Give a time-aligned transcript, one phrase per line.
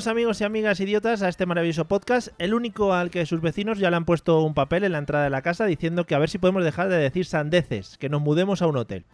[0.00, 3.78] Bienvenidos amigos y amigas idiotas a este maravilloso podcast, el único al que sus vecinos
[3.78, 6.18] ya le han puesto un papel en la entrada de la casa diciendo que a
[6.18, 9.04] ver si podemos dejar de decir sandeces, que nos mudemos a un hotel.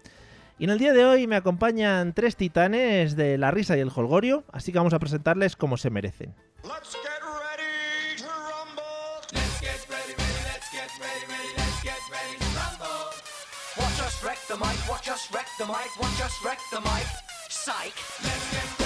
[0.61, 3.91] Y en el día de hoy me acompañan tres titanes de la risa y el
[3.93, 6.37] holgorio, así que vamos a presentarles como se merecen.
[6.62, 9.27] Let's get ready to rumble.
[9.33, 13.11] Let's get ready, ready, let's get ready, ready, let's get ready to rumble.
[13.77, 17.06] Watch us wreck the mic, watch us wreck the mic, watch us wreck the mic.
[17.48, 17.95] Psych.
[18.23, 18.86] Let's get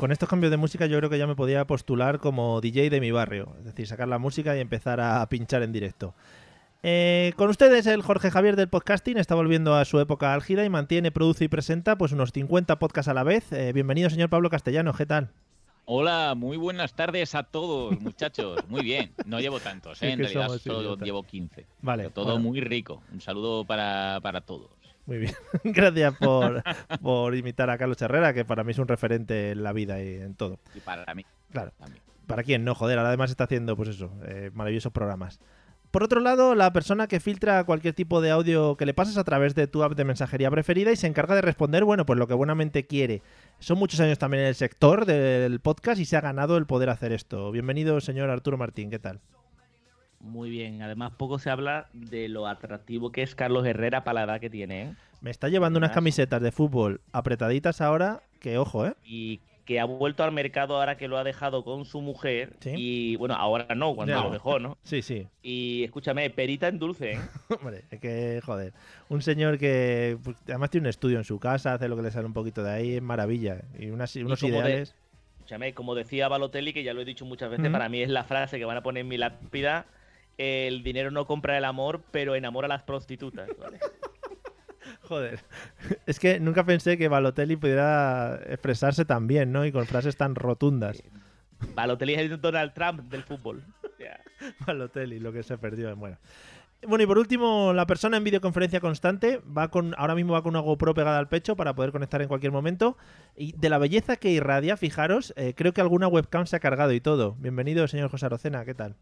[0.00, 3.02] Con estos cambios de música yo creo que ya me podía postular como DJ de
[3.02, 6.14] mi barrio, es decir, sacar la música y empezar a pinchar en directo.
[6.82, 10.70] Eh, con ustedes el Jorge Javier del podcasting está volviendo a su época álgida y
[10.70, 13.52] mantiene, produce y presenta pues unos 50 podcasts a la vez.
[13.52, 15.32] Eh, bienvenido señor Pablo Castellano, ¿qué tal?
[15.84, 18.58] Hola, muy buenas tardes a todos, muchachos.
[18.68, 20.12] Muy bien, no llevo tantos, ¿eh?
[20.12, 21.66] En realidad somos solo llevo 15.
[21.82, 22.40] Vale, Pero todo bueno.
[22.48, 23.02] muy rico.
[23.12, 24.70] Un saludo para, para todos.
[25.06, 25.34] Muy bien.
[25.64, 26.62] Gracias por,
[27.02, 30.16] por imitar a Carlos Herrera, que para mí es un referente en la vida y
[30.16, 30.58] en todo.
[30.74, 31.72] Y para mí Claro.
[31.78, 32.02] también.
[32.26, 32.64] ¿Para quién?
[32.64, 35.40] No, joder, además está haciendo, pues eso, eh, maravillosos programas.
[35.90, 39.24] Por otro lado, la persona que filtra cualquier tipo de audio que le pases a
[39.24, 42.28] través de tu app de mensajería preferida y se encarga de responder, bueno, pues lo
[42.28, 43.22] que buenamente quiere.
[43.58, 46.90] Son muchos años también en el sector del podcast y se ha ganado el poder
[46.90, 47.50] hacer esto.
[47.50, 49.18] Bienvenido, señor Arturo Martín, ¿qué tal?
[50.20, 54.32] Muy bien, además poco se habla de lo atractivo que es Carlos Herrera para la
[54.34, 54.94] edad que tiene, ¿eh?
[55.22, 58.94] Me está llevando unas camisetas de fútbol apretaditas ahora, que ojo, ¿eh?
[59.04, 62.54] Y que ha vuelto al mercado ahora que lo ha dejado con su mujer.
[62.60, 62.72] Sí.
[62.76, 64.22] Y bueno, ahora no, cuando Ya.
[64.22, 64.76] lo dejó, ¿no?
[64.82, 65.26] Sí, sí.
[65.42, 67.18] Y escúchame, perita en dulce, ¿eh?
[67.60, 68.72] Hombre, es que, joder,
[69.08, 72.10] un señor que pues, además tiene un estudio en su casa, hace lo que le
[72.10, 73.62] sale un poquito de ahí, es maravilla.
[73.78, 74.94] Y unas, unos de- ideales.
[75.38, 78.24] Escúchame, como decía Balotelli, que ya lo he dicho muchas veces, para mí es la
[78.24, 79.86] frase que van a poner en mi lápida.
[80.40, 83.50] El dinero no compra el amor, pero enamora a las prostitutas.
[83.58, 83.78] ¿vale?
[85.02, 85.40] Joder,
[86.06, 89.66] es que nunca pensé que Balotelli pudiera expresarse tan bien, ¿no?
[89.66, 91.02] Y con frases tan rotundas.
[91.74, 93.62] Balotelli es el Donald Trump del fútbol.
[94.66, 95.94] Balotelli, lo que se perdió.
[95.94, 96.16] Bueno.
[96.88, 100.54] Bueno, y por último, la persona en videoconferencia constante va con, ahora mismo va con
[100.54, 102.96] una GoPro pegada al pecho para poder conectar en cualquier momento.
[103.36, 106.92] Y de la belleza que irradia, fijaros, eh, creo que alguna webcam se ha cargado
[106.92, 107.36] y todo.
[107.38, 108.96] Bienvenido, señor José Arocena, ¿qué tal?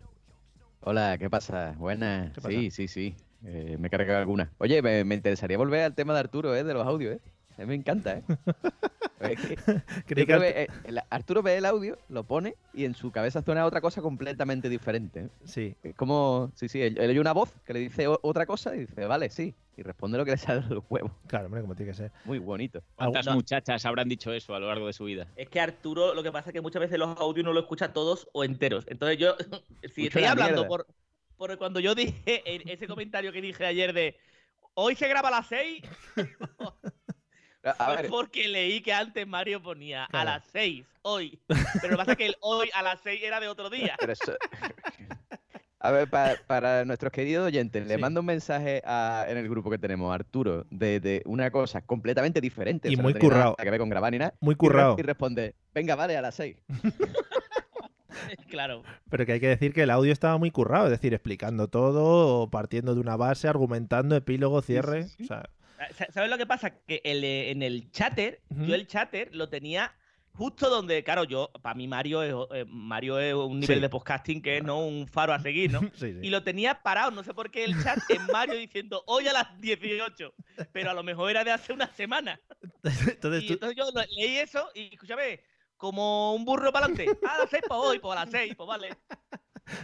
[0.81, 1.75] Hola, ¿qué pasa?
[1.79, 2.33] Buenas.
[2.33, 2.51] ¿Qué pasa?
[2.51, 3.17] Sí, sí, sí.
[3.45, 4.53] Eh, me he cargado alguna.
[4.59, 6.65] Oye, me, me interesaría volver al tema de Arturo, ¿eh?
[6.65, 7.21] De los audios, ¿eh?
[7.59, 8.23] A mí me encanta, ¿eh?
[9.21, 9.57] Es que-
[10.07, 13.11] Creí que creo que, eh, el- Arturo ve el audio, lo pone y en su
[13.11, 15.21] cabeza suena otra cosa completamente diferente.
[15.23, 15.29] ¿eh?
[15.45, 18.47] Sí, Es como, sí, sí, él, él oye una voz que le dice o- otra
[18.47, 19.55] cosa y dice, vale, sí.
[19.77, 21.11] Y responde lo que le sale de los huevos.
[21.27, 22.13] claro, hombre, como tiene que ser.
[22.25, 22.81] Muy bonito.
[22.95, 23.35] ¿Cuántas no.
[23.35, 25.27] muchachas habrán dicho eso a lo largo de su vida?
[25.35, 27.93] Es que Arturo, lo que pasa es que muchas veces los audios no lo escucha
[27.93, 28.85] todos o enteros.
[28.89, 29.35] Entonces yo,
[29.83, 30.69] si Escucha estoy la hablando mierda.
[30.69, 30.87] por,
[31.37, 34.17] por cuando yo dije en ese comentario que dije ayer de
[34.75, 35.83] hoy se graba a las 6,
[37.65, 41.39] A, ver, porque leí que antes Mario ponía a las 6, hoy.
[41.83, 43.97] Pero lo que pasa es que el hoy a las 6 era de otro día.
[43.99, 44.33] pero eso...
[45.81, 49.71] A ver, pa- para nuestros queridos oyentes, le mando un mensaje a- en el grupo
[49.71, 52.89] que tenemos, Arturo, de, de una cosa completamente diferente.
[52.91, 53.51] Y o sea, muy no currado.
[53.57, 54.35] Nada que ver con grabar ni nada.
[54.41, 54.97] Muy y re- currado.
[54.99, 56.57] Y, responde, venga, vale, a las seis.
[58.51, 58.83] claro.
[59.11, 62.51] Pero que hay que decir que el audio estaba muy currado, es decir, explicando todo,
[62.51, 65.05] partiendo de una base, argumentando, epílogo, cierre.
[65.05, 65.25] sí, sí.
[65.25, 65.49] O sea,
[66.13, 66.71] ¿Sabes lo que pasa?
[66.87, 69.95] Que el, eh, en el chatter, yo el chatter lo tenía
[70.33, 73.81] justo donde, claro, yo, para mí Mario es, eh, Mario es un nivel Sí.
[73.83, 74.79] de podcasting que es ¿no?
[74.87, 75.81] un faro a seguir, ¿no?
[75.95, 76.19] sí, sí.
[76.23, 79.33] Y lo tenía parado, no sé por qué el chat en Mario diciendo hoy a
[79.33, 80.33] las 18,
[80.73, 82.41] pero a lo mejor era de hace una semana.
[82.85, 85.41] Entonces Y tú- entonces yo leí eso y escúchame,
[85.77, 87.19] como un burro para adelante.
[87.29, 88.91] A las seis, pues hoy, pues a las seis, pues vale.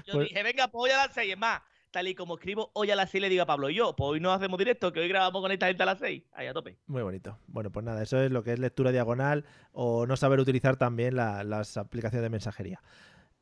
[0.06, 1.32] Yo Pues- dije, venga, pues hoy a las seis.
[1.32, 1.60] Es más,
[1.94, 4.20] tal y como escribo, hoy a las seis le digo a Pablo, yo, pues hoy
[4.20, 6.24] no hacemos directo, que hoy grabamos con esta gente a las seis.
[6.32, 6.76] Ahí a tope.
[6.88, 7.38] Muy bonito.
[7.46, 11.14] Bueno, pues nada, eso es lo que es lectura diagonal o no saber utilizar también
[11.14, 12.82] la- las aplicaciones de mensajería.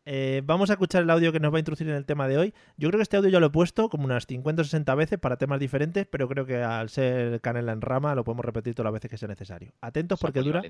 [0.04, 2.36] Eh, vamos a escuchar el audio que nos va a introducir en el tema de
[2.36, 2.54] hoy.
[2.76, 5.18] Yo creo que este audio ya lo he puesto como unas 50 o 60 veces
[5.18, 8.86] para temas diferentes, pero creo que al ser canela en rama lo podemos repetir todas
[8.92, 9.72] las veces que sea necesario.
[9.80, 10.60] Atentos porque dura,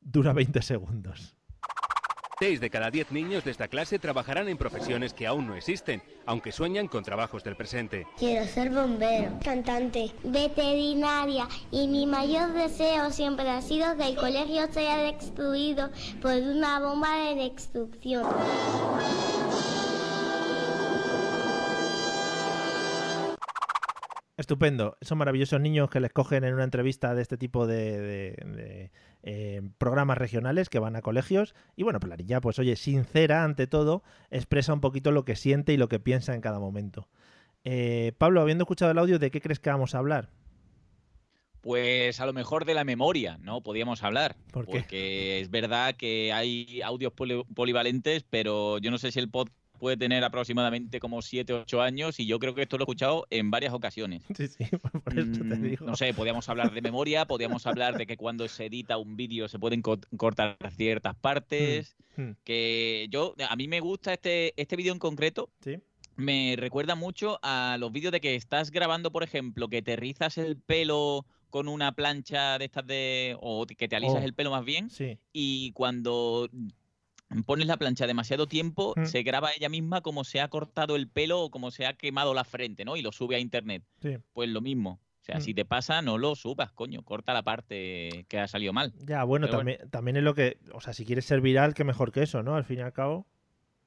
[0.00, 1.36] dura 20 segundos.
[2.38, 6.02] Seis de cada diez niños de esta clase trabajarán en profesiones que aún no existen,
[6.26, 8.06] aunque sueñan con trabajos del presente.
[8.18, 14.70] Quiero ser bombero, cantante, veterinaria y mi mayor deseo siempre ha sido que el colegio
[14.70, 15.88] sea destruido
[16.20, 18.26] por una bomba de destrucción.
[24.36, 24.98] Estupendo.
[25.00, 28.90] Son maravillosos niños que les cogen en una entrevista de este tipo de, de- de,
[29.22, 31.54] eh, programas regionales que van a colegios.
[31.74, 35.36] Y bueno, pues la niña, pues oye, sincera ante todo, expresa un poquito lo que
[35.36, 37.08] siente y lo que piensa en cada momento.
[37.64, 40.28] Eh, Pablo, habiendo escuchado el audio, ¿de qué crees que vamos a hablar?
[41.62, 43.60] Pues a lo mejor de la memoria, ¿no?
[43.62, 44.36] Podíamos hablar.
[44.52, 44.78] ¿Por qué?
[44.80, 49.48] Porque es verdad que hay audios poli- polivalentes, pero yo no sé si el pod
[49.78, 52.84] puede tener aproximadamente como 7 o 8 años y yo creo que esto lo he
[52.84, 54.22] escuchado en varias ocasiones.
[54.36, 54.64] Sí, sí,
[55.04, 55.86] por eso te Mm, digo.
[55.86, 59.48] No sé, podríamos hablar de memoria, podríamos hablar de que cuando se edita un vídeo
[59.48, 61.96] se pueden co- cortar ciertas partes.
[62.16, 65.76] Hmm, Que yo, a mí me gusta este, este vídeo en concreto, sí.
[66.16, 70.38] me recuerda mucho a los vídeos de que estás grabando, por ejemplo, que te rizas
[70.38, 73.36] el pelo con una plancha de estas de.
[73.40, 74.24] o que te alisas Oh.
[74.24, 76.48] el pelo más bien, Sí, y cuando
[77.44, 79.04] pones la plancha demasiado tiempo, Mm.
[79.06, 82.34] se graba ella misma como se ha cortado el pelo o como se ha quemado
[82.34, 82.96] la frente, ¿no?
[82.96, 83.82] Y lo sube a internet.
[84.02, 84.16] sí.
[84.32, 85.00] Pues lo mismo.
[85.20, 85.40] O sea, Mm.
[85.40, 87.02] si te pasa, no lo subas, coño.
[87.02, 88.92] Corta la parte que ha salido mal.
[89.04, 90.58] Ya, bueno, Pero también, también es lo que.
[90.72, 92.54] O sea, si quieres ser viral, que mejor que eso, ¿no?
[92.54, 93.26] Al fin y al cabo.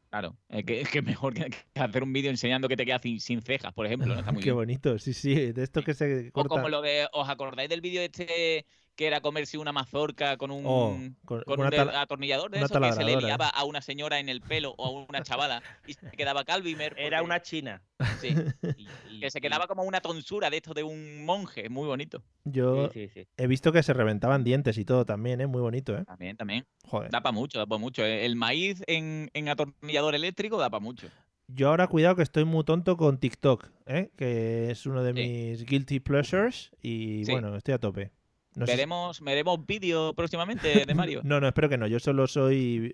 [0.09, 0.35] Claro.
[0.49, 3.41] Es que, es que mejor que, hacer un vídeo enseñando que te quedas sin, sin
[3.41, 4.13] cejas, por ejemplo.
[4.13, 4.19] ¿no?
[4.19, 4.55] Está muy Qué bien.
[4.55, 5.53] bonito, sí, sí.
[5.53, 6.49] De esto que se O corta.
[6.49, 7.07] como lo de.
[7.13, 8.65] ¿Os acordáis del vídeo este
[8.99, 10.63] que era comerse una mazorca con un.
[10.65, 10.89] Oh,
[11.23, 13.81] con- con con un atornillador de una eso que se le taladradora, liaba a una
[13.81, 16.95] señora en el pelo o a una chavala y se quedaba calvimer.
[16.97, 17.81] Era una china.
[18.19, 18.35] Sí.
[19.21, 21.69] que se quedaba como una tonsura de esto de un monje.
[21.69, 22.21] Muy bonito.
[22.43, 23.27] Yo Sí, sí, sí.
[23.37, 25.47] he visto que se reventaban dientes y todo también, ¿eh?
[25.47, 26.03] Muy bonito, ¿eh?
[26.05, 26.65] También, también.
[26.83, 27.09] Joder.
[27.09, 28.03] Da para mucho, da para mucho.
[28.03, 31.07] El maíz en, en atornillador eléctrico da para mucho.
[31.47, 34.11] Yo ahora cuidado que estoy muy tonto con TikTok, ¿eh?
[34.17, 35.19] Que es uno de Sí.
[35.29, 37.31] mis guilty pleasures y Sí.
[37.31, 38.11] bueno, estoy a tope.
[38.59, 41.21] No si- ¿Veremos, ¿Veremos vídeo próximamente de Mario?
[41.23, 41.87] No, no, espero que no.
[41.87, 42.91] Yo solo soy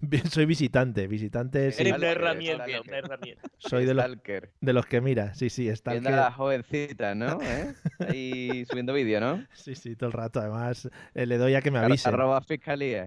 [0.00, 1.06] vi- soy visitante.
[1.08, 1.82] Visante, sí.
[1.82, 2.64] Eres Una herramienta.
[3.58, 4.52] Soy de los, Stalker.
[4.60, 5.34] de los que mira.
[5.34, 7.38] Sí, sí, está Viendo a las jovencitas, ¿no?
[7.42, 7.74] ¿Eh?
[7.98, 9.44] Ahí subiendo vídeo, ¿no?
[9.52, 10.40] Sí, sí, todo el rato.
[10.40, 12.14] Además, eh, le doy a que me avisen.
[12.14, 13.06] Arroba fiscalía.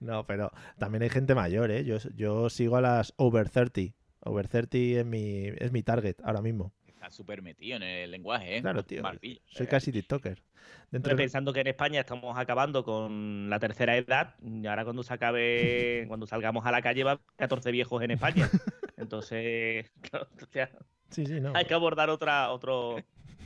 [0.00, 1.84] No, pero también hay gente mayor, ¿eh?
[1.84, 3.94] Yo, yo sigo a las over 30.
[4.20, 6.72] Over 30 es mi, es mi target ahora mismo.
[7.04, 8.62] Está súper metido en el lenguaje, ¿eh?
[8.62, 9.02] Claro, tío.
[9.44, 10.42] Soy casi TikToker.
[10.90, 15.12] Dentro pensando que en España estamos acabando con la tercera edad, y ahora cuando se
[15.12, 18.48] acabe, cuando salgamos a la calle va a haber 14 viejos en España.
[18.96, 20.70] Entonces, claro, o sea,
[21.10, 21.52] Sí, sí, no.
[21.54, 22.96] hay que abordar otra, otro,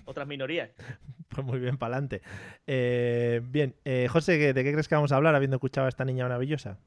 [0.05, 0.71] otras minorías.
[1.29, 2.23] Pues muy bien, para adelante.
[2.67, 6.25] bien, eh, José, ¿de qué crees que vamos a hablar habiendo escuchado a esta niña
[6.25, 6.79] maravillosa?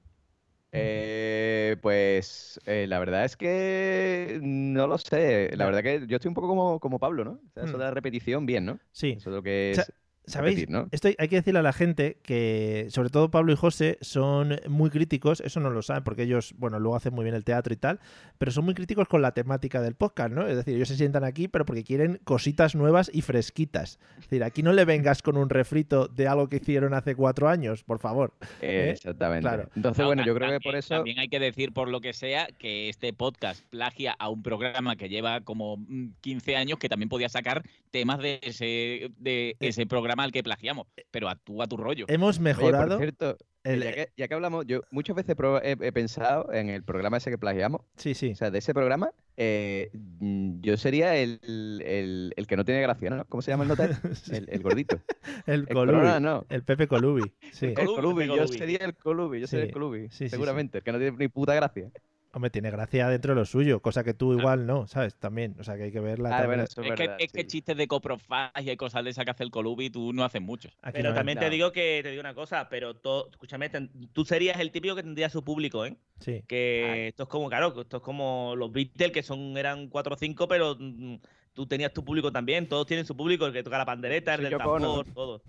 [0.74, 5.52] Eh, pues eh, la verdad es que no lo sé.
[5.58, 7.32] La verdad que yo estoy un poco como, como Pablo, ¿no?
[7.34, 7.80] O sea, eso Hmm.
[7.80, 8.80] de la repetición, bien, ¿no?
[8.92, 9.92] Sí, Eso es lo que es
[10.32, 10.56] ¿sabéis?
[10.56, 10.88] repetir, ¿no?
[10.92, 14.90] Esto hay- que decirle a la gente que, sobre todo Pablo y José, son muy
[14.90, 17.78] críticos, eso no lo saben porque ellos, bueno, luego hacen muy bien el teatro y
[17.78, 18.00] tal,
[18.38, 20.48] pero son muy críticos con la temática del podcast, ¿no?
[20.48, 24.00] Es decir, ellos se sientan aquí, pero porque quieren cositas nuevas y fresquitas.
[24.18, 27.50] Es decir, aquí no le vengas con un refrito de algo que hicieron hace cuatro
[27.50, 28.34] años, por favor.
[28.62, 28.90] ¿eh?
[28.92, 29.42] Exactamente.
[29.42, 29.70] Claro.
[29.76, 30.96] Entonces, No, bueno, yo creo que por eso.
[30.96, 34.96] También hay que decir, por lo que sea, que este podcast plagia a un programa
[34.96, 39.86] que lleva como mm, 15 años que también podía sacar temas de ese, de ese
[39.86, 40.88] programa al que plagiamos.
[41.12, 42.06] Pero actúa tu rollo.
[42.08, 43.84] Hemos Oye, mejorado por cierto, el...
[43.84, 47.30] ya, que, ya que hablamos, yo muchas veces he, he pensado en el programa ese
[47.30, 47.82] que plagiamos.
[47.98, 48.32] Sí, sí.
[48.32, 52.82] O sea, de ese programa, eh, mm, yo sería el, el, el que no tiene
[52.82, 53.26] gracia, ¿no?
[53.26, 53.98] ¿Cómo se llama el notario?
[54.32, 55.00] El, el gordito.
[55.46, 55.98] el El Colubi.
[55.98, 56.46] Corona, no.
[56.50, 57.32] El Pepe Colubi.
[57.52, 57.68] Sí.
[57.68, 60.30] El Colubi, yo sería el Colubi, yo sería el Colubi, sí, sí, sí.
[60.30, 61.92] seguramente, el que no tiene ni puta gracia.
[62.34, 65.16] Hombre, tiene gracia dentro de lo suyo, cosa que tú igual no, ¿sabes?
[65.16, 66.38] También, o sea, que hay que verla.
[66.38, 67.48] Ah, bueno, es, Es que, verdad, es que sí.
[67.48, 70.72] chistes de coprofagia y cosas de esas que hace el Colubi, tú no haces muchos.
[70.82, 73.92] Aquí Pero no- también te digo que te digo una cosa, pero to- escúchame, ten-
[74.14, 75.98] tú serías el típico que tendría su público, ¿eh?
[76.22, 76.42] Sí.
[76.48, 80.18] Que esto es como, claro, esto es como los Beatles, que son, eran 4 o
[80.18, 81.16] 5, pero mm,
[81.54, 82.70] tú tenías tu público también.
[82.70, 85.42] Todos tienen su público, el que toca la pandereta, el Soy del tambor, todo.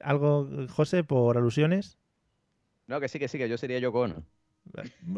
[0.00, 1.98] ¿Algo, José, por alusiones?
[2.86, 4.22] No, que sí, que sí, que yo sería Yoko Ono.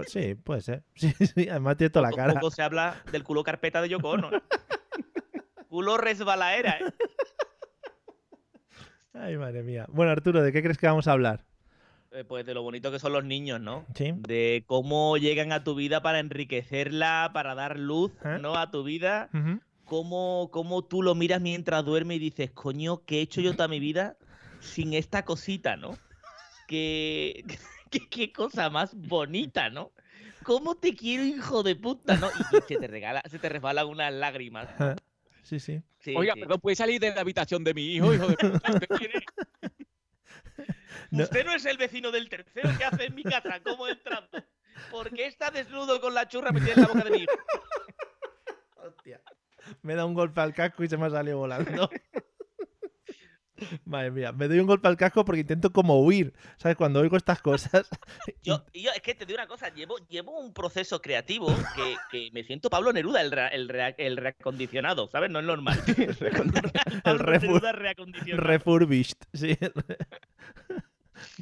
[0.07, 0.83] Sí, puede ser.
[0.95, 2.35] Sí, sí, además tiene toda la cara.
[2.35, 4.33] poco se habla del culo carpeta de Yoko Ono.
[4.35, 4.41] ¿eh?
[5.69, 6.95] culo resbalaera, ¿eh?
[9.13, 9.87] Ay, madre mía.
[9.89, 11.45] Bueno, Arturo, ¿de qué crees que vamos a hablar?
[12.13, 13.85] Eh, Pues de lo bonito que son los niños, ¿no?
[13.95, 14.13] Sí.
[14.17, 18.39] De cómo llegan a tu vida para enriquecerla, para dar luz, ¿Eh?
[18.41, 18.57] ¿no?
[18.57, 19.29] A tu vida.
[19.85, 23.67] Cómo, cómo tú lo miras mientras duerme y dices, coño, ¿qué he hecho yo toda
[23.69, 24.17] mi vida
[24.61, 25.97] sin esta cosita, ¿no?
[26.69, 27.45] Qué,
[28.09, 29.93] qué, qué cosa más bonita, ¿no?
[30.43, 32.29] ¿Cómo te quiero, hijo de puta, no?
[32.29, 34.69] Y, y se te regala, se te resbalan unas lágrimas.
[34.79, 34.97] ¿no?
[35.43, 35.83] Sí, sí.
[35.99, 36.41] Sí, Oiga, sí.
[36.41, 38.73] perdón, ¿puede salir de la habitación de mi hijo, hijo de puta?
[38.73, 38.89] ¿Usted?
[41.11, 41.25] No.
[41.25, 43.61] Usted no es el vecino del tercero que hace en mi casa.
[43.65, 44.29] ¿Cómo he entrado?
[44.93, 47.33] ¿Por qué está desnudo con la churra metida en la boca de mi hijo?
[48.77, 49.21] Hostia.
[49.83, 51.91] Me da un golpe al casco y se me ha salido volando.
[53.85, 56.33] Madre mía, me doy un golpe al casco porque intento como huir.
[56.57, 56.77] ¿Sabes?
[56.77, 57.89] Cuando oigo estas cosas.
[58.43, 62.31] Yo, yo, es que te digo una cosa, llevo, llevo un proceso creativo que, que
[62.33, 65.31] me siento Pablo Neruda, el, el, el reacondicionado, ¿sabes?
[65.31, 65.79] No es normal.
[67.05, 68.43] Reacondicionado.
[68.43, 69.57] Refurbished, sí.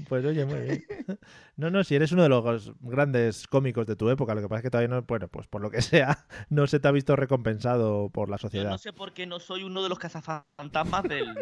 [0.08, 0.84] Pues oye, muy bien.
[1.56, 4.58] No, no, si eres uno de los grandes cómicos de tu época, lo que pasa
[4.58, 7.16] es que todavía no, bueno, pues por lo que sea, no se te ha visto
[7.16, 8.70] recompensado por la Yo sociedad.
[8.70, 11.34] no sé por qué no soy uno de los cazafantasmas del,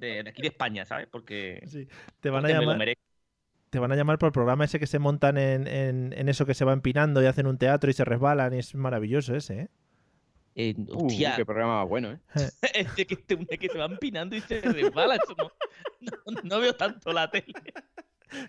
[0.00, 1.06] de, de aquí de España, ¿sabes?
[1.10, 1.88] Porque, Sí,
[2.20, 2.76] Te van a me llamar,
[3.70, 6.46] te van a llamar por el programa ese que se montan en, en- en eso
[6.46, 9.60] que se va empinando y hacen un teatro y se resbalan y es maravilloso ese,
[9.62, 9.68] ¿eh?
[10.58, 12.18] Eh, Uh, hostia, qué programa más bueno, ¿eh?
[12.74, 15.16] es de que, te- de que se va empinando y se resbala.
[15.16, 15.50] eso no,
[16.42, 17.52] no- veo tanto la tele.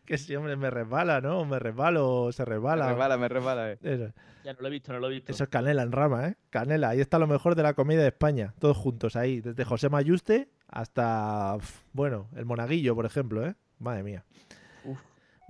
[0.05, 1.45] Que sí, hombre, me resbala, ¿no?
[1.45, 2.87] Me resbalo, o se Me resbala.
[2.89, 3.77] resbala, me resbala, eh.
[3.81, 4.11] Eso,
[4.43, 5.31] Ya no lo he visto, no lo he visto.
[5.31, 6.35] eso es canela en rama, ¿eh?
[6.49, 9.89] Canela, ahí está lo mejor de la comida de España, todos juntos ahí, desde José
[9.89, 11.57] Mayuste hasta,
[11.93, 13.53] bueno, el monaguillo, por ejemplo, ¿eh?
[13.79, 14.23] Madre mía.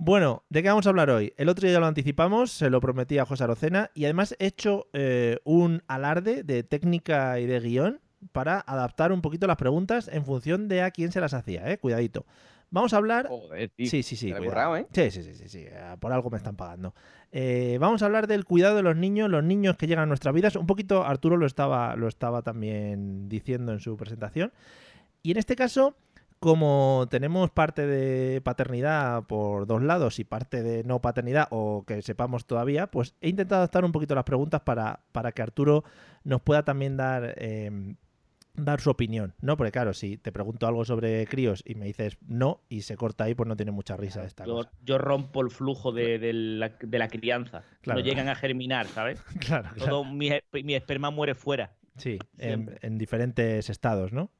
[0.00, 1.34] Bueno, ¿de qué vamos a hablar hoy?
[1.36, 4.46] El otro día ya lo anticipamos, se lo prometí a José Arocena y además he
[4.46, 8.00] hecho eh, un alarde de técnica y de guion
[8.30, 11.78] para adaptar un poquito las preguntas en función de a quién se las hacía, ¿eh?
[11.78, 12.26] Cuidadito.
[12.70, 13.90] Vamos a hablar Joder, tío.
[13.90, 14.32] Sí, sí, sí.
[14.32, 14.86] Currado, ¿eh?
[14.92, 15.66] Sí, sí, sí, sí, sí,
[15.98, 16.94] Por algo me están pagando.
[17.32, 20.32] Eh, vamos a hablar del cuidado de los niños, los niños que llegan a nuestras
[20.32, 20.54] vidas.
[20.54, 24.52] Un poquito Arturo lo estaba, lo estaba también diciendo en su presentación.
[25.22, 25.96] Y en este caso,
[26.40, 32.02] como tenemos parte de paternidad por dos lados y parte de no paternidad o que
[32.02, 35.84] sepamos todavía, pues he intentado adaptar un poquito las preguntas para, para que Arturo
[36.24, 37.94] nos pueda también dar eh,
[38.54, 39.56] dar su opinión, ¿no?
[39.56, 43.24] Porque claro, si te pregunto algo sobre críos y me dices no y se corta
[43.24, 44.70] ahí, pues no tiene mucha risa esta Yo, cosa.
[44.82, 47.62] yo rompo el flujo de, de la, de la crianza.
[47.82, 48.00] Claro.
[48.00, 49.20] No llegan a germinar, ¿sabes?
[49.40, 49.90] Claro, claro.
[49.90, 51.76] Todo mi, mi esperma muere fuera.
[51.96, 54.30] Sí, en diferentes estados, ¿no?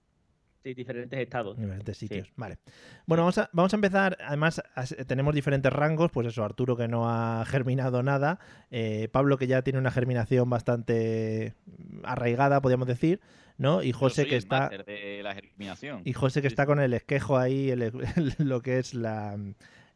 [0.63, 1.57] Sí, diferentes estados.
[1.57, 2.33] En diferentes sitios.
[2.37, 2.59] Vale.
[3.07, 4.19] Bueno, vamos a, vamos a empezar.
[4.27, 4.63] Además,
[5.07, 6.11] tenemos diferentes rangos.
[6.11, 8.39] Pues eso, Arturo que no ha germinado nada.
[8.71, 11.55] eh, Pablo que ya tiene una germinación bastante
[12.03, 13.21] arraigada, podríamos decir.
[13.57, 13.83] ¿no?
[13.83, 14.61] Y José que el está.
[14.61, 16.03] máster de la germinación.
[16.05, 17.93] Y José que Sí, está con el esquejo ahí, el- el-
[18.39, 19.37] lo que es la,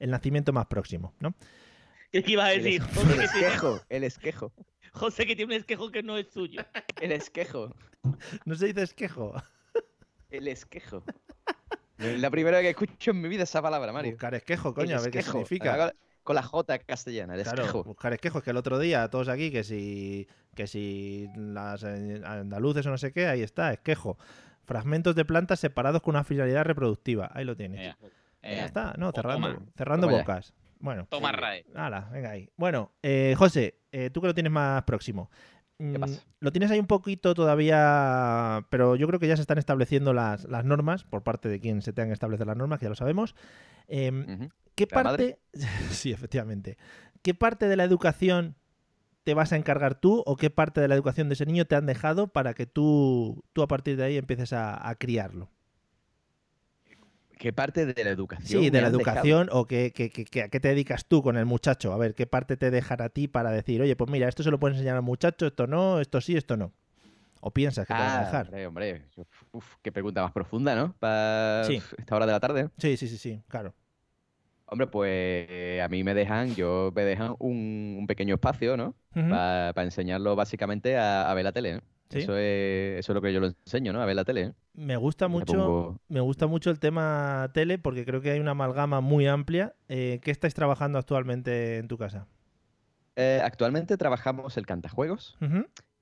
[0.01, 1.35] el nacimiento más próximo, ¿no?
[2.11, 2.83] ¿Qué ibas a El, decir?
[2.83, 4.53] el que, tiene, esquejo, el esquejo,
[4.93, 6.61] José que tiene un esquejo que no es suyo.
[7.01, 7.73] el esquejo,
[8.45, 9.33] No se dice esquejo.
[10.33, 11.03] El esquejo.
[11.99, 14.13] Es la primera vez que escucho en mi vida esa palabra, Mario.
[14.13, 15.93] Buscar esquejo, coño, El a ver qué significa.
[16.25, 17.83] Con- la J castellana, el Claro, esquejo.
[17.85, 22.87] buscar esquejos, que el otro día todos aquí, que si, que si las eh, andaluces
[22.87, 24.17] o no sé qué, ahí está, esquejo.
[24.65, 27.29] Fragmentos de plantas separados con una finalidad reproductiva.
[27.35, 27.81] Ahí lo tienes.
[27.81, 29.67] Ea, ya está, no, cerrando, toma.
[29.77, 30.23] cerrando Toma ya.
[30.23, 30.55] bocas.
[30.79, 31.65] Bueno, Toma RAE.
[31.75, 32.49] Hala, venga ahí.
[32.57, 35.29] Bueno, eh, José, eh, tú que lo tienes más próximo.
[35.79, 36.23] Mm, pasa?
[36.41, 40.45] Lo tienes ahí un poquito todavía, pero yo creo que ya se están estableciendo las,
[40.45, 42.95] las normas por parte de quien se tengan que establecer las normas, que ya lo
[42.95, 43.35] sabemos.
[43.89, 44.51] Em.
[44.75, 45.39] ¿Qué ¿La parte,
[45.91, 46.79] sí, efectivamente,
[47.23, 48.57] qué parte de la educación
[49.25, 51.77] te vas a encargar tú o qué parte de la educación de ese niño te
[51.77, 55.51] han dejado para que tú, tú a partir de ahí empieces a, a criarlo?
[57.39, 58.63] ¿Qué parte de la educación?
[58.63, 58.99] Sí, de la dejado?
[58.99, 61.93] educación o qué, qué- qué- qué- a qué te dedicas tú con el muchacho.
[61.93, 64.51] A ver, ¿qué parte te dejan a ti para decir, oye, pues mira, esto se
[64.51, 66.73] lo puedes enseñar al muchacho, esto no, esto sí, esto no?
[67.41, 68.47] ¿O piensas que te van a Ah, dejar?
[68.47, 69.07] hombre, hombre.
[69.53, 70.95] Uf, qué pregunta más profunda, ¿no?
[71.01, 71.81] Para Sí.
[71.99, 72.69] esta hora de la tarde.
[72.79, 73.75] Sí, sí, sí, sí, claro.
[74.67, 75.11] Hombre, pues
[75.51, 78.95] eh, a mí me dejan, yo me dejan un, un pequeño espacio, ¿no?
[79.13, 81.75] Para enseñarlo básicamente a, a ver la tele.
[81.75, 81.81] ¿no?
[82.13, 82.19] Sí.
[82.21, 84.01] Eso, es, eso es lo que yo lo enseño, ¿no?
[84.03, 84.43] A ver la tele.
[84.43, 84.53] ¿eh?
[84.75, 88.53] Me gusta mucho, pongo- me gusta mucho el tema tele porque creo que hay una
[88.53, 89.75] amalgama muy amplia.
[89.89, 92.27] Eh, ¿Qué estáis trabajando actualmente en tu casa?
[93.17, 95.37] Eh, actualmente trabajamos el cantajuegos.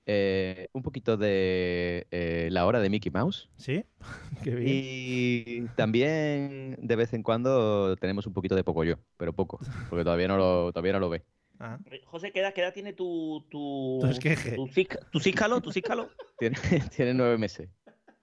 [0.06, 2.06] Eh, un poquito de
[2.50, 3.48] la hora de Mickey Mouse.
[3.56, 3.84] ¿Sí?
[4.42, 4.68] Qué bien.
[4.68, 10.04] Y también de vez en cuando tenemos un poquito de poco yo, pero poco, porque
[10.04, 11.24] todavía no lo, todavía no lo ve.
[11.60, 13.44] Ah, José, ¿qué edad, qué edad tiene tu.
[13.50, 13.98] tu.
[14.00, 14.56] Tu esqueje.
[14.56, 14.66] tu,
[15.10, 15.60] tu císcalo?
[15.60, 16.08] ¿Tu císcalo?
[16.38, 16.56] Tiene,
[16.96, 17.68] tiene nueve meses.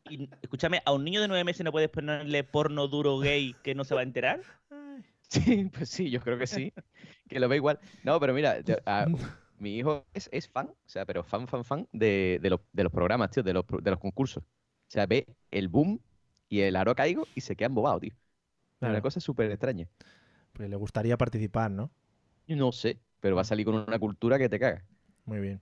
[0.09, 3.75] Y, escúchame, ¿a un niño de nueve meses no puedes ponerle porno duro gay que
[3.75, 4.41] no se va a enterar?
[5.29, 6.73] Sí, pues sí, yo creo que sí,
[7.27, 7.79] que lo ve igual.
[8.03, 9.05] No, pero mira, yo- a-
[9.59, 12.83] mi hijo es, es fan, o sea, pero fan, fan, fan de, de los, de
[12.83, 14.43] los programas, tío, de los, de los concursos.
[14.43, 15.99] O sea, ve el boom
[16.49, 18.13] y el aro caigo y se queda embobado, tío.
[18.79, 18.93] Claro.
[18.93, 19.87] Una cosa súper extraña.
[20.53, 21.91] Pues le gustaría participar, ¿no?
[22.47, 24.85] No sé, pero va a salir con una cultura que te caga.
[25.25, 25.61] Muy bien.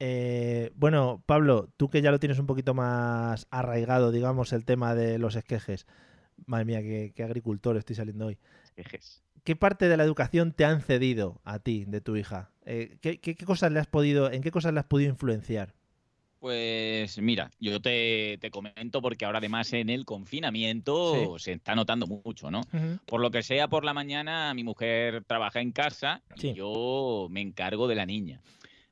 [0.00, 4.94] Eh, bueno, Pablo, tú que ya lo tienes un poquito más arraigado, digamos, el tema
[4.94, 5.86] de los esquejes.
[6.46, 8.38] Madre mía, qué, qué agricultor estoy saliendo hoy.
[8.76, 9.22] Ejes.
[9.44, 12.50] ¿Qué parte de la educación te han cedido a ti, de tu hija?
[12.64, 15.74] Eh, ¿qué, qué- qué cosas le has podido, ¿En qué cosas le has podido influenciar?
[16.46, 22.06] Pues mira, yo te, te comento porque ahora además en el confinamiento se está notando
[22.06, 22.60] mucho, ¿no?
[23.04, 27.40] Por lo que sea, por la mañana mi mujer trabaja en casa y yo me
[27.40, 28.42] encargo de la niña.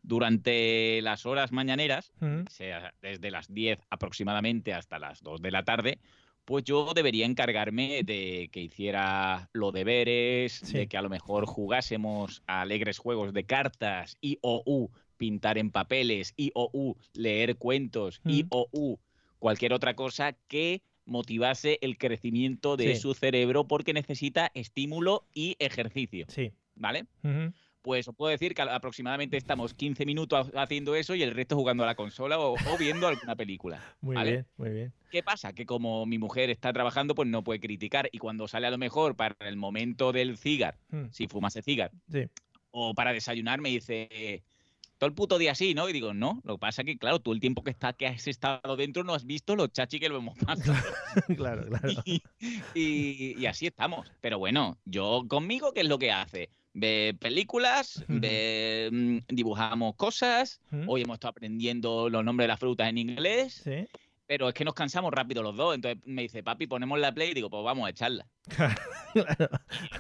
[0.03, 2.43] Durante las horas mañaneras, Ujú.
[2.51, 6.01] sea desde las 10 aproximadamente hasta las 2 de la tarde,
[6.45, 10.79] pues yo debería encargarme de que hiciera los deberes, Sí.
[10.79, 15.59] de que a lo mejor jugásemos a alegres juegos de cartas y o u pintar
[15.59, 18.47] en papeles y o u leer cuentos y Mm.
[18.51, 18.97] o u
[19.39, 23.01] cualquier otra cosa que motivase el crecimiento de Sí.
[23.03, 26.53] su cerebro porque necesita estímulo y ejercicio, Sí.
[26.75, 27.05] ¿vale?
[27.83, 31.83] Pues os puedo decir que aproximadamente estamos 15 minutos haciendo eso y el resto jugando
[31.83, 33.79] a la consola o, o viendo alguna película.
[34.01, 34.31] Muy ¿vale?
[34.31, 34.93] bien, muy bien.
[35.11, 35.53] ¿Qué pasa?
[35.53, 38.79] Que como mi mujer está trabajando, pues no puede criticar y cuando sale a lo
[38.79, 40.79] mejor para el momento del cigar,
[41.11, 42.23] si fumase cigar, Sí.
[42.71, 44.43] o para desayunar me dice,
[44.99, 45.89] todo el puto día así, ¿no?
[45.89, 48.07] Y digo, no, lo que pasa es que, claro, tú el tiempo que, está, que
[48.07, 50.75] has estado dentro no has visto los chachi que lo hemos pasado.
[51.37, 51.89] claro, claro.
[52.05, 52.23] Y,
[52.75, 54.11] y- y así estamos.
[54.21, 56.51] Pero bueno, yo conmigo, ¿qué es lo que hace?
[56.77, 62.89] Ve películas, ve, mm, dibujamos cosas, hoy hemos estado aprendiendo los nombres de las frutas
[62.89, 63.87] en inglés, Sí.
[64.27, 65.75] pero es que nos cansamos rápido los dos.
[65.77, 68.27] Entonces me dice, papi, ponemos la play y digo, pues vamos a echarla.
[69.15, 69.49] Claro.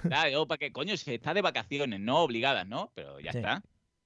[0.03, 2.91] Claro, para que coño, se está de vacaciones, no obligadas, ¿no?
[2.97, 3.39] Pero ya Sí.
[3.39, 3.63] está.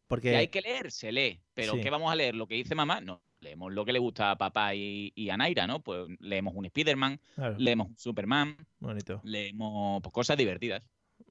[0.08, 1.40] Porque Que hay que leer, se lee.
[1.54, 1.80] Pero Sí.
[1.82, 2.34] ¿qué vamos a leer?
[2.34, 3.00] ¿Lo que dice mamá?
[3.00, 3.22] No.
[3.40, 5.80] Leemos lo que le gusta a papá y, y a Naira, ¿no?
[5.80, 9.20] Pues leemos un Spider-Man, claro, leemos un Superman, bonito.
[9.22, 10.82] leemos pues, cosas divertidas.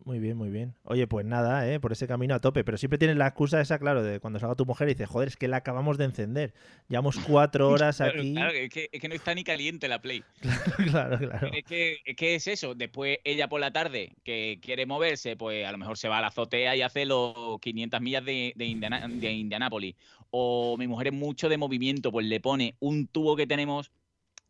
[0.06, 0.74] Muy bien, muy bien.
[0.84, 1.82] Oye, pues nada, ¿eh?
[1.82, 2.64] por ese camino a tope.
[2.64, 5.28] Pero siempre tienes la excusa esa, claro, de cuando salga tu mujer y dices, joder,
[5.28, 6.54] es que la acabamos de encender.
[6.88, 8.34] Llevamos cuatro horas Claro, aquí.
[8.34, 10.24] claro, es, que, es que no está ni caliente la Play.
[10.92, 11.50] claro, claro.
[11.54, 12.74] Es que, es que es eso.
[12.74, 16.22] Después ella por la tarde, que quiere moverse, pues a lo mejor se va a
[16.22, 19.96] la azotea y hace los 500 millas de, de, Indiana- de Indianápolis.
[20.32, 23.92] O mi mujer es mucho de movimiento, pues le pone un tubo que tenemos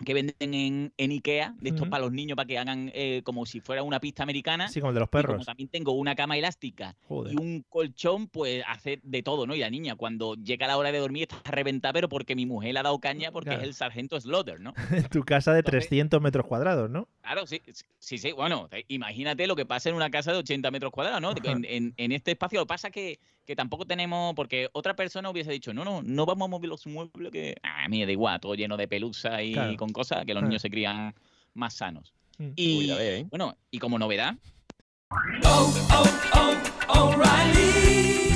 [0.05, 3.45] que venden en, en Ikea, de estos para los niños, para que hagan eh, como
[3.47, 4.67] si fuera una pista americana.
[4.67, 5.45] Sí, como el de los Y como perros.
[5.45, 7.33] también tengo una cama elástica Joder.
[7.33, 9.55] y un colchón, pues hace de todo, ¿no?
[9.55, 12.73] Y la niña, cuando llega la hora de dormir, está reventada, pero porque mi mujer
[12.73, 13.61] le ha dado caña porque Claro.
[13.61, 14.73] es el sargento Slaughter, ¿no?
[14.91, 17.07] En tu casa de Entonces- 300 metros cuadrados, ¿no?
[17.21, 17.61] Claro, sí,
[17.97, 18.31] sí, sí.
[18.33, 21.31] Bueno, te- imagínate lo que pasa en una casa de 80 metros cuadrados, ¿no?
[21.61, 22.59] En, en- en este espacio.
[22.59, 26.25] Lo que pasa que, que tampoco tenemos, porque otra persona hubiese dicho, no, no, no
[26.25, 29.41] vamos a mover los muebles, que a mí me da igual, todo lleno de pelusa
[29.41, 29.75] y Claro.
[29.77, 30.45] con cosas, que los Ah.
[30.47, 31.13] niños se crían
[31.53, 32.13] más sanos.
[32.37, 32.49] Mm.
[32.55, 33.25] Y Uy, la ve, ¿eh?
[33.29, 34.35] bueno, y como novedad,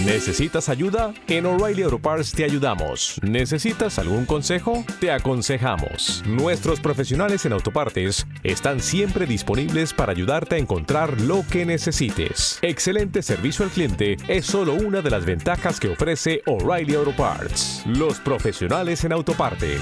[0.05, 1.13] ¿Necesitas ayuda?
[1.27, 3.19] En O'Reilly Auto Parts te ayudamos.
[3.21, 4.83] ¿Necesitas algún consejo?
[4.99, 6.23] Te aconsejamos.
[6.25, 12.59] Nuestros profesionales en autopartes están siempre disponibles para ayudarte a encontrar lo que necesites.
[12.61, 17.83] Excelente servicio al cliente es solo una de las ventajas que ofrece O'Reilly Auto Parts.
[17.85, 19.81] Los profesionales en autopartes.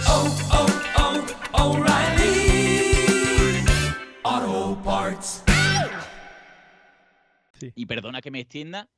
[7.75, 8.89] Y perdona que me extienda,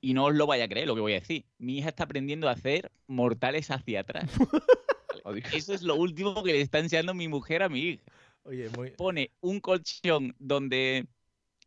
[0.00, 1.44] y no os lo vaya a creer lo que voy a decir.
[1.58, 4.30] Mi hija está aprendiendo a hacer mortales hacia atrás.
[5.52, 8.02] Eso es lo último que le está enseñando mi mujer a mi hija.
[8.44, 8.90] Oye, muy.
[8.92, 11.06] pone un colchón donde,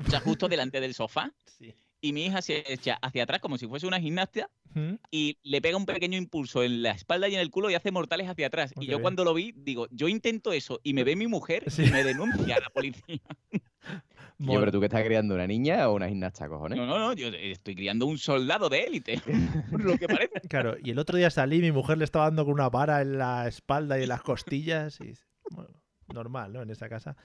[0.04, 1.76] o sea, justo delante del sofá, Sí.
[2.04, 4.96] Y mi hija se echa hacia atrás como si fuese una gimnasia Mm.
[5.12, 7.92] y le pega un pequeño impulso en la espalda y en el culo y hace
[7.92, 8.74] mortales hacia atrás.
[8.76, 11.70] Oh, y yo cuando lo vi, digo, yo intento eso y me ve mi mujer
[11.70, 11.84] Sí.
[11.86, 13.22] y me denuncia a la policía.
[14.39, 16.78] Yo, pero tú que estás criando una niña o una gimnasta, cojones.
[16.78, 19.22] No, no, no, yo estoy criando un soldado de élite,
[19.72, 20.42] por lo que parece.
[20.50, 23.18] Claro, y el otro día salí, mi mujer le estaba dando con una vara en
[23.20, 25.00] la espalda y en las costillas.
[25.02, 25.13] Y,
[25.52, 25.70] bueno,
[26.13, 26.62] normal, ¿no?
[26.63, 27.16] En esa casa.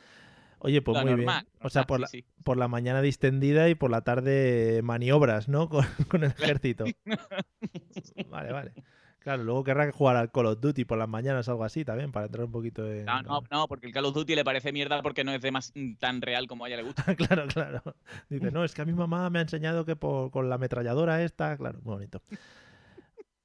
[0.60, 1.58] Oye, pues Lo muy normal, bien.
[1.62, 5.68] O sea, por la, sí, por la mañana distendida y por la tarde maniobras, ¿no?
[5.70, 6.84] Con, con el ejército.
[8.30, 8.72] Vale, vale.
[9.20, 12.12] Claro, luego querrá jugar al Call of Duty por las mañanas o algo así también,
[12.12, 13.04] para entrar un poquito en...
[13.04, 15.50] No, no, no, porque el Call of Duty le parece mierda porque no es de
[15.50, 17.02] más mm, tan real como a ella le gusta.
[17.16, 17.82] claro, claro.
[18.30, 21.22] Dice, no, es que a mi mamá me ha enseñado que por- con la ametralladora
[21.22, 22.22] esta, claro, muy bonito.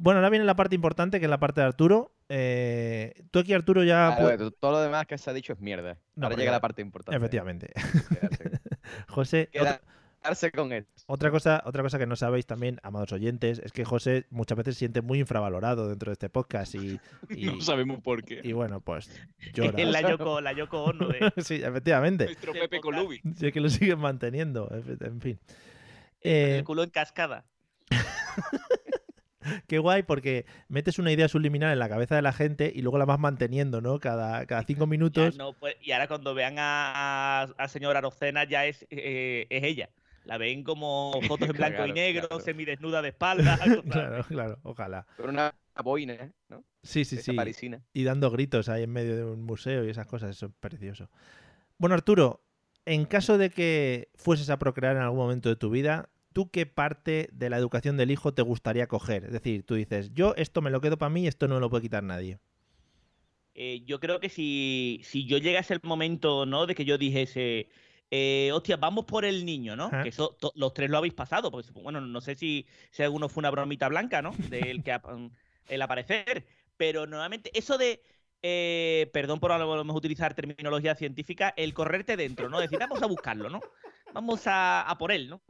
[0.03, 2.13] Bueno, ahora viene la parte importante, que es la parte de Arturo.
[2.27, 4.15] Eh, tú aquí, Arturo, ya...
[4.17, 5.97] Claro, pu- tú- todo lo demás que se ha dicho es mierda.
[6.15, 7.15] No, Ahora llega la parte importante.
[7.15, 7.71] Efectivamente.
[7.73, 8.59] Quedarse,
[9.07, 9.81] José, otra,
[10.21, 10.85] quedarse con él.
[11.05, 14.75] otra cosa, otra cosa que no sabéis también, amados oyentes, es que José muchas veces
[14.75, 18.41] se siente muy infravalorado dentro de este podcast y, y, No sabemos por qué.
[18.43, 19.09] y bueno, pues
[19.53, 19.81] llora.
[19.81, 21.31] Es la Yoko, la Yoko Ono de...
[21.37, 22.25] sí, efectivamente.
[22.25, 22.81] Nuestro Pepe.
[22.81, 23.21] Colubi.
[23.37, 25.39] Sí, es que lo siguen manteniendo, en fin.
[26.19, 27.45] el Eh, culo en cascada.
[29.67, 32.97] Qué guay porque metes una idea subliminal en la cabeza de la gente y luego
[32.97, 33.99] la vas manteniendo, ¿no?
[33.99, 35.37] Cada, cada cinco minutos.
[35.37, 39.63] no, pues, y ahora cuando vean a, a, a señora Arocena ya es, eh, es
[39.63, 39.89] ella.
[40.25, 42.43] La ven como fotos en blanco y negro, claro.
[42.43, 43.59] semidesnuda de espalda.
[43.89, 45.05] Claro, claro, ojalá.
[45.17, 45.53] Con una
[45.83, 46.31] boina, ¿eh?
[46.49, 46.63] ¿no?
[46.81, 47.33] Sí, sí, Esa sí.
[47.33, 47.83] parisina.
[47.93, 51.09] Y dando gritos ahí en medio de un museo y esas cosas, eso es precioso.
[51.77, 52.43] Bueno, Arturo,
[52.85, 56.65] en caso de que fueses a procrear en algún momento de tu vida, ¿tú qué
[56.65, 59.25] parte de la educación del hijo te gustaría coger?
[59.25, 61.69] Es decir, tú dices, yo esto me lo quedo para mí, esto no me lo
[61.69, 62.39] puede quitar nadie.
[63.55, 66.65] Eh, yo creo que si, si yo llegase el momento, ¿no?
[66.65, 67.69] De que yo dijese,
[68.09, 69.85] eh, hostia, vamos por el niño, ¿no?
[69.87, 70.01] Ajá.
[70.01, 73.41] Que eso los tres lo habéis pasado, porque bueno, no sé si, si alguno fue
[73.41, 74.39] una bromita blanca, ¿no?
[74.41, 75.29] Del que ap- mm,
[75.67, 76.47] el aparecer.
[76.77, 78.01] Pero normalmente, eso de.
[78.41, 82.59] eh, perdón por a lo mejor utilizar terminología científica, el correrte dentro, ¿no?
[82.59, 83.65] Decir, vamos a buscarlo, ¿no?
[84.11, 85.43] Vamos a, a por él, ¿no?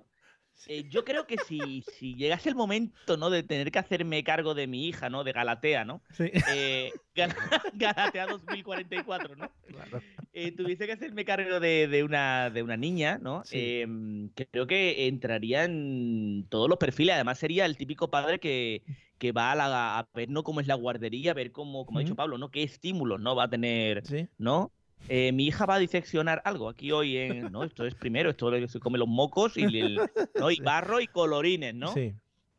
[0.68, 3.30] Eh, yo creo que si, si llegase el momento, ¿no?
[3.30, 5.24] De tener que hacerme cargo de mi hija, ¿no?
[5.24, 6.02] De Galatea, ¿no?
[6.12, 7.36] Sí, eh, Gal-
[7.74, 9.52] Galatea 2044, ¿no?
[9.68, 10.02] claro.
[10.32, 13.44] Eh, tuviese que hacerme cargo de, de una, de una niña, ¿no?
[13.46, 13.82] Sí.
[13.82, 17.16] Em, creo que entraría en todos los perfiles.
[17.16, 18.84] Además, sería el típico padre que,
[19.18, 20.44] que va a, la- a ver ¿no?
[20.44, 22.16] cómo es la guardería, a ver cómo, como ha dicho.
[22.16, 22.50] Pablo, ¿no?
[22.52, 24.28] ¿Qué estímulos no va a tener, Sí.
[24.38, 24.72] ¿no?
[25.10, 27.52] Eh, mi hija va a diseccionar algo aquí hoy en.
[27.52, 30.00] No, esto es primero, esto se come los mocos y, el-
[30.36, 30.50] ¿no?
[30.52, 30.62] y Sí.
[30.62, 31.94] barro y colorines, ¿no?
[31.94, 32.14] Sí.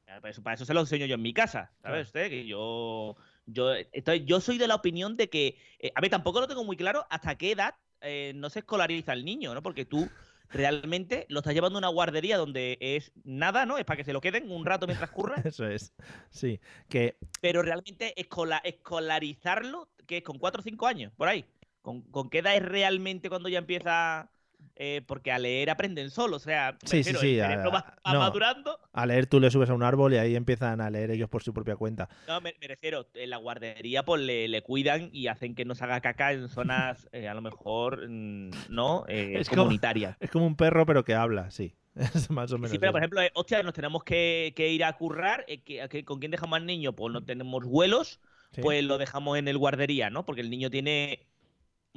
[0.06, 2.28] Para eso, para eso se lo enseño yo en mi casa, ¿sabes usted?
[2.30, 6.40] Que yo, yo, entonces, yo soy de la opinión de que, eh, a ver, tampoco
[6.40, 9.62] lo tengo muy claro hasta qué edad eh, no se escolariza el niño, ¿no?
[9.62, 10.08] Porque tú
[10.50, 13.76] realmente lo estás llevando a una guardería donde es nada, ¿no?
[13.78, 15.92] Es para que se lo queden un rato mientras curra, Eso es.
[16.30, 16.60] Sí.
[16.88, 21.44] Que pero realmente escola- escolarizarlo, que es con 4 o 5 años, por ahí.
[21.84, 24.30] ¿Con, con qué edad es realmente cuando ya empieza?
[24.76, 27.96] eh, porque a leer aprenden solo, o sea, Sí, sí, refiero, sí, el a- va,
[28.04, 28.18] va no.
[28.20, 31.28] madurando a leer tú le subes a un árbol y ahí empiezan a leer ellos
[31.28, 32.08] por su propia cuenta.
[32.26, 35.74] No, me, me refiero, en la guardería pues le, le cuidan y hacen que no
[35.74, 39.04] se haga caca en zonas eh, a lo mejor, mm, ¿no?
[39.06, 40.16] Eh, Es como- comunitarias.
[40.20, 41.76] Es como un perro, pero que habla, sí.
[41.94, 42.70] Es más o menos.
[42.70, 46.18] Sí, pero por ejemplo, hostia, nos tenemos que, que ir a currar, que- que- ¿con
[46.18, 46.94] quién dejamos al niño?
[46.96, 48.18] Pues no tenemos vuelos,
[48.60, 50.24] pues lo dejamos en el guardería, ¿no?
[50.24, 51.26] Porque el niño tiene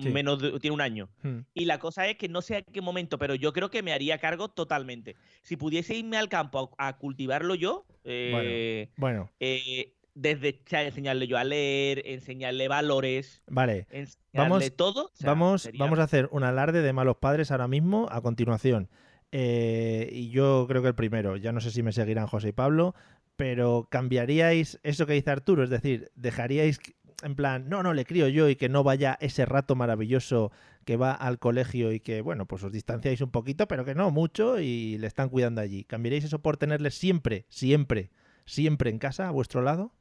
[0.03, 0.09] Sí.
[0.09, 1.09] menos de- tiene un año.
[1.23, 1.39] Hmm.
[1.53, 3.93] Y la cosa es que no sé a qué momento, pero yo creo que me
[3.93, 5.15] haría cargo totalmente.
[5.41, 10.83] Si pudiese irme al campo a, a cultivarlo yo, eh, Bueno, eh, desde o sea,
[10.83, 13.87] enseñarle yo a leer, enseñarle valores, vale.
[13.89, 15.05] enseñarle Vamos- todo.
[15.05, 18.21] o sea, vamos, sería- vamos a hacer un alarde de malos padres ahora mismo, a
[18.21, 18.89] continuación.
[19.31, 22.53] Eh, y yo creo que el primero, ya no sé si me seguirán José y
[22.53, 22.95] Pablo,
[23.35, 26.79] pero cambiaríais eso que dice Arturo, es decir, dejaríais
[27.23, 30.51] en plan, no, no, le crío yo y que no vaya ese rato maravilloso
[30.85, 34.11] que va al colegio y que, bueno, pues os distanciáis un poquito, pero que no
[34.11, 35.83] mucho y le están cuidando allí.
[35.83, 38.11] ¿Cambiaríais eso por tenerle siempre, siempre,
[38.45, 39.91] siempre en casa, a vuestro lado?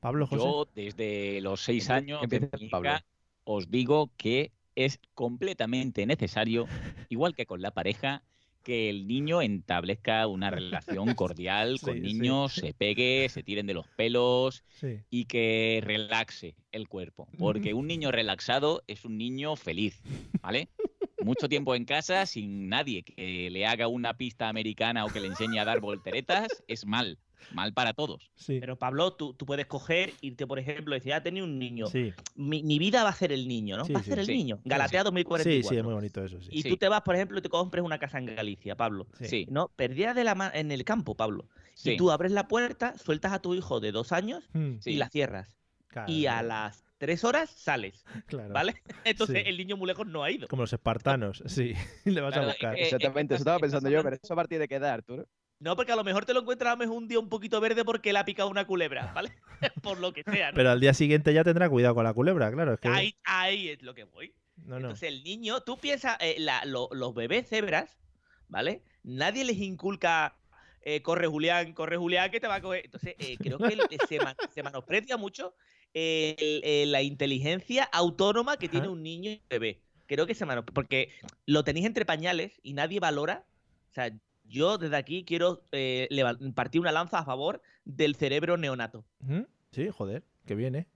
[0.00, 0.44] Pablo, José.
[0.44, 3.04] Yo, desde los seis años, de mi hija,
[3.44, 6.66] os digo que es completamente necesario,
[7.08, 8.22] igual que con la pareja,
[8.66, 12.06] que el niño establezca una relación cordial con Sí, sí.
[12.14, 14.98] niños, se pegue, se tiren de los pelos Sí.
[15.08, 17.28] y que relaxe el cuerpo.
[17.38, 20.02] Porque un niño relaxado es un niño feliz,
[20.42, 20.68] ¿vale?
[21.22, 25.28] Mucho tiempo en casa sin nadie que le haga una pista americana o que le
[25.28, 27.18] enseñe a dar volteretas es mal,
[27.54, 28.30] mal para todos.
[28.34, 28.58] Sí.
[28.60, 31.86] Pero Pablo, tú, tú puedes coger, irte, por ejemplo, y decir, ah, tenía un niño.
[31.86, 33.84] Sí, Mi, mi vida va a ser el niño, ¿no?
[33.86, 34.32] Sí, va a sí, ser el sí.
[34.32, 34.56] niño.
[34.62, 35.68] Sí, Galatea sí, 2044.
[35.70, 36.48] sí, es muy bonito eso, sí.
[36.52, 36.68] Y Sí.
[36.68, 39.06] tú te vas, por ejemplo, y te compres una casa en Galicia, Pablo.
[39.18, 39.26] Sí.
[39.28, 39.68] Sí, ¿No?
[39.74, 41.48] Perdida de la ma- en el campo, Pablo.
[41.74, 41.92] sí.
[41.92, 44.90] Y tú abres la puerta, sueltas a tu hijo de dos años Mm, Sí.
[44.92, 45.56] y la cierras.
[45.88, 48.52] claro, Y a las tres horas sales, claro.
[48.52, 48.74] ¿vale?
[49.04, 49.48] Entonces Sí.
[49.48, 50.48] el niño muy lejos no ha ido.
[50.48, 51.74] Como los espartanos, sí.
[52.04, 52.74] Le vas Claro, a buscar.
[52.76, 55.26] eh, Exactamente, eso estaba pensando yo, pero eso a partir de qué edad, Arturo.
[55.58, 57.60] No, porque a lo mejor te lo encuentras a lo mejor un día un poquito
[57.62, 59.32] verde porque le ha picado una culebra, ¿vale?
[59.82, 60.54] por lo que sea, ¿no?
[60.56, 62.74] Pero al día siguiente ya tendrá cuidado con la culebra, claro.
[62.74, 62.88] Es que...
[62.88, 64.34] ahí, ahí es lo que voy.
[64.56, 64.88] no, no.
[64.88, 67.96] Entonces el niño, tú piensas, eh, la- lo- los bebés cebras,
[68.48, 68.82] ¿vale?
[69.02, 70.36] Nadie les inculca
[70.82, 72.84] eh, corre Julián, corre Julián, que te va a coger.
[72.84, 75.54] Entonces, eh, creo que se, ma- se menosprecia mucho
[76.38, 79.80] el- el- la inteligencia autónoma que tiene un niño y un bebé.
[80.06, 81.08] Creo que se menosprecia, porque
[81.46, 83.44] lo tenéis entre pañales y nadie valora.
[83.90, 84.12] O sea,
[84.44, 86.08] yo desde aquí quiero eh,
[86.54, 89.04] partir una lanza a favor del cerebro neonato.
[89.72, 90.86] Sí, joder, que viene.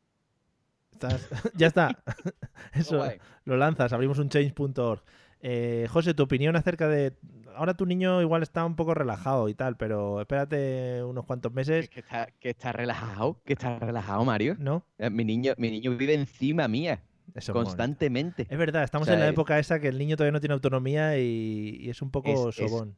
[0.92, 1.28] Estás...
[1.56, 2.02] ya está.
[2.74, 2.98] Eso
[3.44, 5.02] lo lanzas, abrimos un change.org.
[5.42, 7.14] Eh, José, tu opinión acerca de.
[7.56, 11.88] Ahora tu niño igual está un poco relajado y tal, pero espérate unos cuantos meses,
[11.88, 14.56] Que está, que está relajado, que está relajado, Mario.
[14.58, 14.84] ¿no?
[14.98, 17.02] Eh, Mi niño, mi niño vive encima mía,
[17.34, 18.46] Eso constantemente.
[18.48, 20.40] Es verdad, estamos O sea, en la es- época esa que el niño todavía no
[20.40, 22.96] tiene autonomía y, y es un poco Es- sobón.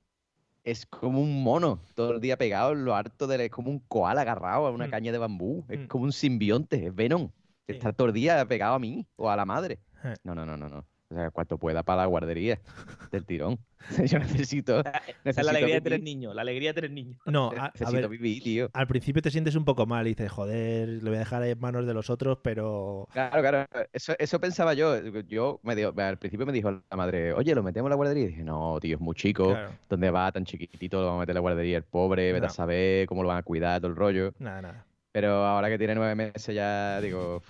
[0.65, 3.47] Es como un mono, todo el día pegado en lo harto de...
[3.47, 4.91] Es como un koala agarrado a una Mm.
[4.91, 5.65] caña de bambú.
[5.67, 5.73] Mm.
[5.73, 7.31] Es como un simbionte, es Venom.
[7.67, 7.73] Sí.
[7.73, 9.81] Está todo el día pegado a mí o a la madre.
[10.05, 10.15] Eh.
[10.23, 10.85] No, no, no, no, no.
[11.13, 12.59] O sea, cuanto pueda para la guardería
[13.13, 13.59] del tirón.
[14.07, 17.19] Yo necesito, Esa es necesito la alegría de tener niños, la alegría de tener niños.
[17.27, 18.71] No, a, a Necesito ver, vivir, tío.
[18.73, 21.51] al principio te sientes un poco mal y dices, joder, lo voy a dejar ahí
[21.51, 23.09] en manos de los otros, pero.
[23.13, 23.67] Claro, claro.
[23.93, 24.97] Eso, eso pensaba yo.
[25.29, 28.25] Yo me dio- al principio me dijo la madre, oye, ¿lo metemos en la guardería?
[28.25, 29.51] Y dije, no, tío, es muy chico.
[29.51, 30.99] Claro, ¿Dónde va tan chiquitito?
[31.01, 33.39] Lo vamos a meter en la guardería el pobre, vete a saber cómo lo van
[33.39, 34.33] a cuidar, todo el rollo.
[34.39, 34.87] nada, nada.
[35.11, 37.43] Pero ahora que tiene nueve meses ya digo,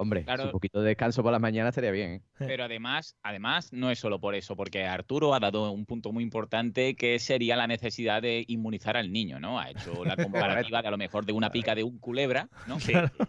[0.00, 0.44] hombre, Claro.
[0.44, 2.10] un poquito de descanso por las mañanas estaría bien.
[2.12, 2.22] ¿eh?
[2.38, 6.22] Pero además, además, no es solo por eso, porque Arturo ha dado un punto muy
[6.24, 9.58] importante que sería la necesidad de inmunizar al niño, ¿no?
[9.60, 10.16] Ha hecho la
[10.68, 12.78] comparativa de a lo mejor de una pica de un culebra, ¿no?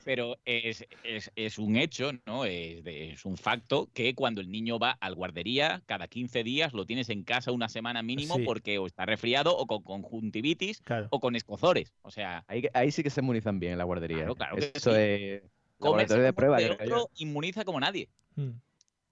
[0.06, 2.46] Pero es, es- es un hecho, ¿no?
[2.46, 6.74] Es, de- es un facto que cuando el niño va al guardería, cada 15 días
[6.74, 8.44] lo tienes en casa una semana mínimo Sí.
[8.44, 11.08] porque o está resfriado o con conjuntivitis Claro.
[11.12, 11.94] o con escozores.
[12.02, 14.18] O sea, Ahí, ahí sí que se inmunizan bien en la guardería.
[14.20, 14.36] Claro, ¿eh?
[14.36, 15.00] claro que Eso sí.
[15.00, 15.44] es
[15.86, 16.58] laboratorio de como prueba.
[16.58, 18.10] de otro inmuniza como nadie.
[18.36, 18.52] Mm,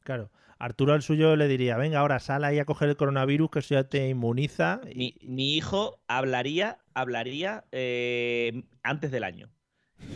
[0.03, 0.31] Claro.
[0.57, 3.75] Arturo al suyo le diría, venga, ahora sal ahí a coger el coronavirus, que eso
[3.75, 4.81] ya te inmuniza.
[4.95, 5.27] Mi, Y...
[5.27, 9.49] mi hijo hablaría, hablaría eh, antes del año.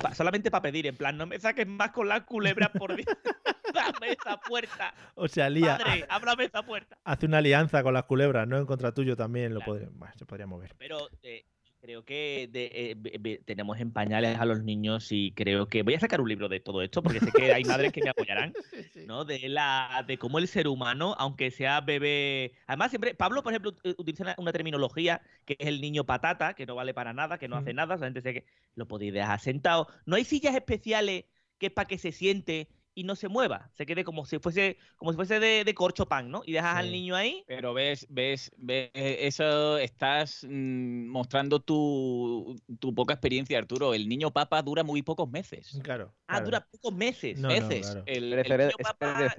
[0.01, 3.07] Pa- solamente para pedir, en plan, no me saques más con las culebras por Dios.
[3.73, 4.93] Dame esa puerta.
[5.15, 6.97] O sea, lía, Padre, háblame esa puerta.
[7.05, 8.57] hace una alianza con las culebras, ¿no?
[8.57, 9.71] En contra tuyo también lo Claro.
[9.73, 10.73] podría, bueno, se podría mover.
[10.77, 11.45] Pero eh,
[11.83, 15.99] creo que de- eh, tenemos en pañales a los niños y creo que voy a
[15.99, 18.53] sacar un libro de todo esto porque sé que hay madres que me apoyarán,
[19.05, 19.25] ¿no?
[19.25, 23.73] De la de cómo el ser humano, aunque sea bebé, además siempre Pablo, por ejemplo,
[23.73, 27.49] ut- utiliza una, terminología que es el niño patata, que no vale para nada, que
[27.49, 29.87] no hace nada, solamente sé que lo podéis dejar sentado.
[30.05, 31.25] No hay sillas especiales
[31.57, 34.77] que es para que se siente y no se mueva, se quede como si fuese
[34.97, 36.43] como si fuese de, de corcho pan, ¿no?
[36.45, 42.55] Y dejas al niño ahí Pero ves, ves, ves, eh, eso estás mm, mostrando tu,
[42.79, 43.93] tu poca experiencia, Arturo.
[43.93, 45.79] El niño papa dura muy pocos meses.
[45.83, 46.13] Claro.
[46.27, 46.45] Ah, claro.
[46.45, 47.39] dura pocos meses.
[47.39, 47.87] No, no, meses.
[47.87, 48.03] claro.
[48.05, 49.35] El, niño papa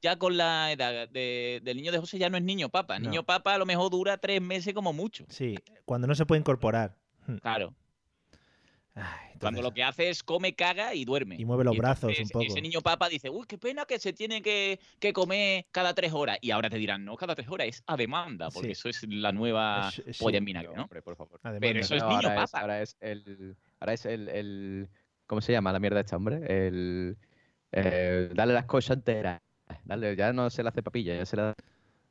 [0.00, 2.98] ya, con la edad de- del niño de José ya no es niño papa.
[2.98, 3.10] No.
[3.10, 5.24] Niño papa a lo mejor dura tres meses como mucho.
[5.28, 6.96] Sí, cuando no se puede incorporar.
[7.26, 7.36] Mm.
[7.36, 7.74] Claro.
[8.94, 11.36] Ay, Cuando lo que hace es come, caga y duerme.
[11.38, 12.44] Y mueve los brazos un poco.
[12.44, 16.12] Ese niño papa dice, uy, qué pena que se tiene que, que comer cada tres
[16.12, 16.38] horas.
[16.40, 18.72] Y ahora te dirán, no, cada tres horas es a demanda, porque Sí.
[18.72, 20.38] eso es la nueva Es- es- polla sí.
[20.38, 20.82] en vinagre, ¿no?
[20.82, 21.40] Hombre, por favor.
[21.60, 22.60] Pero eso es niño ahora es, papa.
[22.60, 23.56] ahora es el.
[23.78, 24.88] Ahora es el, el-
[25.26, 26.40] ¿Cómo se llama la mierda esta, hombre?
[26.48, 27.16] El.
[27.72, 29.40] eh, darle las cosas enteras.
[29.84, 31.54] Dale, ya no se le hace papilla, ya se le da.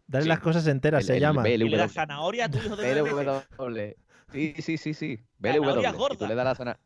[0.08, 0.30] Dale sí.
[0.30, 1.44] las cosas enteras, el- se el llama.
[1.44, 1.66] BLW.
[1.66, 3.48] Y le das zanahoria a tu hijo de nueve meses.
[3.58, 3.94] BLW.
[4.32, 5.20] Sí, sí, sí, sí.
[5.38, 5.82] BLW.
[5.82, 6.28] Y tú gorda.
[6.28, 6.80] le das la, zana-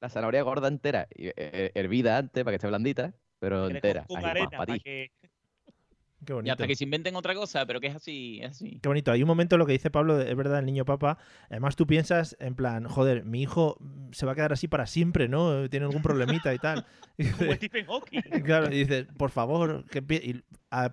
[0.00, 4.06] la zanahoria gorda entera, y, eh, hervida antes para que esté blandita, pero entera.
[4.06, 4.80] con- con Ahí, arena para pa' ti.
[4.80, 5.10] que-
[6.24, 8.78] Qué Y hasta que se inventen otra cosa, pero que es así, es así.
[8.80, 9.10] Qué bonito.
[9.10, 11.18] Hay un momento lo que dice Pablo, es verdad, el niño papa.
[11.50, 13.78] Además, tú piensas en plan, joder, mi hijo
[14.12, 15.68] se va a quedar así para siempre, ¿no?
[15.68, 16.86] Tiene algún problemita y tal.
[17.18, 18.20] Y Como dices- Stephen Hawking.
[18.44, 20.22] claro, y dices, por favor, que empie-".
[20.24, 20.44] y,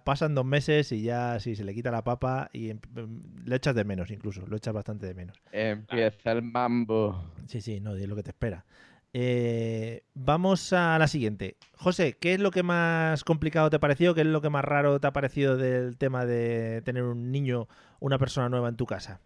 [0.03, 3.55] pasan dos meses y ya sí, se le quita la papa y em- em, le
[3.55, 5.37] echas de menos incluso, lo echas bastante de menos.
[5.51, 7.23] Empieza el mambo.
[7.47, 8.65] Sí, sí, no, es lo que te espera.
[9.13, 11.57] Eh, vamos a la siguiente.
[11.75, 14.13] José, ¿qué es lo que más complicado te ha parecido?
[14.13, 17.67] ¿Qué es lo que más raro te ha parecido del tema de tener un niño,
[17.99, 19.19] una persona nueva en tu casa?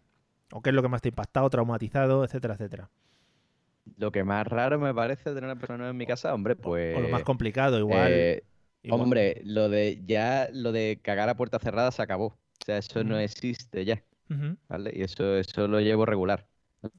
[0.52, 2.90] ¿O qué es lo que más te ha impactado, traumatizado, etcétera, etcétera?
[3.98, 6.98] Lo que más raro me parece tener una persona nueva en mi casa, hombre, pues.
[6.98, 8.12] o lo más complicado, igual.
[8.12, 8.44] eh,
[8.84, 9.02] igual.
[9.02, 12.28] Hombre, lo de ya lo de cagar a puerta cerrada se acabó.
[12.28, 14.02] O sea, eso no existe ya.
[14.70, 14.92] ¿vale?
[14.96, 16.48] Y eso, eso lo llevo regular.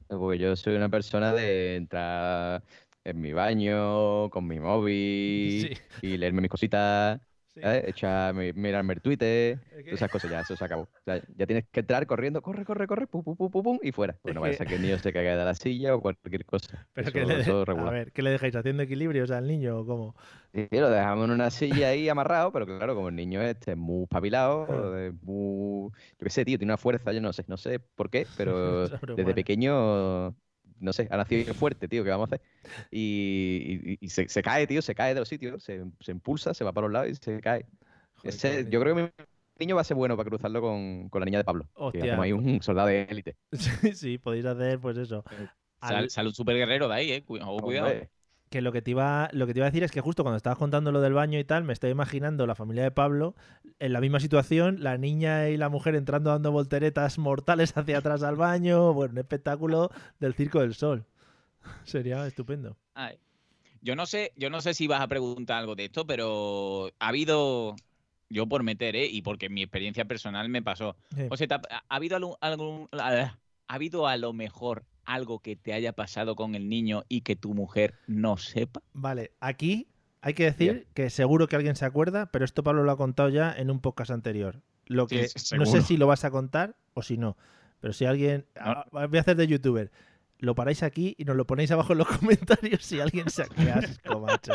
[0.07, 2.63] Porque yo soy una persona de entrar
[3.03, 5.77] en mi baño, con mi móvil Sí.
[6.01, 7.19] y leerme mis cositas.
[7.61, 7.83] ¿Sabes?
[7.87, 10.83] Echa, mi- mirarme el Twitter, esas cosas, ya, eso se acabó.
[10.83, 13.79] O sea, ya tienes que entrar corriendo, corre, corre, corre, pum, pum, pum, pum, pum,
[13.81, 14.17] y fuera.
[14.21, 15.95] Pues Es no vaya a que- ser que el niño se caiga de la silla
[15.95, 16.87] o cualquier cosa.
[16.93, 19.85] Pero eso, que le, eso a ver, ¿qué le dejáis haciendo equilibrios al niño o
[19.85, 20.15] cómo?
[20.53, 23.77] Sí, lo dejamos en una silla ahí amarrado, pero claro, como el niño este es
[23.77, 25.91] muy espabilado, es muy...
[26.17, 28.87] Yo qué sé, tío, tiene una fuerza, yo no sé, no sé por qué, pero
[29.15, 30.29] desde pequeño,
[30.79, 32.41] no sé, ha nacido fuerte, tío, ¿qué vamos a hacer?
[32.91, 36.53] Y, y- y se, se cae, tío, se cae de los sitios, se, se impulsa,
[36.53, 37.65] se va para los lados y se cae.
[38.15, 39.09] Joder, Ese- yo creo que mi
[39.59, 41.65] niño va a ser bueno para cruzarlo con, con la niña de Pablo.
[41.65, 42.03] Que Hostia.
[42.03, 43.35] hacemos ahí un soldado de élite.
[43.51, 45.23] Sí, sí, podéis hacer pues eso.
[45.81, 47.23] Sal- Al- salud super guerrero de ahí, eh.
[47.23, 47.93] Cuidado, cuidado.
[48.55, 50.37] Que lo que te iba lo que te iba a decir es que justo cuando
[50.37, 53.35] estabas contando lo del baño y tal, me estoy imaginando la familia de Pablo
[53.79, 58.23] en la misma situación, la niña y la mujer entrando dando volteretas mortales hacia atrás
[58.23, 59.89] al baño, bueno, un espectáculo
[60.21, 61.03] del Circo del Sol.
[61.83, 62.77] Sería estupendo.
[62.93, 63.17] Ay.
[63.81, 67.09] Yo no sé, yo no sé si vas a preguntar algo de esto, pero ha
[67.09, 67.75] habido,
[68.29, 69.05] yo por meter, ¿eh?
[69.11, 70.95] y porque mi experiencia personal me pasó.
[71.13, 71.27] Sí.
[71.29, 73.37] O sea, ¿te ha, ha habido algún, algún- ha
[73.67, 77.53] habido a lo mejor algo que te haya pasado con el niño y que tu
[77.53, 78.81] mujer no sepa?
[78.93, 79.87] Vale, aquí
[80.21, 83.29] hay que decir que seguro que alguien se acuerda, pero esto Pablo lo ha contado
[83.29, 84.61] ya en un podcast anterior.
[84.87, 87.37] Lo que sí, no sé si lo vas a contar o si no,
[87.79, 88.61] pero si alguien No.
[88.61, 89.91] ah, voy a hacer de youtuber.
[90.39, 93.71] Lo paráis aquí y nos lo ponéis abajo en los comentarios si alguien se qué
[93.71, 94.53] asco, macho.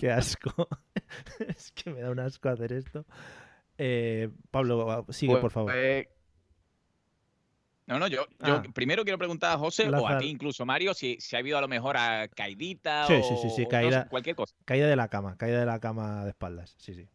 [0.00, 0.68] Qué asco.
[1.48, 3.04] es que me da un asco hacer esto.
[3.76, 5.72] Eh, Pablo, sigue, pues, por favor.
[5.76, 6.08] eh,
[7.88, 8.62] No, no, yo, yo Ah.
[8.74, 11.60] primero quiero preguntar a José o a ti incluso, Mario, si, si ha habido a
[11.62, 14.08] lo mejor a caidita Sí, o, sí, sí, sí, o no caída.
[14.08, 14.54] cualquier cosa.
[14.66, 16.74] Caída de la cama, caída de la cama de espaldas.
[16.78, 17.08] Sí, sí.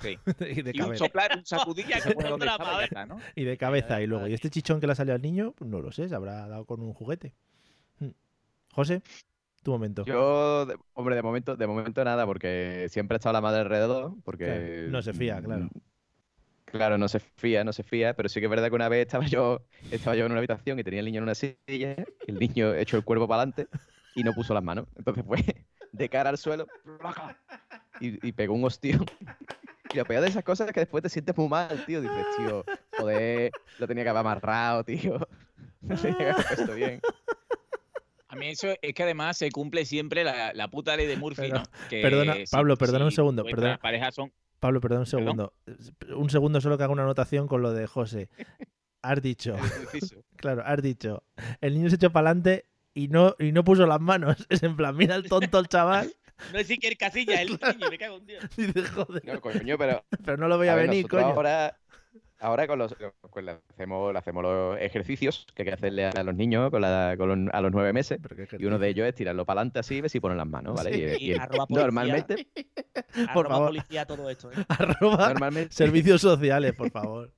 [0.00, 0.18] Sí.
[0.58, 2.74] y, de Y un cabeza, soplar, un sacudilla que se pone donde Otra estaba y
[2.74, 2.86] ya vez.
[2.88, 3.18] está, ¿no?
[3.34, 4.00] y de cabeza.
[4.00, 5.54] Y luego, ¿y este chichón que le ha salido al niño?
[5.60, 7.34] No lo sé, se habrá dado con un juguete.
[7.98, 8.10] Hmm.
[8.72, 9.02] José,
[9.64, 10.04] tu momento.
[10.04, 14.14] Yo, de- hombre, de momento, de momento nada, porque siempre ha estado la madre alrededor,
[14.24, 14.44] porque...
[14.46, 15.68] Claro, no se fía, claro.
[16.72, 19.06] Claro, no se fía, no se fía, pero sí que es verdad que una vez
[19.06, 21.84] estaba yo, estaba yo en una habitación y tenía el niño en una silla, y
[21.84, 23.68] el niño echó el cuerpo para adelante
[24.14, 24.86] y no puso las manos.
[24.96, 25.38] Entonces fue
[25.92, 26.66] de cara al suelo
[28.00, 29.04] y, y pegó un hostión.
[29.92, 32.00] Y lo peor de esas cosas es que después te sientes muy mal, tío.
[32.00, 32.64] Dices, tío,
[32.98, 35.18] joder, lo tenía que haber amarrado, tío.
[35.82, 37.00] No tenía que haber puesto bien.
[38.28, 41.42] A mí eso es que además se cumple siempre la, la puta ley de Murphy,
[41.42, 41.62] Pero- ¿no?
[41.90, 43.78] Que perdona, Pablo, perdona un segundo, perdona.
[43.78, 44.32] parejas son...
[44.62, 45.20] Pablo, perdón un Perdón.
[45.24, 45.52] segundo.
[46.16, 48.28] Un segundo solo que hago una anotación con lo de José.
[49.02, 49.56] Has dicho,
[50.36, 51.24] claro, has dicho,
[51.60, 54.36] el niño se echó para adelante y no, y no puso las manos.
[54.48, 56.14] Es en plan, mira el tonto el chaval.
[56.52, 58.44] No es Iker Casilla, el niño, me cago en Dios.
[58.56, 61.26] Y dice, joder, No, coño, pero pero no lo voy a, A ver, venir, coño.
[61.26, 61.76] Ahora,
[62.42, 62.94] ahora con los,
[63.30, 67.14] con la- hacemos, hacemos los ejercicios que hay que hacerle a los niños con la-
[67.16, 68.18] con los- a los nueve meses.
[68.58, 70.74] Y uno de ellos es tirarlo para adelante así y ver si ponen las manos,
[70.74, 70.92] ¿vale?
[70.92, 71.00] Sí.
[71.00, 71.82] Y- Y y el- arroba policía.
[71.84, 72.46] normalmente,
[73.12, 73.68] Por Arroba favor.
[73.68, 74.54] policía todo esto, ¿eh?
[74.68, 77.30] Arroba normalmente, servicios sociales, por favor.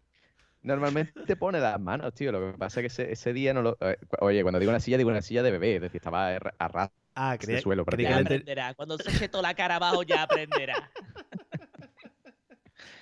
[0.63, 2.33] normalmente pone las manos, tío.
[2.33, 3.77] Lo que pasa es que ese, ese día no lo.
[3.81, 6.39] eh, Oye, cuando digo una silla, digo una silla de bebé, es decir, estaba a
[6.39, 8.75] ra- a ras Ah, creía, suelo creía que aprenderá.
[8.75, 10.91] Cuando se eche toda la cara abajo, ya aprenderá.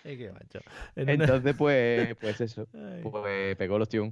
[0.19, 0.61] Qué macho.
[0.97, 2.67] En una- Entonces, pues, pues eso.
[2.75, 3.03] Ay.
[3.03, 4.09] Pues pegó los tíos.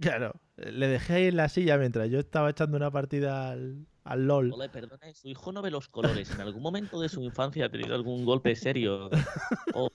[0.00, 4.26] Claro, le dejé ahí en la silla mientras yo estaba echando una partida al, al
[4.26, 4.52] LOL.
[4.52, 6.30] Ole, perdone, su hijo no ve los colores.
[6.30, 9.10] ¿En algún momento de su infancia ha tenido algún golpe serio?
[9.74, 9.90] O-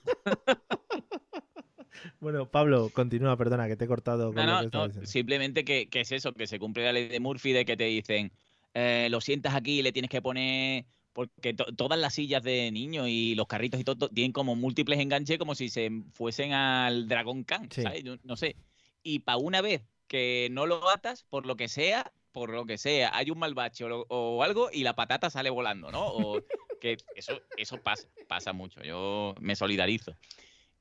[2.20, 5.64] Bueno, Pablo, continúa, perdona, que te he cortado con No, lo no, que no, simplemente
[5.64, 8.32] que, que es eso, que se cumple la ley de Murphy de que te dicen,
[8.74, 10.86] eh, lo sientas aquí y le tienes que poner,
[11.28, 14.98] porque to- todas las sillas de niños y los carritos y todo tienen como múltiples
[15.00, 17.82] enganches como si se fuesen al Dragon Khan, Sí.
[17.82, 18.02] ¿sabes?
[18.04, 18.56] Yo no sé.
[19.02, 22.78] Y para una vez que no lo atas, por lo que sea, por lo que
[22.78, 26.06] sea, hay un mal bache o, o algo y la patata sale volando, ¿no?
[26.06, 26.42] O
[26.80, 28.82] que eso, eso pasa, pasa mucho.
[28.82, 30.16] Yo me solidarizo.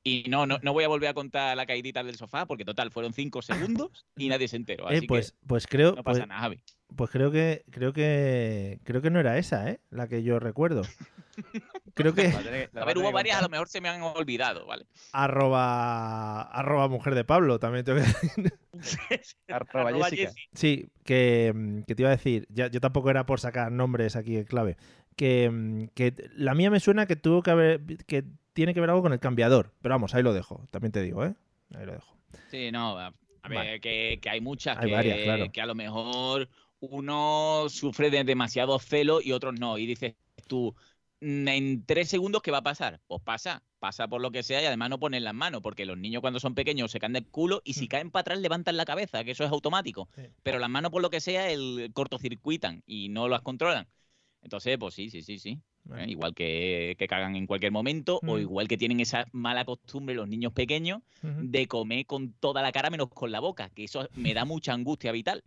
[0.04, 2.92] Y no, no, no voy a volver a contar la caidita del sofá porque total
[2.92, 3.42] fueron cinco
[3.78, 4.88] segundos y nadie se enteró.
[4.88, 6.64] Así Eh, pues, que pues creo, no pues, pasa nada, Javi.
[6.96, 9.82] pues creo que, creo que, creo que no era esa, ¿eh?
[9.90, 10.84] La que yo recuerdo.
[11.94, 12.28] Creo que
[12.76, 14.86] a ver, hubo varias, a lo mejor se me han olvidado, ¿vale?
[15.12, 18.62] arroba, arroba mujer de Pablo, también tengo que decir.
[19.48, 20.34] Arroba Arroba Jessica.
[20.54, 24.38] Sí, que, que te iba a decir, ya, yo tampoco era por sacar nombres aquí
[24.38, 24.78] en clave,
[25.16, 29.02] que, que la mía me suena que tuvo que haber, que tiene que ver algo
[29.02, 31.36] con el cambiador, pero vamos, ahí lo dejo, también te digo, ¿eh?
[31.76, 32.16] Ahí lo dejo.
[32.52, 33.14] Sí, no, a,
[33.48, 33.80] ver, Vale.
[33.82, 35.52] que, que hay muchas, Hay que, varias, claro.
[35.52, 39.78] que a lo mejor uno sufre de demasiado celo y otros no.
[39.78, 40.16] Y dices
[40.48, 40.76] tú,
[41.22, 43.02] "Mm, en tres segundos, ¿qué va a pasar?
[43.08, 45.98] Pues pasa, pasa por lo que sea y además no ponen las manos, porque los
[45.98, 48.86] niños cuando son pequeños se caen del culo y si caen para atrás levantan la
[48.86, 50.06] cabeza, que eso es automático.
[50.16, 50.22] Mm.
[50.22, 50.28] Sí.
[50.44, 53.88] Pero las manos por lo que sea el cortocircuitan y no las controlan.
[54.42, 55.60] Entonces, pues sí, sí, sí, sí.
[55.98, 56.06] ¿Eh?
[56.08, 60.28] Igual que, que cagan en cualquier momento, o igual que tienen esa mala costumbre los
[60.28, 64.34] niños pequeños de comer con toda la cara menos con la boca, que eso me
[64.34, 65.44] da mucha angustia vital.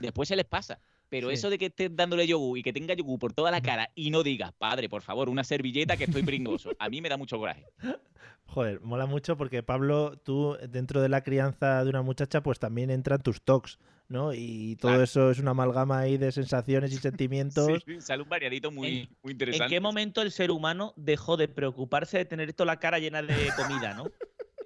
[0.00, 0.80] Después se les pasa.
[1.08, 1.34] Pero Sí.
[1.34, 4.10] eso de que estés dándole yogur y que tenga yogur por toda la cara y
[4.10, 7.36] no digas, padre, por favor, una servilleta que estoy pringoso, a mí me da mucho
[7.36, 7.66] coraje.
[8.46, 12.90] Joder, mola mucho porque Pablo, tú dentro de la crianza de una muchacha, pues también
[12.90, 13.78] entran tus tocs,
[14.10, 14.34] ¿no?
[14.34, 15.04] Y todo Claro.
[15.04, 17.82] eso es una amalgama ahí de sensaciones y sentimientos.
[17.86, 19.70] Sí, sale un variadito muy, muy ¿En interesante.
[19.74, 23.50] qué momento el ser humano dejó de preocuparse de tener toda la cara llena de
[23.56, 24.04] comida, no?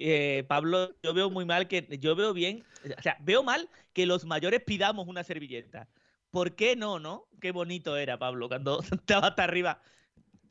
[0.00, 1.86] Eh, Pablo, yo veo muy mal que.
[2.00, 2.64] Yo veo bien.
[2.98, 5.88] O sea, veo mal que los mayores pidamos una servilleta.
[6.32, 7.28] ¿Por qué no, no?
[7.40, 9.80] Qué bonito era, Pablo, cuando estaba hasta arriba.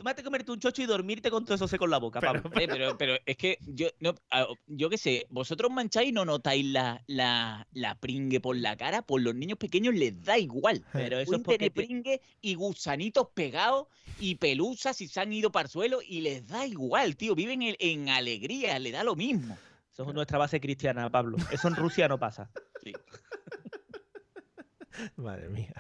[0.04, 2.42] Tómate comerte un chocho y dormirte con todo eso seco en la boca, Pablo.
[2.60, 4.14] Eh, pero, pero es que yo, no,
[4.68, 9.04] yo qué sé, vosotros mancháis y no notáis la, la, la pringue por la cara,
[9.04, 10.84] por los niños pequeños les da igual.
[10.92, 13.88] Pero eso Pueden es porque pringue y gusanitos pegados
[14.20, 17.34] y pelusas y se han ido para el suelo y les da igual, tío.
[17.34, 19.58] Viven en, en alegría, le da lo mismo.
[19.94, 21.38] Eso es nuestra base cristiana, Pablo.
[21.50, 22.50] Eso en Rusia no pasa.
[25.16, 25.74] Madre mía.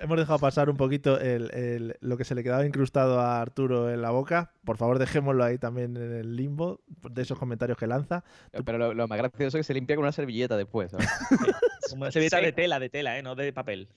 [0.00, 3.90] Hemos dejado pasar un poquito el- el- lo que se le quedaba incrustado a Arturo
[3.90, 4.52] en la boca.
[4.64, 6.80] Por favor, dejémoslo ahí también en el limbo
[7.10, 8.24] de esos comentarios que lanza.
[8.64, 10.92] Pero lo, lo más gracioso es que se limpia con una servilleta después.
[11.94, 13.22] una servilleta de tela, de tela, ¿eh?
[13.22, 13.88] No de papel.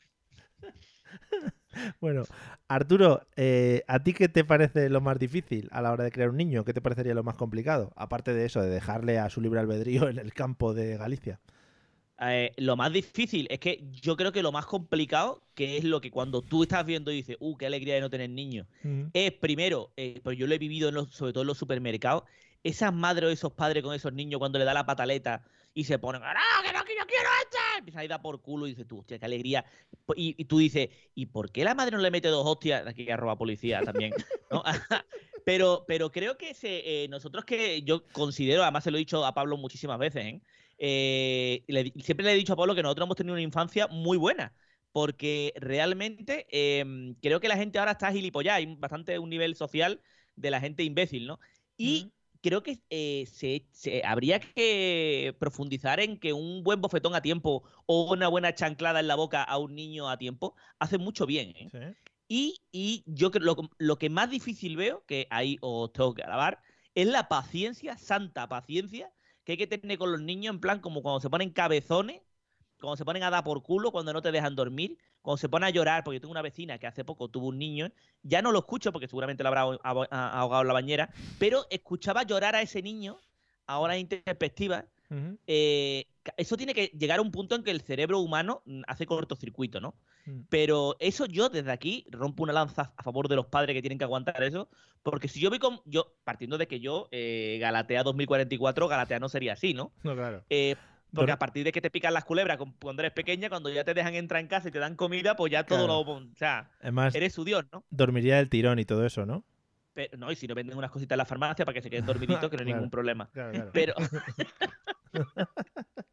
[2.00, 2.24] Bueno,
[2.68, 6.30] Arturo, eh, ¿a ti qué te parece lo más difícil a la hora de crear
[6.30, 6.64] un niño?
[6.66, 7.92] ¿Qué te parecería lo más complicado?
[7.96, 11.40] Aparte de eso, de dejarle a su libre albedrío en el campo de Galicia.
[12.26, 16.00] Eh, lo más difícil es que yo creo que lo más complicado, que es lo
[16.00, 18.68] que cuando tú estás viendo y dices, uh, qué alegría de no tener niños,
[19.14, 22.24] es primero, eh, pues yo lo he vivido en los- sobre todo en los supermercados,
[22.64, 25.44] esas madres o esos padres con esos niños cuando le da la pataleta
[25.74, 27.60] y se ponen, ¡ah, que no, que yo quiero esta!
[27.80, 29.66] Empiezan a ir a por culo y dices tú, hostia, qué alegría.
[30.16, 32.86] Y, y tú dices, ¿y por qué la madre no le mete dos hostias?
[32.88, 34.14] Aquí arroba policía también,
[34.52, 34.64] ¿no?
[35.46, 39.26] pero, pero creo que se, eh, nosotros que yo considero, además se lo he dicho
[39.26, 40.42] a Pablo muchísimas veces, ¿eh?
[40.78, 44.18] Eh, le- siempre le he dicho a Pablo que nosotros hemos tenido una infancia muy
[44.18, 44.54] buena.
[44.92, 48.58] Porque realmente em, creo que la gente ahora está gilipollada.
[48.58, 50.02] Hay bastante un nivel social
[50.36, 51.40] de la gente imbécil, ¿no?
[51.78, 52.12] Y
[52.42, 57.64] creo que eh, se, se- habría que profundizar en que un buen bofetón a tiempo
[57.88, 61.54] o una buena chanclada en la boca a un niño a tiempo hace mucho bien.
[61.56, 61.74] ¿eh?
[62.28, 66.24] Y, y yo creo lo, lo que más difícil veo, que ahí os tengo que
[66.24, 66.62] grabar,
[66.96, 69.12] es la paciencia, santa paciencia,
[69.44, 72.22] que hay que tener con los niños, en plan como cuando se ponen cabezones,
[72.80, 75.68] cuando se ponen a dar por culo, cuando no te dejan dormir, cuando se ponen
[75.68, 77.92] a llorar, porque yo tengo una vecina que hace poco tuvo un niño,
[78.24, 82.24] ya no lo escucho porque seguramente lo habrá a- ahogado en la bañera, pero escuchaba
[82.24, 83.20] llorar a ese niño,
[83.68, 83.98] ahora
[85.48, 86.06] eh,
[86.38, 89.82] eso tiene que llegar a un punto en que el cerebro humano mm, hace cortocircuito,
[89.82, 89.96] ¿no?
[90.26, 90.42] Mm.
[90.50, 93.98] Pero eso yo desde aquí rompo una lanza a favor de los padres que tienen
[93.98, 94.70] que aguantar eso,
[95.04, 99.28] porque si yo voy con, yo, partiendo de que yo, eh, Galatea 2044, Galatea no
[99.30, 99.92] sería así, ¿no?
[100.04, 100.44] No, claro.
[100.50, 100.76] Eh,
[101.14, 103.94] porque a partir de que te pican las culebras cuando eres pequeña, cuando ya te
[103.94, 106.04] dejan entrar en casa y te dan comida, pues ya todo Claro.
[106.06, 106.12] lo...
[106.32, 107.84] O sea, Además, eres su dios, ¿no?
[107.92, 109.46] dormiría del tirón y todo eso, ¿no?
[109.94, 112.08] Pero, no, y si no venden unas cositas en la farmacia para que se queden
[112.08, 112.78] dormiditos, que no hay Claro.
[112.78, 113.30] ningún problema.
[113.32, 113.70] Claro, claro.
[113.74, 113.94] Pero,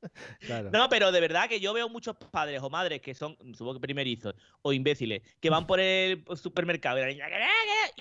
[0.41, 0.71] Claro.
[0.71, 3.81] No, pero de verdad que yo veo muchos padres o madres que son, supongo que
[3.81, 7.27] primerizos o imbéciles, que van por el supermercado y la niña,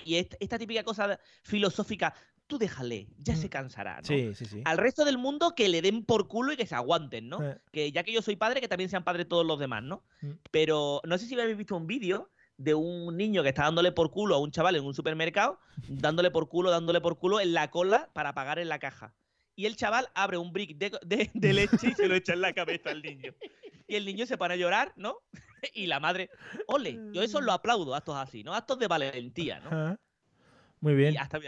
[0.03, 2.13] y esta, esta típica cosa filosófica,
[2.47, 4.03] tú déjale, ya se cansará, ¿no?
[4.03, 4.61] Sí, sí, sí.
[4.65, 7.43] Al resto del mundo que le den por culo y que se aguanten, ¿no?
[7.43, 7.61] Eh.
[7.71, 10.03] Que ya que yo soy padre, que también sean padres todos los demás, ¿no?
[10.21, 10.31] Mm.
[10.51, 14.11] Pero no sé si habéis visto un vídeo de un niño que está dándole por
[14.11, 17.71] culo a un chaval en un supermercado, dándole por culo, dándole por culo en la
[17.71, 19.13] cola para pagar en la caja.
[19.59, 22.39] Y el chaval abre un brick de, de- de leche y se lo echa en
[22.39, 23.33] la cabeza al niño.
[23.89, 25.17] Y el niño se pone a llorar, ¿no?
[25.73, 26.29] Y la madre,
[26.67, 28.53] ole, yo eso lo aplaudo, actos así, ¿no?
[28.53, 29.67] Actos de valentía, ¿no?
[29.67, 29.99] Ajá.
[30.79, 31.13] Muy bien.
[31.13, 31.41] Y hasta.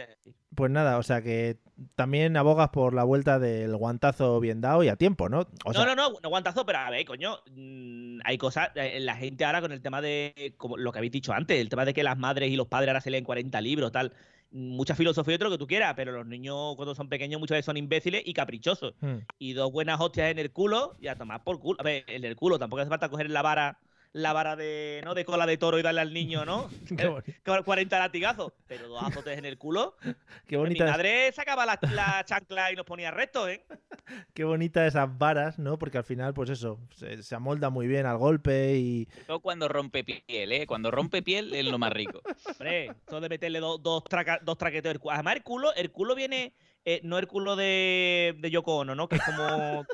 [0.54, 1.58] Pues nada, o sea que
[1.96, 5.48] también abogas por la vuelta del guantazo bien dado y a tiempo, ¿no?
[5.64, 9.00] O sea, no, no, no, no guantazo, pero a ver, coño, mm, hay cosas, eh,
[9.00, 11.86] la gente ahora con el tema de, como lo que habéis dicho antes, el tema
[11.86, 14.12] de que las madres y los padres ahora se leen 40 libros, tal,
[14.52, 17.56] mucha filosofía y todo lo que tú quieras, pero los niños cuando son pequeños muchas
[17.56, 18.94] veces son imbéciles y caprichosos.
[19.00, 19.20] Hmm.
[19.40, 21.80] Y dos buenas hostias en el culo y a tomar por culo.
[21.80, 23.80] A ver, en el culo, tampoco hace falta coger la vara,
[24.14, 25.14] la vara de, ¿no?
[25.14, 26.68] de cola de toro y darle al niño, ¿no?
[26.98, 27.32] Qué bonito.
[27.46, 29.96] Cu- 40 latigazos, pero dos azotes en el culo.
[30.48, 33.66] Qué Mi bonita, madre sacaba la, la chancla y nos ponía rectos, ¿eh?
[34.34, 35.78] qué bonita esas varas, ¿no?
[35.80, 39.06] Porque al final, pues eso, se, se amolda muy bien al golpe y...
[39.28, 40.68] Todo cuando rompe piel, ¿eh?
[40.68, 42.22] Cuando rompe piel es lo más rico.
[42.46, 44.58] Hombre, eso de meterle dos, dos, traca- dos
[45.00, 46.54] cu- Además, el culo, el culo viene,
[46.84, 49.08] eh, no el culo de, de Yoko Ono, ¿no?
[49.08, 49.86] Que es como.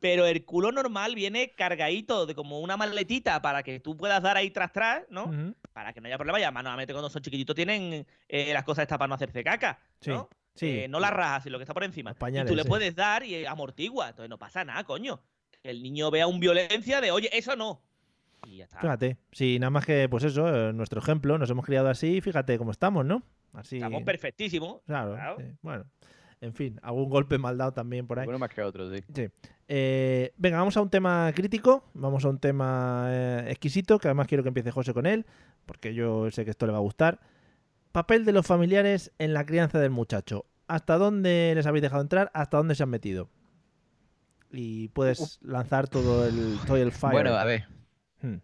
[0.00, 4.36] Pero el culo normal viene cargadito de como una maletita para que tú puedas dar
[4.36, 5.54] ahí tras tras, ¿no?
[5.72, 6.38] Para que no haya problema.
[6.40, 9.78] Y además, normalmente cuando son chiquititos tienen eh, las cosas estas para no hacerse caca,
[10.06, 10.28] ¿no?
[10.54, 10.80] sí.
[10.80, 12.12] Eh, no las rajas, sino lo que está por encima.
[12.12, 12.68] Y pañales, tú le sí.
[12.68, 14.10] puedes dar y amortigua.
[14.10, 15.20] Entonces no pasa nada, coño.
[15.62, 17.82] Que el niño vea un violencia de, oye, eso no.
[18.46, 18.80] Y ya está.
[18.80, 22.58] Fíjate, sí, nada más que, pues eso, eh, nuestro ejemplo, nos hemos criado así, fíjate
[22.58, 23.22] cómo estamos, ¿no?
[23.52, 23.76] Así.
[23.76, 24.82] Estamos perfectísimos.
[24.86, 25.36] Claro, claro.
[25.38, 25.84] sí, bueno.
[26.40, 28.28] En fin, algún golpe mal dado también por ahí.
[28.28, 29.02] Uno más que otro, sí.
[29.14, 29.28] Sí.
[29.68, 34.28] Eh, venga, vamos a un tema crítico, vamos a un tema eh, exquisito, que además
[34.28, 35.26] quiero que empiece José con él,
[35.64, 37.20] porque yo sé que esto le va a gustar.
[37.92, 40.44] Papel de los familiares en la crianza del muchacho.
[40.68, 42.30] ¿Hasta dónde les habéis dejado entrar?
[42.34, 43.28] ¿Hasta dónde se han metido?
[44.52, 47.12] Y puedes lanzar todo el, todo el fire.
[47.12, 47.66] Bueno, a ver.
[48.20, 48.36] Hmm.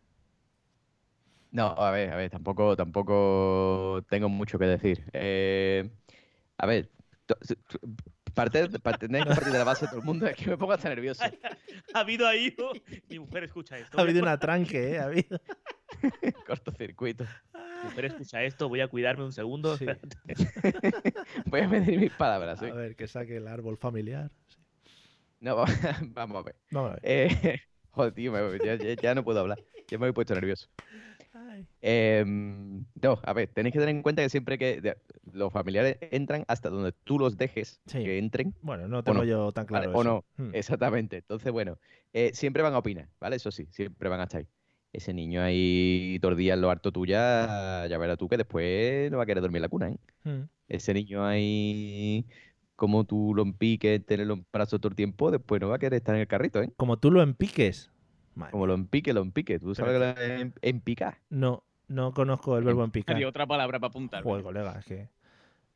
[1.50, 5.04] No, a ver, a ver, tampoco, tampoco tengo mucho que decir.
[5.12, 5.90] Eh,
[6.56, 6.90] a ver,
[8.34, 10.56] parte, parte, tenéis que partir de la base de todo el mundo, es que me
[10.56, 11.22] pongo hasta nervioso.
[11.94, 12.54] Ha habido ahí.
[12.58, 12.72] oh,
[13.08, 13.98] Mi mujer escucha esto.
[13.98, 14.98] Ha habido una tranque, ¿eh?
[14.98, 15.38] Ha habido...
[16.46, 17.24] Cortocircuito.
[17.54, 18.68] Mi mujer escucha esto.
[18.68, 19.76] Voy a cuidarme un segundo.
[19.76, 19.84] Sí.
[21.46, 22.66] Voy a medir mis palabras, ¿sí?
[22.66, 24.30] A ver, que saque el árbol familiar.
[24.48, 24.56] Sí.
[25.40, 25.66] No, va-
[26.14, 26.56] vamos a ver.
[26.70, 27.00] Vamos a ver.
[27.04, 27.60] Eh,
[27.90, 29.58] joder, tío, ya- ya no puedo hablar.
[29.88, 30.68] Ya me he puesto nervioso.
[31.80, 34.96] Em, no, a ver, tenéis que tener en cuenta que siempre que de-
[35.32, 38.04] los familiares entran hasta donde tú los dejes Sí.
[38.04, 39.86] que entren, Bueno, no tengo no, yo tan ¿vale?
[39.86, 40.24] claro o eso.
[40.38, 40.54] no, Hmm.
[40.54, 41.16] exactamente.
[41.18, 41.78] Entonces, bueno,
[42.12, 43.36] eh, siempre van a opinar, ¿vale?
[43.36, 44.46] Eso sí, siempre van a estar ahí.
[44.92, 49.22] Ese niño ahí días en lo harto tuya, ya verás tú que después no va
[49.22, 49.96] a querer dormir en la cuna, ¿eh?
[50.24, 50.42] Hmm.
[50.68, 52.26] Ese niño ahí,
[52.76, 55.98] como tú lo empiques, tenerlo en brazos todo el tiempo, después no va a querer
[55.98, 56.70] estar en el carrito, ¿eh?
[56.76, 57.90] Como tú lo empiques.
[58.34, 59.58] Madre Como lo empique, lo empique.
[59.58, 61.18] ¿Tú sabes Pero que lo em- empicar?
[61.30, 63.16] No, no conozco el verbo empicar.
[63.16, 64.22] Había otra palabra para apuntar.
[64.22, 65.08] Joder, colega, es que.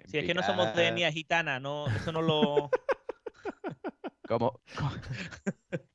[0.07, 2.71] Si es que no somos de etnia gitana, no, eso no lo.
[4.29, 4.61] ¿Cómo,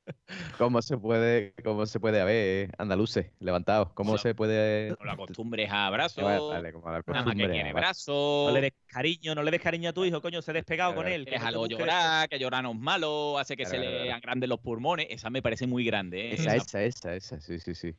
[0.58, 4.90] cómo, se puede, cómo se puede, a ver, andaluces, levantados, cómo se puede...
[4.98, 6.22] No la acostumbres a abrazos.
[6.22, 7.72] Vale, vale, como la Nada más que costumbre, quiere vale.
[7.72, 8.46] brazos.
[8.46, 10.94] No le des cariño, no le des cariño a tu hijo, coño, se ha despegado
[10.94, 11.24] con él.
[11.24, 14.16] Déjalo llorar, que llorar no es malo, hace que Claro, se claro, le claro.
[14.16, 15.06] agranden los pulmones.
[15.10, 16.30] Esa me parece muy grande.
[16.30, 16.34] ¿eh?
[16.34, 17.94] Esa, esa, esa, esa, sí, sí, sí.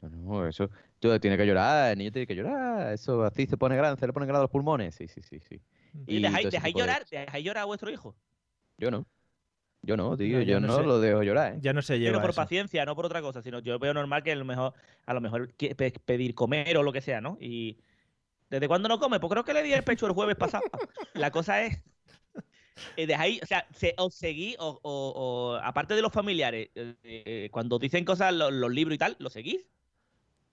[0.00, 3.56] No, no, eso, tú tienes que llorar, el niño tiene que llorar, eso así se
[3.56, 5.60] pone grande, se le ponen grandes los pulmones, sí, sí, sí, sí.
[6.06, 7.06] ¿Y Y dejáis, dejáis de llorar?
[7.10, 8.16] ¿Dejáis llorar a vuestro hijo?
[8.78, 9.06] Yo no,
[9.86, 10.82] yo no, tío, No, yo yo no no, sé.
[10.82, 11.58] lo dejo llorar, ¿eh?
[11.60, 12.10] Ya no se lleva.
[12.12, 12.42] Pero por eso.
[12.42, 14.74] paciencia, no por otra cosa, sino yo veo normal que a lo mejor,
[15.06, 15.54] a lo mejor
[16.04, 17.38] pedir comer o lo que sea, ¿no?
[17.40, 17.78] Y
[18.50, 19.20] ¿desde cuándo no come?
[19.20, 20.64] Pues creo que le di el pecho el jueves pasado.
[21.14, 21.82] La cosa es
[22.96, 25.12] eh, dejáis, o sea, se- os seguís, o, o-
[25.54, 29.16] o, aparte de los familiares, eh, eh, cuando dicen cosas los, los libros y tal,
[29.18, 29.66] ¿lo seguís?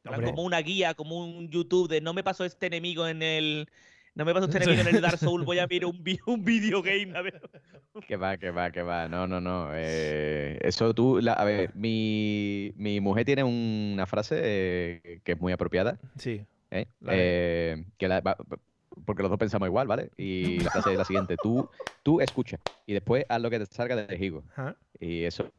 [0.06, 3.70] Como una guía, como un YouTube de no me pasó este enemigo en el.
[4.16, 7.18] No me pasó este enemigo en el Dark Souls, voy a ver un, un videogame.
[7.18, 7.42] A ver.
[8.08, 9.08] Que va, que va, que va.
[9.08, 9.70] No, no, no.
[9.74, 15.42] eh, eso tú, la- a ver, mi, mi mujer tiene una frase eh, que es
[15.42, 16.42] muy apropiada, Sí.
[16.72, 16.86] ¿eh?
[17.08, 18.38] Eh, que la- va-
[19.06, 20.12] porque los dos pensamos igual, ¿vale?
[20.18, 21.68] Y la frase es la siguiente: tú,
[22.04, 24.44] tú escucha y después haz lo que te salga de higo.
[25.00, 25.50] Y eso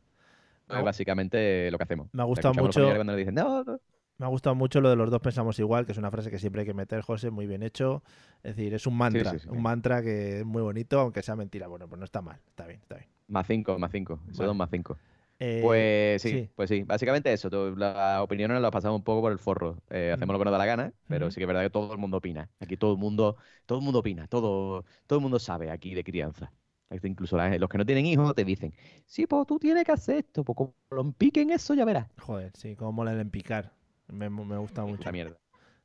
[0.71, 2.09] es básicamente lo que hacemos.
[2.13, 3.81] me ha gustado a mucho- familiares Cuando le dicen, no, no,
[4.25, 6.39] Me ha gustado mucho lo de los dos pensamos igual, que es una frase que
[6.39, 8.03] siempre hay que meter, José, muy bien hecho.
[8.43, 9.49] Es decir, es un mantra, sí, sí.
[9.51, 11.67] un mantra que es muy bonito, aunque sea mentira.
[11.67, 13.11] Bueno, pues no está mal, está bien, está bien.
[13.27, 14.21] más cinco, más cinco.
[14.31, 14.47] Eso Vale.
[14.47, 14.99] dos más cinco.
[15.39, 17.51] Eh, Pues sí, pues sí, básicamente eso.
[17.77, 19.77] Las opiniones las pasamos un poco por el forro.
[19.91, 21.93] Eh, hacemos lo que nos da la gana, pero sí que es verdad que todo
[21.93, 22.49] el mundo opina.
[22.61, 26.03] Aquí todo el mundo, todo el mundo opina, todo, todo el mundo sabe aquí de
[26.03, 26.51] crianza.
[26.89, 28.73] Este, Incluso los que no tienen hijos te dicen,
[29.05, 32.09] sí, pues tú tienes que hacer esto, pues como lo empiquen eso ya verás.
[32.21, 33.73] Joder, sí, como mola el empicar.
[34.09, 35.11] Me, me gusta mucho.
[35.11, 35.39] Mierda.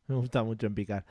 [0.07, 1.05] Me gusta mucho empicar.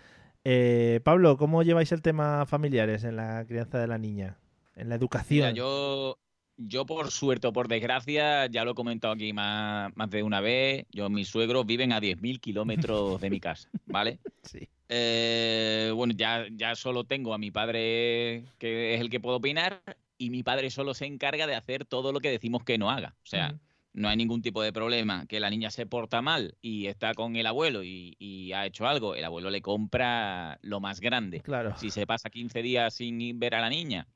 [0.44, 4.38] Eh, Pablo, ¿cómo lleváis el tema familiares en la crianza de la niña?
[4.74, 5.38] En la educación.
[5.38, 6.18] Mira, yo,
[6.56, 10.40] yo por suerte o por desgracia, ya lo he comentado aquí más, más de una
[10.40, 14.18] vez, yo mis suegros viven a 10.000 kilómetros de mi casa, ¿vale?
[14.42, 14.68] Sí.
[14.88, 19.82] Eh, bueno, ya, ya solo tengo a mi padre, que es el que puedo opinar,
[20.16, 23.14] y mi padre solo se encarga de hacer todo lo que decimos que no haga.
[23.22, 23.58] O sea.
[23.98, 25.26] No hay ningún tipo de problema.
[25.26, 28.86] Que la niña se porta mal y está con el abuelo y, y ha hecho
[28.86, 31.40] algo, el abuelo le compra lo más grande.
[31.40, 31.76] Claro.
[31.76, 34.08] Si se pasa 15 días sin ver a la niña,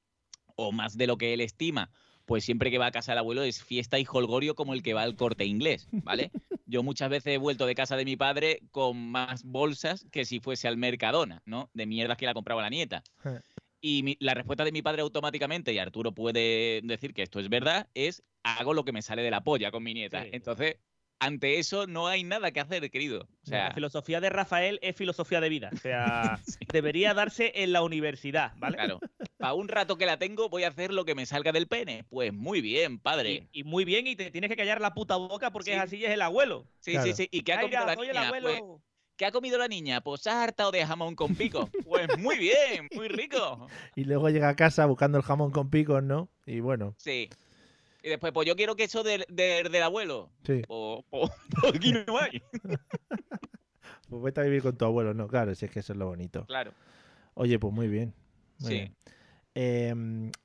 [0.56, 1.90] o más de lo que él estima,
[2.24, 4.94] pues siempre que va a casa del abuelo es fiesta y holgorio como el que
[4.94, 6.30] va al corte inglés, ¿vale?
[6.66, 10.40] Yo muchas veces he vuelto de casa de mi padre con más bolsas que si
[10.40, 11.70] fuese al Mercadona, ¿no?
[11.74, 13.02] De mierdas que la compraba la nieta.
[13.84, 17.48] Y mi- la respuesta de mi padre automáticamente, y Arturo puede decir que esto es
[17.48, 20.22] verdad, es hago lo que me sale de la polla con mi nieta.
[20.22, 20.30] Sí.
[20.32, 20.76] Entonces,
[21.18, 23.22] ante eso no hay nada que hacer, querido.
[23.22, 25.70] O La sea, filosofía de Rafael es filosofía de vida.
[25.72, 26.40] O sea,
[26.72, 28.76] debería darse en la universidad, ¿vale?
[28.76, 29.00] claro,
[29.36, 32.04] para un rato que la tengo voy a hacer lo que me salga del pene.
[32.08, 33.48] Pues muy bien, padre.
[33.52, 35.76] Y, y muy bien, y te tienes que callar la puta boca porque Sí.
[35.76, 36.66] es así, es el abuelo.
[36.80, 37.06] Sí, Claro.
[37.06, 37.28] sí, sí.
[37.32, 38.26] ¿Y qué ha comido la niña?
[38.28, 38.48] abuelo.
[38.48, 38.82] Pues,
[39.22, 40.00] ¿Qué ha comido la niña?
[40.00, 41.70] Pues se ha hartado de jamón con pico.
[41.84, 43.68] Pues muy bien, muy rico.
[43.94, 46.28] Y luego llega a casa buscando el jamón con picos, ¿no?
[46.44, 47.30] Y bueno, Sí.
[48.02, 50.28] Y después, pues yo quiero queso del, del, del abuelo.
[50.44, 50.62] sí.
[50.66, 52.42] Pues, pues, pues aquí no hay.
[54.10, 55.28] Pues vete a vivir con tu abuelo, ¿no?
[55.28, 56.44] Claro, si es que eso es lo bonito.
[56.46, 56.72] Claro.
[57.34, 58.12] Oye, pues muy bien.
[58.58, 58.74] muy Sí.
[58.74, 58.96] bien.
[59.54, 59.94] Eh,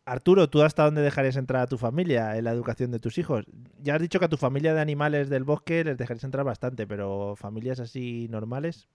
[0.05, 3.45] Arturo, ¿tú hasta dónde dejarías entrar a tu familia en la educación de tus hijos?
[3.81, 6.85] Ya has dicho que a tu familia de animales del bosque les dejarías entrar bastante,
[6.85, 8.89] pero familias así normales.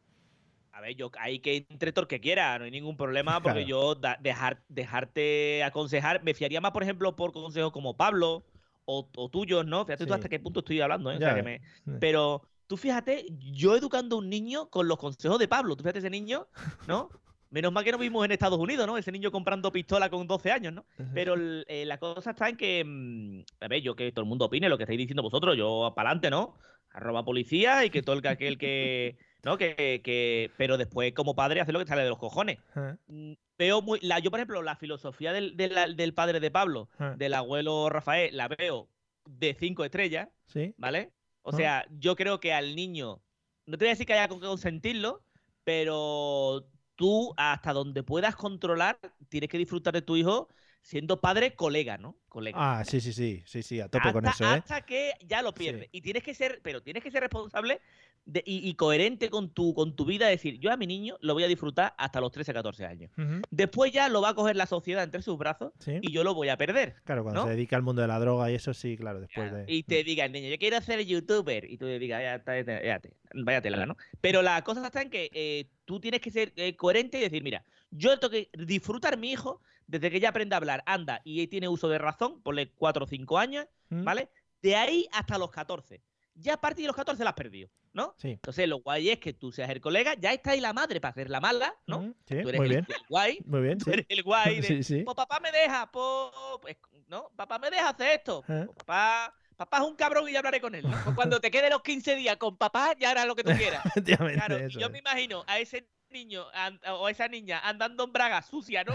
[0.72, 3.64] A ver, yo hay que entre todo el que quiera, no hay ningún problema, porque
[3.64, 3.68] Claro.
[3.68, 8.44] yo da- dejar, dejarte aconsejar, me fiaría más, por ejemplo, por consejos como Pablo
[8.84, 9.84] o, o tuyos, ¿no?
[9.84, 11.16] Fíjate tú hasta qué punto estoy hablando, ¿eh?
[11.16, 11.60] O Ya sea, que ves.
[11.60, 11.98] me- Sí.
[12.00, 15.98] Pero tú fíjate, yo educando a un niño con los consejos de Pablo, tú fíjate
[16.00, 16.48] ese niño,
[16.88, 17.10] ¿no?
[17.52, 18.96] Menos mal que no vimos en Estados Unidos, ¿no?
[18.98, 20.84] Ese niño comprando pistola con 12 años, ¿no?
[21.14, 21.34] Pero
[21.68, 24.68] eh, la cosa está en que, mm, a ver, yo que todo el mundo opine
[24.70, 26.56] lo que estáis diciendo vosotros, yo para adelante, ¿no?
[26.92, 29.58] Arroba policía y que todo el que aquel que, ¿no?
[29.58, 32.58] Que, que, pero después como padre hace lo que sale de los cojones.
[33.06, 36.88] Mm, Veo muy, la, yo por ejemplo, la filosofía del, del- del padre de Pablo,
[37.16, 38.88] del abuelo Rafael, la veo
[39.26, 41.12] de cinco estrellas, Sí, ¿vale?
[41.42, 43.20] O sea, yo creo que al niño,
[43.66, 45.22] no te voy a decir que haya que consentirlo,
[45.64, 46.66] pero
[46.96, 50.48] tú hasta donde puedas controlar, tienes que disfrutar de tu hijo
[50.82, 52.16] siendo padre colega, ¿no?
[52.28, 52.58] Colega.
[52.60, 54.48] Ah, sí, sí, sí, sí, sí, a tope hasta, con eso, ¿eh?
[54.48, 55.54] hasta que ya lo Sí.
[55.58, 55.88] pierdes.
[55.92, 57.80] Y tienes que ser, pero tienes que ser responsable
[58.24, 61.34] de- y, y coherente con tu, con tu vida, decir, yo a mi niño lo
[61.34, 63.10] voy a disfrutar hasta los 13, 14 años.
[63.50, 66.34] Después ya lo va a coger la sociedad entre sus brazos Sí, y yo lo
[66.34, 66.96] voy a perder.
[67.04, 67.46] claro, cuando ¿no?
[67.48, 69.72] se dedica al mundo de la droga y eso sí, claro, después Claro, de...
[69.72, 71.64] Y te diga el niño, yo quiero ser youtuber.
[71.70, 73.96] Y tú le digas, ya está, ya está, ya te- vaya tela, ¿no?
[74.20, 77.42] Pero la cosa está en que eh, tú tienes que ser eh, coherente y decir,
[77.42, 81.46] mira, yo tengo que disfrutar mi hijo desde que ya aprende a hablar, anda y
[81.48, 84.04] tiene uso de razón, ponle 4 o 5 años, ¿Mm?
[84.04, 84.28] ¿vale?
[84.62, 86.02] De ahí hasta los 14.
[86.34, 88.14] Ya a partir de los 14 la has perdido, ¿no?
[88.16, 88.30] Sí.
[88.30, 91.10] Entonces lo guay es que tú seas el colega, ya está ahí la madre para
[91.10, 91.98] hacer la mala, ¿no?
[91.98, 93.90] Ujú, Sí, Tú eres muy el, bien, el guay, muy bien, tú sí.
[93.92, 96.30] eres el guay de, Sí, pues papá me deja, pues,
[96.62, 96.76] pues,
[97.08, 97.28] ¿no?
[97.36, 98.42] Papá me deja hacer esto.
[98.46, 100.84] Pues, papá, papá es un cabrón y ya hablaré con él.
[100.88, 100.96] ¿no?
[101.04, 103.82] Pues cuando te quede los 15 días con papá, ya harás lo que tú quieras.
[104.04, 104.90] Claro, yo es.
[104.92, 108.92] me imagino a ese niño an- o a esa niña andando en braga sucia, ¿no?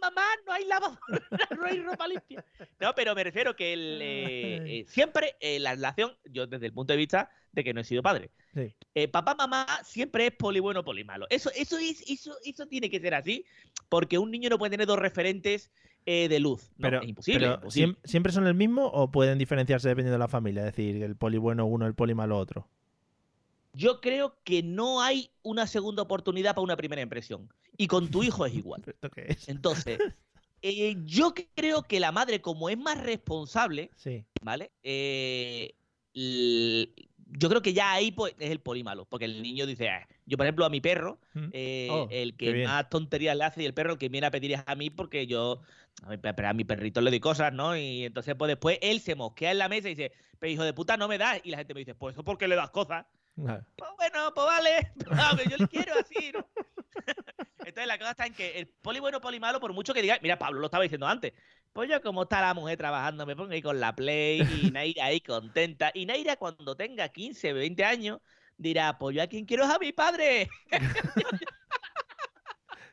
[0.00, 1.00] Mamá, no hay lavadora,
[1.58, 2.44] no hay ropa limpia.
[2.80, 6.72] No, pero me refiero que el, eh, eh, siempre eh, la relación, yo desde el
[6.72, 8.74] punto de vista de que no he sido padre, Sí.
[9.08, 11.26] papá, mamá siempre es poli bueno, poli malo.
[11.30, 13.44] Eso, eso, es, eso, eso tiene que ser así,
[13.88, 15.70] porque un niño no puede tener dos referentes
[16.06, 16.70] de luz.
[16.76, 17.40] No, Pero, es imposible.
[17.40, 17.86] pero imposible.
[17.94, 20.66] ¿siem- ¿siempre son el mismo o pueden diferenciarse dependiendo de la familia?
[20.66, 22.68] Es decir, el poli bueno uno, el poli malo otro.
[23.72, 27.48] Yo creo que no hay una segunda oportunidad para una primera impresión.
[27.76, 28.82] Y con tu hijo es igual.
[28.84, 29.48] ¿Pero ¿Esto qué es?
[29.48, 29.98] Entonces,
[30.62, 34.24] eh, yo creo que la madre, como es más responsable, Sí.
[34.42, 34.72] ¿vale?
[34.82, 35.74] Eh,
[36.12, 39.04] yo creo que ya ahí pues, es el polímalo.
[39.04, 40.06] Porque el niño dice, "Ah".
[40.26, 41.48] yo por ejemplo a mi perro, Mm.
[41.52, 44.30] eh, Oh, el que más tonterías le hace y el perro el que viene a
[44.30, 45.60] pedir es a mí porque yo
[46.02, 47.76] a mi, a mi perrito le doy cosas, ¿no?
[47.76, 50.72] Y entonces pues después él se mosquea en la mesa y dice, pero hijo de
[50.72, 51.40] puta no me das.
[51.44, 53.06] Y la gente me dice, pues eso porque le das cosas.
[53.34, 54.92] Pues bueno, pues vale.
[54.98, 56.46] Pero que yo le quiero así, ¿no?
[57.58, 60.18] Entonces la cosa está en que el poli bueno, poli malo, por mucho que diga,
[60.22, 61.32] mira, Pablo lo estaba diciendo antes.
[61.72, 65.06] Pues yo como está la mujer trabajando, me pongo ahí con la Play y Naira
[65.06, 65.90] ahí contenta.
[65.94, 68.20] Y Naira cuando tenga 15, 20 años
[68.56, 70.48] dirá, pues yo a quien quiero es a mi padre.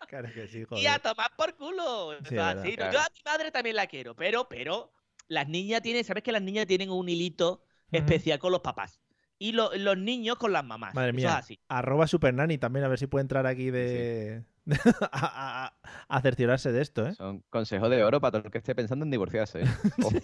[0.07, 1.01] Claro que sí, Y a joder.
[1.01, 2.13] tomar por culo.
[2.13, 2.75] Eso Sí, así.
[2.77, 4.93] Yo a mi madre también la quiero, pero, pero
[5.27, 9.01] las niñas tienen, ¿sabes que las niñas tienen un hilito especial con los papás?
[9.39, 10.93] Y lo- los niños con las mamás.
[10.95, 11.29] Madre Eso mía.
[11.29, 11.59] es así.
[11.67, 14.43] Arroba Supernani también, a ver si puede entrar aquí de...
[15.11, 15.73] a, a-
[16.07, 17.13] a cerciorarse de esto, ¿eh?
[17.15, 19.61] Son consejos de oro para todo el que esté pensando en divorciarse.
[19.61, 19.65] ¿eh?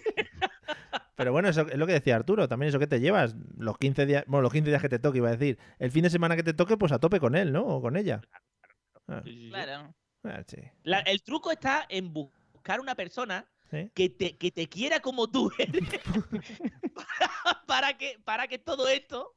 [1.16, 4.06] Pero bueno, eso es lo que decía Arturo, también eso que te llevas, los 15
[4.08, 6.36] días, bueno, los 15 días que te toque, iba a decir, el fin de semana
[6.36, 7.64] que te toque, pues a tope con él, ¿no?
[7.66, 8.22] O con ella.
[9.08, 9.22] Ah.
[9.50, 9.94] Claro.
[10.24, 10.58] ah, sí.
[10.84, 13.90] La- el truco está en buscar una persona Sí.
[13.96, 15.82] que te, que te quiera como tú eres
[17.66, 19.36] para, que, para que todo esto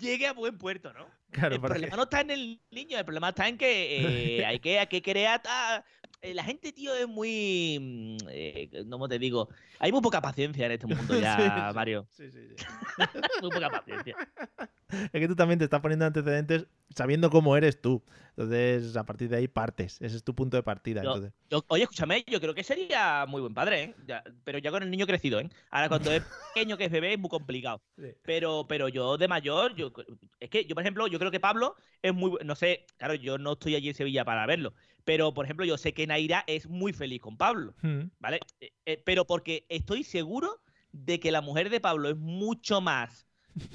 [0.00, 1.06] llegue a buen puerto, ¿no?
[1.30, 4.58] Claro, el problema no está en el niño, el problema está en que eh, hay
[4.60, 7.78] que, hay que querer ata- eh, la gente, tío, es muy.
[7.80, 9.48] mm, eh, ¿Cómo te digo?
[9.78, 11.74] Hay muy poca paciencia en este mundo ya, Sí.
[11.74, 12.06] Mario.
[12.10, 12.64] Sí, sí, sí.
[13.42, 14.16] Muy poca paciencia.
[14.88, 18.04] Es que tú también te estás poniendo antecedentes sabiendo cómo eres tú.
[18.36, 20.00] Entonces, a partir de ahí partes.
[20.00, 21.02] Ese es tu punto de partida.
[21.02, 21.32] Yo- Entonces.
[21.50, 23.94] Yo- oye, escúchame, yo creo que sería muy buen padre, ¿eh?
[24.06, 25.50] Ya- pero ya con el niño crecido, ¿eh?
[25.70, 26.22] Ahora cuando es
[26.54, 27.82] pequeño, que es bebé, es muy complicado.
[27.98, 28.12] Sí.
[28.22, 29.92] Pero, pero yo de mayor, yo
[30.38, 33.38] es que yo, por ejemplo, yo creo que Pablo es muy, no sé, claro, yo
[33.38, 34.72] no estoy allí en Sevilla para verlo,
[35.06, 38.10] pero por ejemplo, yo sé que Naira es muy feliz con Pablo, Mm.
[38.18, 38.40] ¿vale?
[38.60, 40.60] Eh, eh, pero porque estoy seguro
[40.92, 43.26] de que la mujer de Pablo es mucho más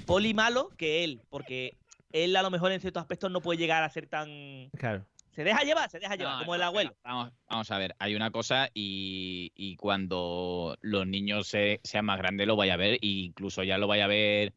[0.05, 1.77] poli malo que él, porque
[2.11, 4.69] él a lo mejor en ciertos aspectos no puede llegar a ser tan...
[4.77, 5.05] Claro.
[5.31, 6.95] Se deja llevar, se deja llevar, No, como no, el abuelo.
[7.05, 12.17] Vamos, vamos a ver, hay una cosa y, y cuando los niños se- sean más
[12.17, 14.53] grandes lo vaya a ver, e incluso ya lo vaya a ver.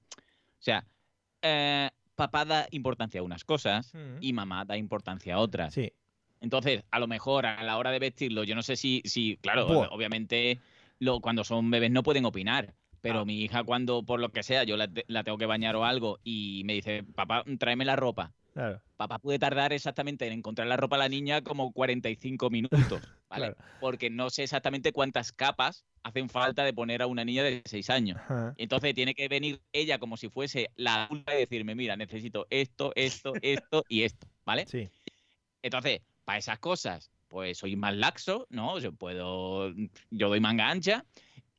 [0.58, 0.84] O sea,
[1.42, 4.16] eh, papá da importancia a unas cosas Mm.
[4.20, 5.72] y mamá da importancia a otras.
[5.74, 5.92] Sí.
[6.44, 9.66] Entonces, a lo mejor a la hora de vestirlo, yo no sé si, si claro,
[9.66, 9.88] Buah.
[9.90, 10.60] obviamente
[11.00, 12.74] lo, cuando son bebés no pueden opinar.
[13.00, 13.24] Pero Ah.
[13.24, 15.84] mi hija, cuando por lo que sea, yo la, te- la tengo que bañar o
[15.84, 18.32] algo y me dice, papá, tráeme la ropa.
[18.54, 18.80] Claro.
[18.96, 22.70] Papá puede tardar exactamente en encontrar la ropa a la niña como 45 minutos,
[23.28, 23.52] ¿vale?
[23.52, 23.56] Claro.
[23.80, 27.90] Porque no sé exactamente cuántas capas hacen falta de poner a una niña de 6
[27.90, 28.16] años.
[28.20, 28.54] Ajá.
[28.56, 32.92] Entonces tiene que venir ella como si fuese la adulta y decirme, mira, necesito esto,
[32.94, 34.66] esto, esto y esto, ¿vale?
[34.66, 34.88] Sí.
[35.62, 38.78] Entonces, para esas cosas, pues soy más laxo, ¿no?
[38.78, 39.72] Yo puedo,
[40.10, 41.04] yo doy manga ancha.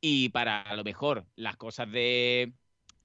[0.00, 2.52] Y para a lo mejor las cosas de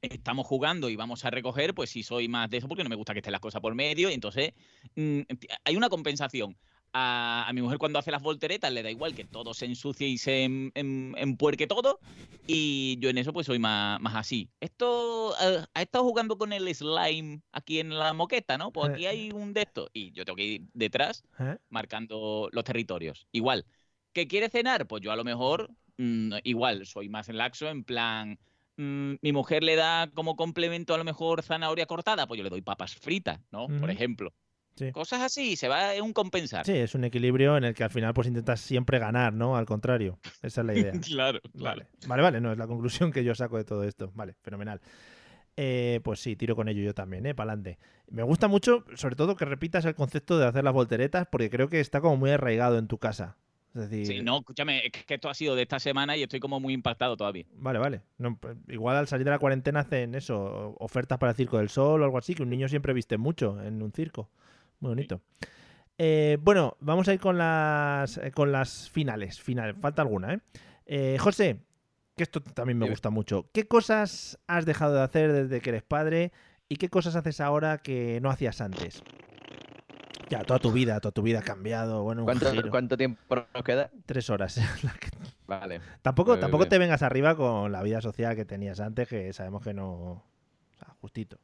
[0.02, 2.96] estamos jugando y vamos a recoger, pues sí soy más de eso porque no me
[2.96, 4.10] gusta que estén las cosas por medio.
[4.10, 4.54] Y entonces
[4.96, 5.22] mm,
[5.64, 6.58] hay una compensación.
[6.94, 10.08] A, a mi mujer cuando hace las volteretas le da igual que todo se ensucie
[10.08, 12.00] y se em- em- empuerque todo.
[12.48, 14.50] Y yo en eso pues soy más, más así.
[14.60, 18.72] Esto eh, ha estado jugando con el slime aquí en la moqueta, ¿no?
[18.72, 19.90] Pues aquí hay un de estos.
[19.94, 21.58] Y yo tengo que ir detrás ¿Eh?
[21.70, 23.26] marcando los territorios.
[23.32, 23.66] Igual.
[24.12, 24.88] ¿Que quiere cenar?
[24.88, 28.38] Pues yo a lo mejor, mm, igual, soy más laxo, en plan,
[28.76, 32.50] mm, mi mujer le da como complemento a lo mejor zanahoria cortada, pues yo le
[32.50, 33.68] doy papas fritas, ¿no?
[33.80, 34.34] Por ejemplo.
[34.76, 34.92] Sí.
[34.92, 36.66] Cosas así, se va en un compensar.
[36.66, 39.58] Sí, es un equilibrio en el que al final pues intentas siempre ganar, ¿no?
[39.58, 40.18] Al contrario.
[40.42, 40.92] Esa es la idea.
[41.02, 41.82] claro, claro.
[41.82, 44.12] Vale, vale, vale, no, es la conclusión que yo saco de todo esto.
[44.16, 44.82] Vale, fenomenal.
[45.58, 47.36] Eh, pues sí, tiro con ello yo también, ¿eh?
[47.36, 47.78] Pa'lante.
[48.10, 51.70] Me gusta mucho, sobre todo, que repitas el concepto de hacer las volteretas, porque creo
[51.70, 53.38] que está como muy arraigado en tu casa.
[53.74, 56.42] Es decir, Sí, no, escúchame, es que esto ha sido de esta semana y estoy
[56.42, 57.46] como muy impactado todavía.
[57.54, 58.02] Vale, vale.
[58.18, 61.70] No, pues, igual al salir de la cuarentena hacen eso, ofertas para el Circo del
[61.70, 64.30] Sol o algo así, que un niño siempre viste mucho en un circo.
[64.82, 65.22] Muy bonito.
[65.98, 69.40] Eh, bueno, vamos a ir con las, eh, con las finales.
[69.40, 70.40] Final, falta alguna, ¿eh?
[70.88, 71.60] Eh, José,
[72.18, 73.50] que esto también me gusta mucho.
[73.54, 76.32] ¿Qué cosas has dejado de hacer desde que eres padre
[76.68, 79.04] y qué cosas haces ahora que no hacías antes?
[80.30, 82.04] Ya, toda tu vida, toda tu vida ha cambiado.
[82.04, 82.72] Bueno, un ¿Cuánto, giro.
[82.72, 83.92] cuánto tiempo nos queda?
[84.08, 84.60] Tres horas.
[85.46, 85.82] Vale.
[86.02, 89.74] Tampoco, tampoco te vengas arriba con la vida social que tenías antes, que sabemos que
[89.74, 89.88] no.
[89.92, 90.24] O
[90.80, 91.38] sea, justito.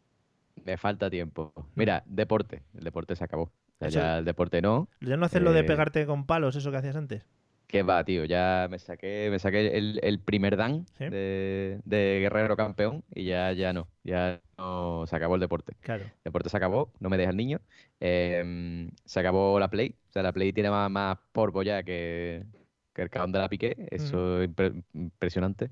[0.65, 1.53] Me falta tiempo.
[1.75, 2.63] Mira, deporte.
[2.73, 3.43] El deporte se acabó.
[3.43, 4.89] O sea, Eso- ya el deporte no.
[5.01, 7.25] ¿Ya no haces lo de Eh, pegarte con palos, eso que hacías antes?
[7.67, 8.23] ¿Qué va, tío?
[8.23, 11.09] Ya me saqué, me saqué el, el primer dan Sí.
[11.09, 13.89] de, de guerrero campeón y ya, ya no.
[14.03, 15.75] Ya no se acabó el deporte.
[15.81, 16.05] Claro.
[16.05, 17.59] El deporte se acabó, no me deja el niño.
[17.99, 19.97] Em, se acabó la Play.
[20.09, 22.45] O sea, la Play tiene más, más polvo ya que,
[22.93, 23.75] que el cajón de la Piqué.
[23.91, 25.69] Eso es impre- impresionante.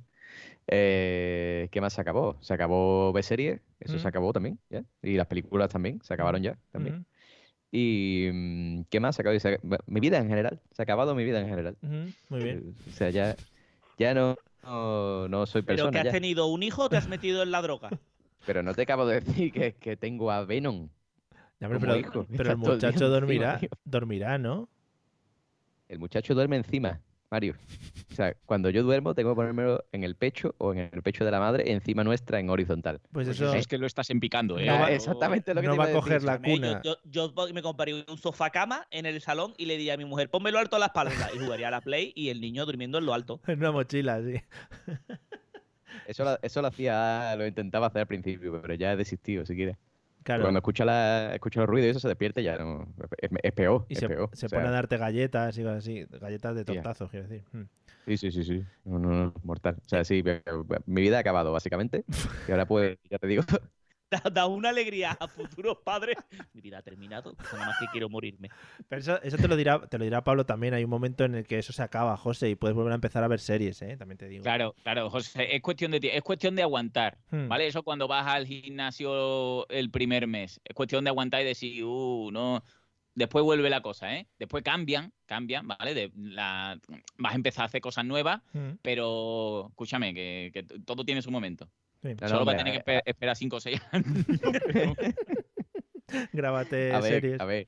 [0.68, 2.38] Eh, ¿qué más se acabó?
[2.42, 4.02] Se acabó B-Series, eso Mm.
[4.02, 4.84] se acabó también, ¿ya?
[5.02, 7.06] Y las películas también, se acabaron ya también.
[7.72, 9.40] Y mm, ¿qué más se acabó?
[9.40, 11.78] Se- Mi vida en general, se ha acabado mi vida en general.
[12.30, 12.76] Muy bien.
[12.88, 13.38] O sea, ya,
[13.98, 16.12] ya no, no, no soy Pero que persona has ya.
[16.12, 17.92] tenido un hijo o te has metido en la droga.
[18.46, 20.90] Pero no te acabo de decir que, que tengo a Venom.
[21.60, 24.70] Ya, hombre, como pero, hijo, pero el muchacho encima dormirá, dormirá, ¿no?
[25.88, 27.02] El muchacho duerme encima,
[27.36, 27.56] Mario.
[28.12, 31.26] O sea, cuando yo duermo tengo que ponérmelo en el pecho o en el pecho
[31.26, 33.02] de la madre, encima nuestra en horizontal.
[33.12, 34.66] Pues Pues eso es que lo estás empicando, ¿eh?
[34.68, 36.26] No va- exactamente lo que no te va a coger decir.
[36.26, 36.82] la cuna.
[36.82, 39.98] Yo, yo- yo me compraría un sofá cama en el salón y le diría a
[39.98, 42.66] mi mujer, pónmelo alto a la espalda y jugaría a la play y el niño
[42.66, 43.42] durmiendo en lo alto.
[43.48, 44.36] en una mochila, sí.
[46.08, 49.56] Eso, lo- eso lo hacía, lo intentaba hacer al principio, pero ya he desistido, si
[49.58, 49.76] quieres.
[50.26, 50.42] Claro.
[50.42, 52.88] Cuando escucha, la, escucha los ruidos y eso se despierta ya no.
[53.20, 53.86] Es, es peor.
[53.88, 54.32] Y es se, peor.
[54.34, 56.04] se O sea, pone a darte galletas y cosas así.
[56.20, 57.46] Galletas de tortazos, quiero decir.
[57.52, 57.62] Mm.
[58.08, 58.64] Sí, sí, sí, sí.
[58.86, 59.78] No, no, no, mortal.
[59.86, 60.24] O sea, sí,
[60.88, 62.06] mi vida ha acabado, básicamente.
[62.48, 63.44] Y ahora pues, ya te digo,
[64.24, 66.16] Da, da una alegría a futuros padres.
[66.54, 68.50] Mi vida ha terminado, nada más que quiero morirme.
[68.88, 70.74] Pero eso, eso te lo dirá, te lo dirá Pablo también.
[70.74, 73.24] Hay un momento en el que eso se acaba, José, y puedes volver a empezar
[73.24, 73.98] a ver series, ¿eh?
[73.98, 74.44] También te digo.
[74.44, 77.48] Claro, claro, José, es cuestión de es cuestión de aguantar, Hmm.
[77.48, 77.68] ¿vale?
[77.68, 82.30] Eso cuando vas al gimnasio el primer mes, es cuestión de aguantar y decir, uh,
[82.32, 82.64] no.
[83.16, 84.28] Después vuelve la cosa, ¿eh?
[84.38, 85.94] Después cambian, cambian, ¿vale?
[85.94, 86.78] De la...
[87.18, 91.70] Vas a empezar a hacer cosas nuevas, Mm, pero escúchame, que, todo tiene su momento.
[92.10, 92.16] Sí.
[92.46, 94.06] Va a tener que a- espe- esperar 5 o 6 años.
[94.74, 94.94] pero-
[96.34, 97.40] Grábate A ver, series.
[97.42, 97.68] a ver.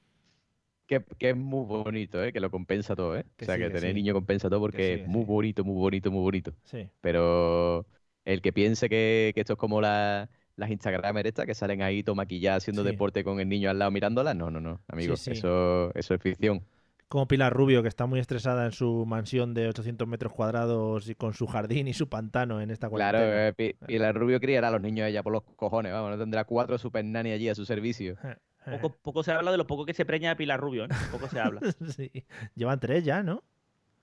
[0.85, 2.31] Que, que es muy bonito, ¿eh?
[2.31, 3.25] Que lo compensa todo, ¿eh?
[3.35, 3.95] Que o sea, sí, que, que tener sí.
[3.95, 5.27] niño compensa todo porque sí, es muy sí.
[5.27, 6.53] bonito, muy bonito, muy bonito.
[6.63, 6.89] Sí.
[7.01, 7.85] Pero
[8.25, 12.03] el que piense que, que esto es como la- las Instagramers estas que salen ahí
[12.03, 12.89] todo maquilladas haciendo Sí.
[12.91, 15.31] deporte con el niño al lado mirándola, no, no, no, amigos, sí.
[15.31, 16.63] Eso, eso es ficción.
[17.09, 21.15] Como Pilar Rubio, que está muy estresada en su mansión de 800 metros cuadrados y
[21.15, 23.47] con su jardín y su pantano en esta Claro, cuarentena.
[23.47, 26.43] eh, Pi- Pilar Rubio criará a los niños ella por los cojones, vamos, no tendrá
[26.43, 28.17] cuatro super nanny allí a su servicio.
[28.67, 30.87] Poco, poco se habla de lo poco que se preña de Pilar Rubio, ¿eh?
[31.09, 31.61] Poco se habla.
[31.95, 32.11] Sí.
[32.53, 33.41] Llevan tres ya, ¿no?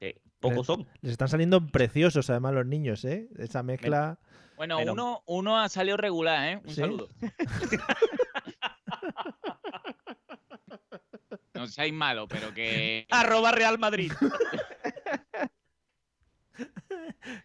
[0.01, 0.87] Sí, pocos son.
[1.03, 3.29] Les están saliendo preciosos además los niños, ¿eh?
[3.37, 4.19] Esa mezcla...
[4.57, 6.61] Bueno, uno, uno ha salido regular, ¿eh?
[6.65, 6.77] Un ¿Sí?
[6.81, 7.09] saludo.
[11.65, 13.07] No seáis malos, pero que.
[13.11, 14.13] Arroba Real Madrid.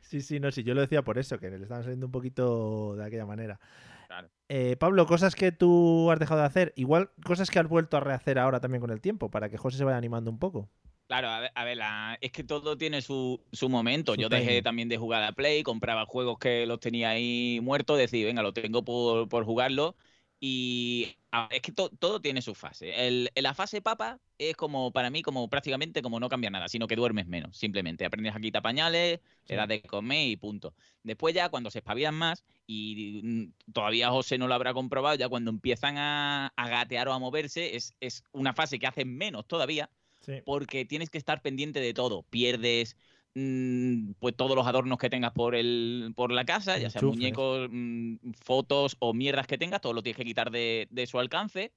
[0.01, 2.95] Sí, sí, no, sí, yo lo decía por eso, que le estaban saliendo un poquito
[2.95, 3.59] de aquella manera.
[4.07, 4.29] Claro.
[4.49, 8.01] Eh, Pablo, cosas que tú has dejado de hacer, igual cosas que has vuelto a
[8.01, 10.69] rehacer ahora también con el tiempo, para que José se vaya animando un poco.
[11.07, 14.13] Claro, a ver, a ver, la- es que todo tiene su, su momento.
[14.13, 17.97] Su Yo dejé también de jugar a Play, compraba juegos que los tenía ahí muertos,
[17.97, 19.95] decir, venga, lo tengo por, por jugarlo.
[20.39, 21.18] Y
[21.51, 23.07] es que to- todo tiene su fase.
[23.07, 26.87] El, la fase papa es como, para mí, como prácticamente como no cambia nada, sino
[26.87, 27.57] que duermes menos.
[27.57, 29.53] Simplemente aprendes a quitar pañales, Sí.
[29.53, 30.75] le das de comer y punto.
[31.03, 35.29] Después ya cuando se espabilan más, y mm, todavía José no lo habrá comprobado, ya
[35.29, 39.47] cuando empiezan a, a gatear o a moverse, es, es una fase que hacen menos
[39.47, 39.89] todavía
[40.21, 40.41] Sí.
[40.45, 42.23] porque tienes que estar pendiente de todo.
[42.23, 42.97] Pierdes
[43.35, 47.19] mm, pues todos los adornos que tengas por el por la casa, ya sean Enchufes.
[47.19, 51.19] muñecos, mm, fotos o mierdas que tengas, todo lo tienes que quitar de, de su
[51.19, 51.73] alcance.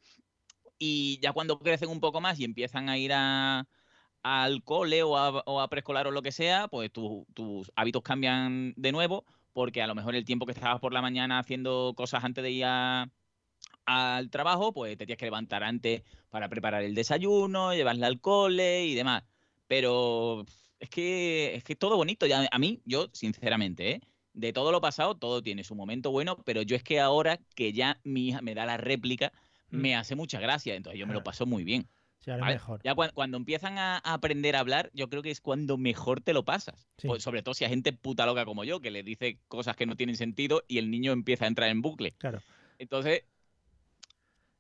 [0.79, 3.67] Y ya cuando crecen un poco más y empiezan a ir a,
[4.23, 8.03] al cole o a, o a preescolar o lo que sea, pues tu- tus hábitos
[8.03, 11.95] cambian de nuevo, porque a lo mejor el tiempo que estabas por la mañana haciendo
[11.97, 13.11] cosas antes de ir a-
[13.87, 18.87] al trabajo, pues te tienes que levantar antes para preparar el desayuno, llevarla al cole
[18.87, 19.25] y demás.
[19.67, 20.45] Pero
[20.83, 22.27] es que es que todo bonito.
[22.27, 24.01] Ya, a mí, yo, sinceramente, ¿eh?
[24.35, 27.73] de todo lo pasado, todo tiene su momento bueno, pero yo es que ahora que
[27.73, 29.33] ya mi hija me da la réplica,
[29.71, 29.77] Mm.
[29.81, 30.75] me hace mucha gracia.
[30.75, 31.89] Entonces yo me lo paso muy bien.
[32.21, 32.55] Sí, ahora ¿vale?
[32.57, 32.81] mejor.
[32.85, 36.21] Ya cuan- cuando, empiezan a, a aprender a hablar, yo creo que es cuando mejor
[36.21, 36.89] te lo pasas.
[36.99, 37.09] Sí.
[37.09, 39.87] Pues, sobre todo si hay gente puta loca como yo, que le dice cosas que
[39.87, 42.13] no tienen sentido y el niño empieza a entrar en bucle.
[42.19, 42.41] Claro.
[42.79, 43.23] Entonces,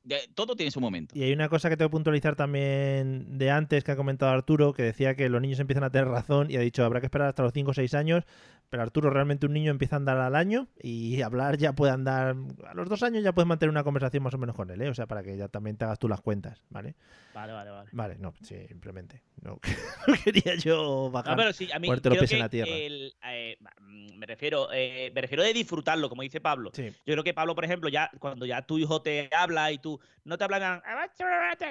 [0.04, 1.16] de- todo tiene su momento.
[1.16, 4.72] Y hay una cosa que tengo que puntualizar también de antes que ha comentado Arturo,
[4.72, 7.28] que decía que los niños empiezan a tener razón y ha dicho habrá que esperar
[7.28, 8.24] hasta los 5 o 6 años,
[8.72, 12.34] pero Arturo, realmente un niño empieza a andar al año y hablar ya puede andar,
[12.66, 14.88] a los dos años ya puedes mantener una conversación más o menos con él, ¿eh?
[14.88, 16.94] o sea, para que ya también te hagas tú las cuentas, ¿vale?
[17.34, 17.90] Vale, vale, vale.
[17.92, 19.22] Vale, no, sí, simplemente.
[19.42, 19.60] No,
[20.08, 21.32] no quería yo bajar.
[21.32, 22.70] No, pero sí, a mí creo pies en que la tierra.
[22.74, 23.58] el, eh,
[23.88, 26.70] me refiero eh, me refiero de disfrutarlo, como dice Pablo.
[26.72, 29.80] Sí, Yo creo que Pablo, por ejemplo, ya cuando ya tu hijo te habla y
[29.80, 30.80] tú no te hablan,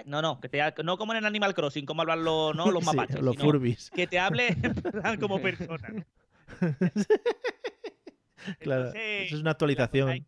[0.06, 2.66] no, no, que te no como en el Animal Crossing, como hablan los, ¿no?
[2.72, 3.89] los Sí, mapaches, los Furbis.
[3.89, 4.56] que te hable
[5.20, 6.06] como persona.
[8.60, 10.10] Claro, Entonces, eso es una actualización.
[10.10, 10.26] hay-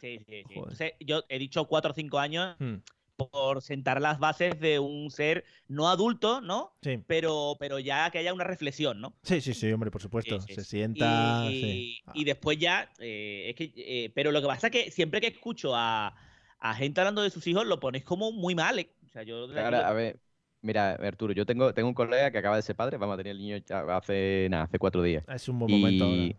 [0.00, 0.54] Sí, sí, sí.
[0.54, 2.76] Entonces, yo he dicho cuatro o cinco años Hmm,
[3.16, 6.72] por sentar las bases de un ser no adulto, ¿no?
[6.82, 7.02] Sí.
[7.06, 9.14] Pero, pero ya que haya una reflexión, ¿no?
[9.22, 10.38] sí, sí, sí, hombre, por supuesto.
[10.40, 10.70] Sí, sí, Se sí.
[10.70, 11.06] sienta.
[11.50, 12.02] Y, sí.
[12.06, 15.20] Ah, y después ya, eh, es que, eh, pero lo que pasa es que siempre
[15.20, 16.14] que escucho a,
[16.58, 18.78] a gente hablando de sus hijos, lo ponéis como muy mal.
[18.78, 18.90] ¿eh?
[19.06, 20.20] O sea, yo Ahora, a ver,
[20.62, 23.32] mira, Arturo, yo tengo, tengo un colega que acaba de ser padre, vamos a tener
[23.32, 23.56] el niño
[23.88, 25.24] hace, nada, hace cuatro días.
[25.26, 26.36] Es un buen momento ahora.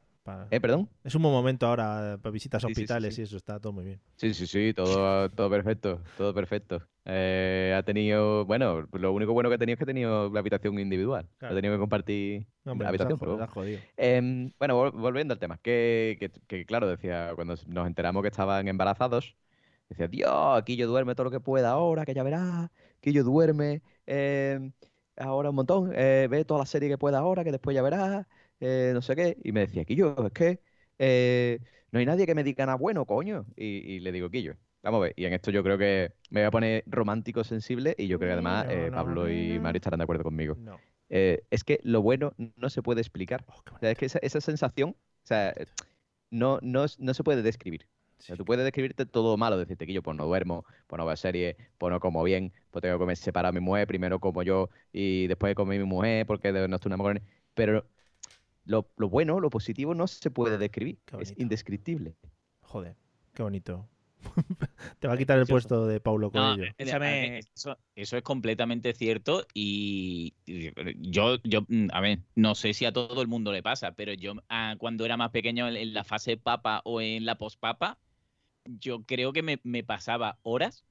[0.50, 0.90] ¿Eh, perdón?
[1.04, 3.20] Es un buen momento ahora para visitas a Sí, sí, sí, hospitales sí.
[3.20, 4.02] y eso está todo muy bien.
[4.18, 6.88] Sí, sí, sí, todo, todo perfecto, todo perfecto.
[7.06, 10.40] Eh, ha tenido, bueno, lo único bueno que ha tenido es que ha tenido la
[10.40, 11.30] habitación individual.
[11.38, 11.54] Claro.
[11.54, 13.82] Ha tenido que compartir hombre, la pues habitación, has jodido.
[13.98, 18.30] Em, bueno, vol- volviendo al tema, que, que- que, claro, decía, cuando nos enteramos que
[18.30, 19.38] estaban embarazados,
[19.90, 22.70] decía, Dios, aquí yo duerme todo lo que pueda ahora, que ya verás,
[23.02, 24.74] que yo duerme em,
[25.18, 28.26] ahora un montón, eh, ve toda la serie que pueda ahora, que después ya verás,
[28.60, 29.38] eh, no sé qué.
[29.44, 30.62] Y me decía, Quillo, es que
[31.00, 31.60] eh,
[31.92, 33.46] no hay nadie que me diga nada bueno, coño.
[33.56, 35.14] Y, y le digo, Quillo, vamos a ver.
[35.18, 38.30] Y en esto yo creo que me voy a poner romántico, sensible, y yo creo
[38.30, 39.60] que además No, eh, no, Pablo y.
[39.60, 40.56] Mario estarán de acuerdo conmigo.
[40.56, 40.78] No.
[41.10, 43.46] Eh, es que lo bueno no se puede explicar.
[43.48, 45.66] Oh, qué O sea, es que esa, esa sensación, o sea, eh,
[46.30, 47.88] no, no se puede describir.
[48.20, 51.06] O sea, tú puedes describirte todo malo, decirte que yo pues no duermo, pues no
[51.06, 54.20] veo series, pues no como bien, pues tengo que comer separado a mi mujer, primero
[54.20, 57.22] como yo y después comer mi mujer porque de- no estoy una mujer.
[57.54, 57.86] Pero
[58.66, 62.16] lo, lo bueno, lo positivo no se puede describir, es indescriptible.
[62.62, 62.96] Joder,
[63.34, 63.88] qué bonito.
[65.00, 66.64] Te va a quitar el puesto de Paulo No, Coelho.
[66.78, 70.34] eh, Eso, eso es completamente cierto y,
[71.00, 74.14] yo, yo, mm, a ver, no sé si a todo el mundo le pasa, pero
[74.14, 77.98] yo ah, cuando era más pequeño en, en la fase papa o en la pospapa,
[78.68, 80.86] yo creo que me, me pasaba horas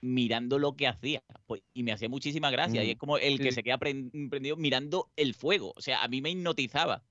[0.00, 1.22] mirando lo que hacía.
[1.46, 2.84] Pues, y me hacía muchísima gracia.
[2.84, 3.52] Y es como el que sí.
[3.52, 5.72] se queda pren- prendido mirando el fuego.
[5.76, 7.04] O sea, a mí me hipnotizaba.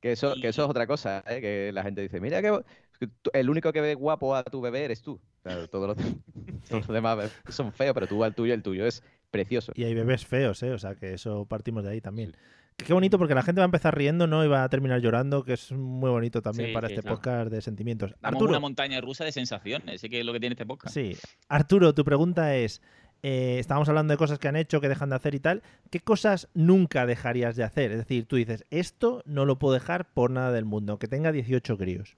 [0.00, 1.40] Que eso, que eso es otra cosa, ¿eh?
[1.40, 2.60] que la gente dice, mira que
[3.32, 5.20] el único que ve guapo a tu bebé eres tú.
[5.42, 5.96] Claro, todos, los,
[6.68, 9.72] todos los demás son feos, pero tú al tuyo, el tuyo es precioso.
[9.74, 10.72] Y hay bebés feos, ¿eh?
[10.72, 12.36] O sea, que eso partimos de ahí también.
[12.76, 14.44] Qué bonito porque la gente va a empezar riendo, ¿no?
[14.44, 17.16] Y va a terminar llorando, que es muy bonito también Sí, para sí, este claro.
[17.16, 18.10] podcast de sentimientos.
[18.20, 19.94] Damos Arturo, una montaña rusa de sensaciones.
[19.96, 20.94] Ese que es lo que tiene este podcast.
[20.94, 21.16] sí.
[21.48, 22.82] Arturo, tu pregunta es,
[23.22, 25.62] eh, estábamos hablando de cosas que han hecho, que dejan de hacer y tal.
[25.90, 27.92] ¿Qué cosas nunca dejarías de hacer?
[27.92, 31.32] Es decir, tú dices, esto no lo puedo dejar por nada del mundo, que tenga
[31.32, 32.16] 18 críos.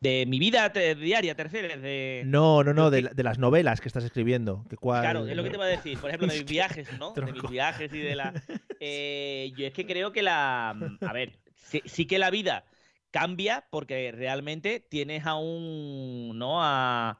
[0.00, 2.22] De mi vida diaria, te refieres, de...
[2.26, 4.64] No, no, no, de, de las novelas que estás escribiendo.
[4.68, 5.00] Que cuál...
[5.00, 5.98] Claro, es lo que te iba a decir.
[5.98, 7.12] Por ejemplo, de mis viajes, ¿no?
[7.12, 8.32] De mis viajes y de la.
[8.78, 10.68] Eh, yo es que creo que la.
[11.00, 12.66] A ver, sí, sí que la vida
[13.10, 16.32] cambia porque realmente tienes a un.
[16.38, 16.62] ¿No?
[16.62, 17.18] A.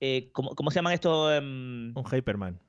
[0.00, 1.32] eh, ¿cómo, cómo se llaman estos?
[1.32, 2.60] em, Un Hyperman.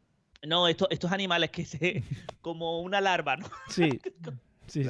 [0.47, 2.01] no, estos, estos animales que se.
[2.41, 3.47] Como una larva, ¿no?
[3.67, 3.89] Sí,
[4.67, 4.89] sí, sí.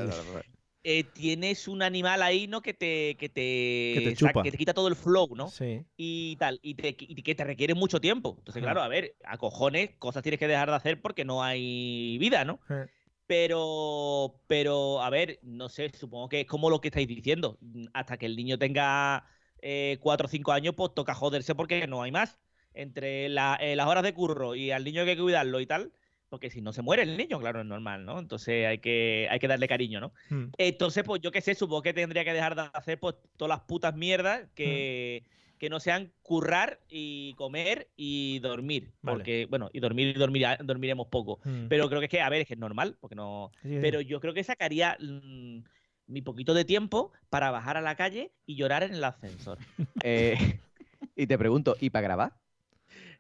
[0.84, 2.61] Eh, tienes un animal ahí, ¿no?
[2.61, 3.15] Que te.
[3.17, 4.43] Que te, Que te sa- chupa.
[4.43, 5.49] que te quita todo el flow, ¿no?
[5.49, 5.86] Sí.
[5.97, 8.36] y tal, y, te- y que te requiere mucho tiempo.
[8.39, 12.17] Entonces, claro, a ver, a cojones, cosas tienes que dejar de hacer porque no hay
[12.19, 12.59] vida, ¿no?
[13.27, 17.59] Pero, pero, a ver, no sé, supongo que es como lo que estáis diciendo.
[17.93, 19.25] Hasta que el niño tenga
[19.61, 22.39] eh, cuatro o cinco años, pues toca joderse porque no hay más.
[22.73, 25.91] Entre la- eh, las horas de curro y al niño hay que cuidarlo y tal,
[26.30, 28.19] porque si no se muere el niño, claro, es normal, ¿no?
[28.19, 30.13] Entonces hay que, hay que darle cariño, ¿no?
[30.30, 30.51] Mm.
[30.57, 33.61] Entonces, pues yo qué sé, supongo que tendría que dejar de hacer pues todas las
[33.61, 35.23] putas mierdas que,
[35.57, 38.91] que no sean currar y comer y dormir.
[39.01, 39.17] Vale.
[39.17, 41.39] Porque, bueno, y dormir y dormir, dormiremos poco.
[41.43, 41.67] Mm.
[41.67, 43.51] Pero creo que es que, a ver, es que es normal, porque no.
[43.63, 43.77] Sí, sí.
[43.82, 45.59] Pero yo creo que sacaría mm,
[46.07, 49.57] mi poquito de tiempo para bajar a la calle y llorar en el ascensor.
[50.03, 50.59] Eh,
[51.15, 52.34] y te pregunto, ¿y para grabar?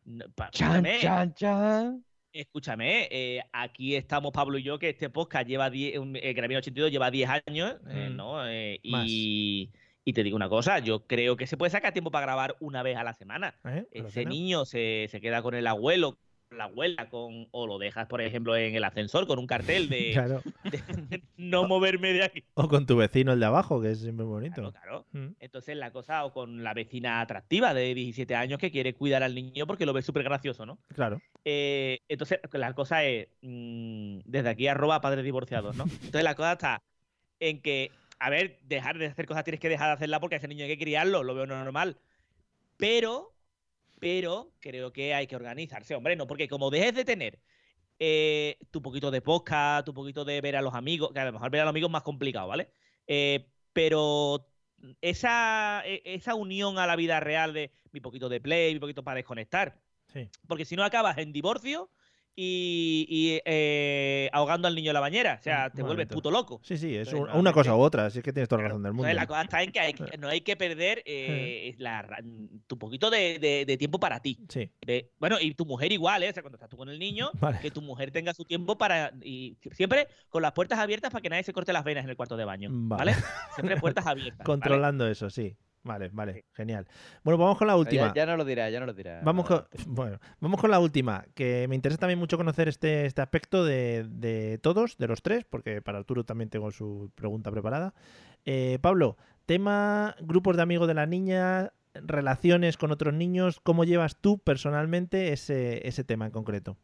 [0.05, 2.05] No, pa- Chan, chan, chan.
[2.31, 6.55] Escúchame, eh, aquí estamos Pablo y yo, que este podcast lleva 10, un- eh, Grammy
[6.57, 8.15] 82 lleva 10 años, eh, Mm.
[8.15, 8.47] ¿no?
[8.47, 9.71] Eh, y,
[10.05, 12.83] y te digo una cosa, yo creo que se puede sacar tiempo para grabar una
[12.83, 13.55] vez a la semana.
[13.65, 13.83] ¿Eh?
[13.91, 16.19] ¿Pero Ese niño se, se queda con el abuelo,
[16.51, 20.11] la abuela, con, o lo dejas, por ejemplo, en el ascensor con un cartel de,
[20.13, 20.41] Claro.
[20.63, 22.43] de no moverme de aquí.
[22.55, 24.55] O con tu vecino, el de abajo, que es siempre bonito.
[24.55, 25.05] Claro, claro.
[25.11, 25.35] Mm.
[25.39, 29.35] Entonces la cosa, o con la vecina atractiva de 17 años que quiere cuidar al
[29.35, 30.79] niño porque lo ve súper gracioso, ¿no?
[30.93, 31.21] Claro.
[31.45, 35.83] Eh, entonces, la cosa es, mm, desde aquí arroba padres divorciados, ¿no?
[35.83, 36.81] Entonces la cosa está
[37.39, 40.37] en que, a ver, dejar de hacer cosas tienes que dejar de hacerla porque a
[40.39, 41.97] ese niño hay que criarlo, lo veo normal.
[42.77, 43.33] Pero,
[43.99, 47.39] pero creo que hay que organizarse, hombre, no, porque como dejes de tener
[47.99, 51.33] eh, tu poquito de podcast, tu poquito de ver a los amigos, que a lo
[51.33, 52.71] mejor ver a los amigos es más complicado, ¿vale?
[53.07, 54.47] Eh, pero
[55.01, 59.03] esa, e- esa unión a la vida real de mi poquito de play, mi poquito
[59.03, 59.79] para desconectar,
[60.13, 60.29] Sí.
[60.47, 61.91] porque si no acabas en divorcio
[62.41, 65.35] y, y, eh, ahogando al niño en la bañera.
[65.39, 66.61] O sea, te vuelves puto loco.
[66.63, 68.93] Sí, sí, es Entonces, una cosa u otra, así que tienes toda la razón del
[68.93, 69.09] mundo.
[69.09, 72.23] Entonces, la cosa está en que, hay que- no hay que perder eh, la ra-
[72.67, 74.37] tu poquito de, de- de tiempo para ti.
[74.47, 76.29] Sí, De- bueno, y tu mujer igual, ¿eh?
[76.29, 77.59] O sea, cuando estás tú con el niño, Vale.
[77.59, 79.11] que tu mujer tenga su tiempo para.
[79.21, 82.15] Y siempre con las puertas abiertas para que nadie se corte las venas en el
[82.15, 82.69] cuarto de baño.
[82.71, 83.11] Vale.
[83.11, 83.15] ¿Vale?
[83.55, 84.37] Siempre puertas abiertas.
[84.39, 84.45] ¿vale?
[84.45, 85.57] controlando eso, sí.
[85.89, 86.85] Vale, vale, genial.
[87.23, 88.09] Bueno, vamos con la última.
[88.09, 89.21] Ya, ya no lo dirá, ya no lo dirá.
[89.23, 93.23] Vamos con, bueno, vamos con la última, que me interesa también mucho conocer este, este
[93.23, 97.95] aspecto de, de todos, de los tres, porque para Arturo también tengo su pregunta preparada.
[98.45, 99.17] Eh, Pablo,
[99.47, 105.33] tema grupos de amigos de la niña, relaciones con otros niños, ¿cómo llevas tú personalmente
[105.33, 106.77] ese, ese tema en concreto?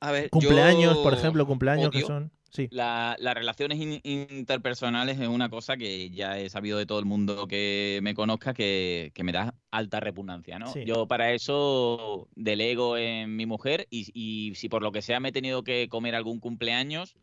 [0.00, 2.32] A ver, Cumpleaños, yo por ejemplo, cumpleaños que odio son...
[2.52, 6.98] Sí, la- las relaciones in- interpersonales es una cosa que ya he sabido de todo
[6.98, 10.72] el mundo que me conozca que, que me da alta repugnancia, ¿no?
[10.72, 10.84] Sí.
[10.84, 15.30] Yo para eso delego en mi mujer y, y si por lo que sea me
[15.30, 17.14] he tenido que comer algún cumpleaños,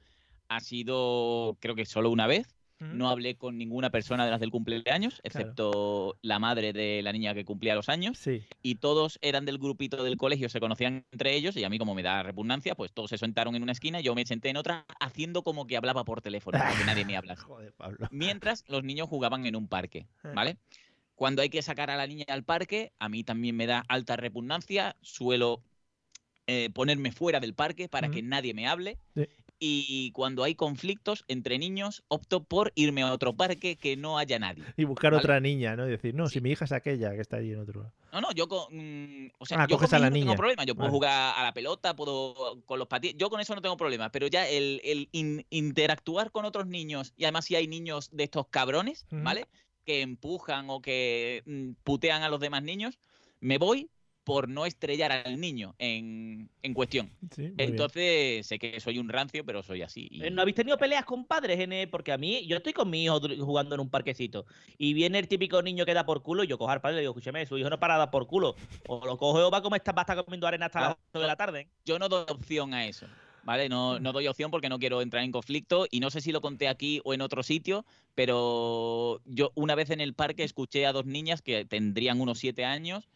[0.50, 2.59] ha sido creo que solo una vez.
[2.80, 7.34] No hablé con ninguna persona de las del cumpleaños, excepto la madre de la niña
[7.34, 8.18] que cumplía los años.
[8.18, 8.44] Sí.
[8.62, 11.58] Y todos eran del grupito del colegio, se conocían entre ellos.
[11.58, 14.00] Y a mí, como me da repugnancia, pues todos se sentaron en una esquina.
[14.00, 17.36] Yo me senté en otra, haciendo como que hablaba por teléfono, porque nadie me habla.
[17.36, 18.08] Joder, Pablo.
[18.12, 20.32] Mientras los niños jugaban en un parque, Eh.
[20.34, 20.58] ¿vale?
[21.16, 24.16] Cuando hay que sacar a la niña al parque, a mí también me da alta
[24.16, 24.96] repugnancia.
[25.02, 25.62] Suelo
[26.48, 28.98] eh, ponerme fuera del parque para que nadie me hable.
[29.16, 29.28] Sí.
[29.62, 34.40] Y cuando hay conflictos entre niños, opto por irme a otro parque que no haya
[34.40, 34.64] nadie.
[34.78, 35.20] Y buscar ¿vale?
[35.24, 35.86] otra niña, ¿no?
[35.86, 37.94] Y decir, no, si mi hija es aquella que está allí en otro lado.
[38.14, 38.68] No, no, yo con.
[38.72, 40.26] mm, o sea, Ah, yo coges con a la no niña.
[40.28, 40.64] tengo problema.
[40.64, 40.96] Yo puedo Vale.
[40.96, 43.18] jugar a la pelota, puedo con los patines.
[43.18, 44.10] Yo con eso no tengo problema.
[44.12, 48.24] Pero ya el, el in- interactuar con otros niños, y además si hay niños de
[48.24, 49.06] estos cabrones.
[49.12, 49.46] ¿vale?
[49.86, 52.98] Que empujan o que mm, putean a los demás niños,
[53.42, 53.90] me voy
[54.30, 57.10] por no estrellar al niño en, en cuestión.
[57.36, 57.70] Sí, muy bien.
[57.72, 60.08] Entonces, sé que soy un rancio, pero soy así.
[60.12, 61.60] y- Eh, ¿No habéis tenido peleas con padres?
[61.60, 64.46] En el- Porque a mí, yo estoy con mi hijo jugando en un parquecito
[64.78, 66.98] y viene el típico niño que da por culo y yo cojo al padre y
[66.98, 68.56] le digo, escúchame, su hijo no para dar por culo.
[68.88, 71.22] O lo coge o va a comer, va a estar comiendo arena hasta las 8
[71.22, 71.68] de la tarde.
[71.86, 73.08] Yo no doy opción a eso.
[73.42, 73.68] ¿Vale?
[73.70, 76.42] No, no doy opción porque no quiero entrar en conflicto y no sé si lo
[76.42, 77.84] conté aquí o en otro sitio,
[78.34, 82.66] pero yo una vez en el parque escuché a dos niñas que tendrían unos siete
[82.66, 83.10] años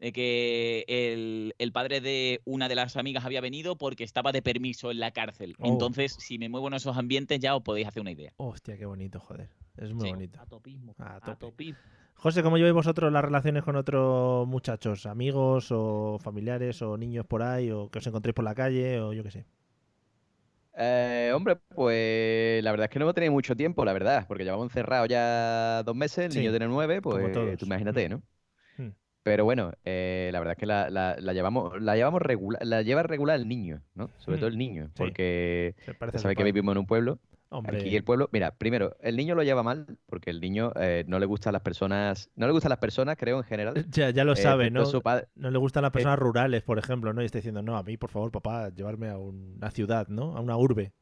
[0.00, 4.40] de que el, el padre de una de las amigas había venido porque estaba de
[4.42, 5.54] permiso en la cárcel.
[5.58, 5.66] Oh.
[5.66, 8.32] Entonces, si me muevo en esos ambientes ya os podéis hacer una idea.
[8.38, 9.50] Hostia, qué bonito, joder.
[9.76, 10.10] Es muy Sí.
[10.14, 10.40] bonito.
[10.40, 10.94] A topismo.
[10.98, 11.36] A A, tope.
[11.36, 11.78] topismo.
[12.14, 15.06] José, ¿cómo lleváis vosotros las relaciones con otros muchachos?
[15.06, 19.12] ¿Amigos o familiares o niños por ahí o que os encontréis por la calle o
[19.12, 19.46] yo qué sé?
[20.76, 24.44] Eh, hombre, pues la verdad es que no hemos tenido mucho tiempo, la verdad, porque
[24.44, 28.12] llevamos encerrados ya dos meses, el Sí, niño tiene nueve, pues tú imagínate, Mm.
[28.12, 28.22] ¿no?
[29.22, 32.82] Pero bueno, eh, la verdad es que la, la- la llevamos, la llevamos regular, la
[32.82, 34.10] lleva regular el niño, ¿no?
[34.18, 35.74] Sobre todo Mm, el niño, porque
[36.12, 37.18] ya sabes que vivimos en un pueblo.
[37.50, 41.04] Hombre, Aquí el pueblo, mira, primero, el niño lo lleva mal porque el niño eh,
[41.06, 43.86] no le gustan las personas, no le gustan las personas, creo, en general.
[43.90, 44.84] ya, ya lo Eh, sabe, ¿no?
[45.02, 47.20] padre- No le gustan las personas rurales, por ejemplo, ¿no?
[47.22, 50.36] Y está diciendo, no, a mí, por favor, papá, llevarme a una ciudad, ¿no?
[50.36, 50.92] A una urbe.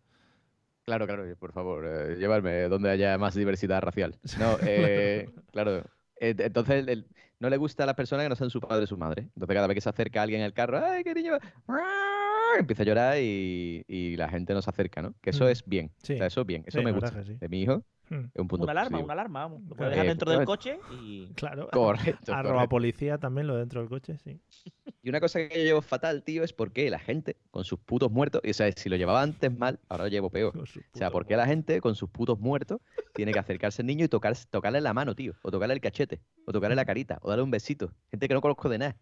[0.85, 4.19] Claro, claro, por favor, eh, llevarme donde haya más diversidad racial.
[4.35, 5.85] No, eh, claro.
[6.21, 7.07] eh, entonces, el-
[7.41, 9.23] no le gusta a las personas que no sean su padre o su madre.
[9.35, 11.39] Entonces, cada vez que se acerca alguien en el carro, ¡ay, qué niño!
[12.59, 15.15] Empieza a llorar y, y la gente no se acerca, ¿no?
[15.21, 15.49] Que eso Mm.
[15.49, 15.91] es bien.
[16.03, 16.15] Sí.
[16.15, 16.65] O sea, eso es bien.
[16.67, 17.25] Eso Sí, me verdad gusta.
[17.25, 17.35] sí.
[17.39, 19.05] De mi hijo es un punto Una alarma, positivo.
[19.05, 19.41] una alarma.
[19.41, 19.63] vamos.
[19.69, 21.27] Lo puedes dejar Eh, dentro del coche y.
[21.35, 21.69] Claro.
[21.73, 22.33] Correcto.
[22.33, 22.69] Arroba correcto.
[22.71, 24.41] policía también, lo dentro del coche, sí.
[25.03, 27.79] Y una cosa que yo llevo fatal, tío, es por qué la gente con sus
[27.79, 30.57] putos muertos, y o sea, si lo llevaba antes mal, ahora lo llevo peor.
[30.59, 32.81] O sea, puto ¿por qué la gente con sus putos muertos
[33.15, 35.35] tiene que acercarse al niño y tocar, tocarle la mano, tío?
[35.43, 37.93] O tocarle el cachete, o tocarle la carita, o darle un besito?
[38.11, 38.97] Gente que no conozco de nada.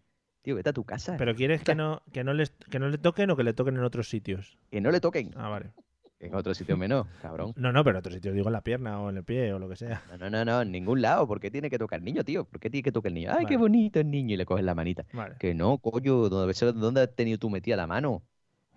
[0.47, 1.17] Tío, vete a tu casa.
[1.17, 3.75] Pero quieres que no, que no les que no le toquen o que le toquen
[3.75, 4.57] en otros sitios.
[4.71, 5.31] Que no le toquen.
[5.35, 5.73] Ah, vale.
[6.21, 7.51] En otro sitio menos, cabrón.
[7.57, 9.59] No, no, pero en otros sitios digo en la pierna o en el pie o
[9.59, 10.01] lo que sea.
[10.09, 11.27] No, no, no, no, en ningún lado.
[11.27, 12.45] ¿Por qué tiene que tocar el niño, tío?
[12.45, 13.31] ¿Por qué tiene que tocar el niño?
[13.37, 14.35] Ay, qué bonito el niño.
[14.35, 15.05] Y le coges la manita.
[15.11, 15.35] Vale.
[15.37, 16.29] Que no, coño.
[16.29, 18.23] ¿Dónde, ¿dónde has tenido tú metida la mano?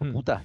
[0.01, 0.11] Hmm.
[0.11, 0.43] Puta.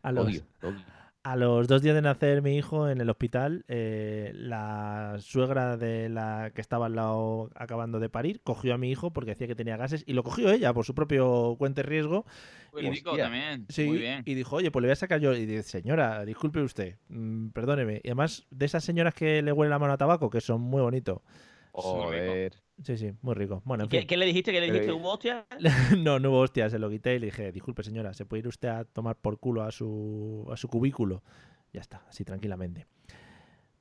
[0.00, 0.78] A los, Odio, odio.
[1.22, 6.08] A los dos días de nacer mi hijo en el hospital, eh, la suegra de
[6.08, 9.54] la que estaba al lado acabando de parir cogió a mi hijo porque decía que
[9.54, 12.24] tenía gases y lo cogió ella por su propio cuenta y riesgo.
[12.72, 13.24] Muy Y- rico Hostia.
[13.24, 13.66] también.
[13.68, 14.22] Sí, Muy bien.
[14.24, 15.34] y dijo, oye, pues le voy a sacar yo.
[15.34, 18.00] Y dice, señora, disculpe usted, mm, perdóneme.
[18.02, 20.80] Y además, de esas señoras que le huele la mano a tabaco, que son muy
[20.80, 21.18] bonitos.
[21.72, 22.54] Joder.
[22.82, 23.62] Sí, sí, muy rico.
[23.64, 24.06] Bueno, ¿Y en ¿Qué, fin.
[24.08, 24.52] qué le dijiste?
[24.52, 24.90] ¿Qué le dijiste?
[24.90, 25.46] eh, ¿Hubo hostia?
[25.98, 28.48] no, no hubo hostia, se lo quité y le dije, disculpe señora, ¿se puede ir
[28.48, 31.22] usted a tomar por culo a su, a su cubículo?
[31.72, 32.86] Ya está, así tranquilamente.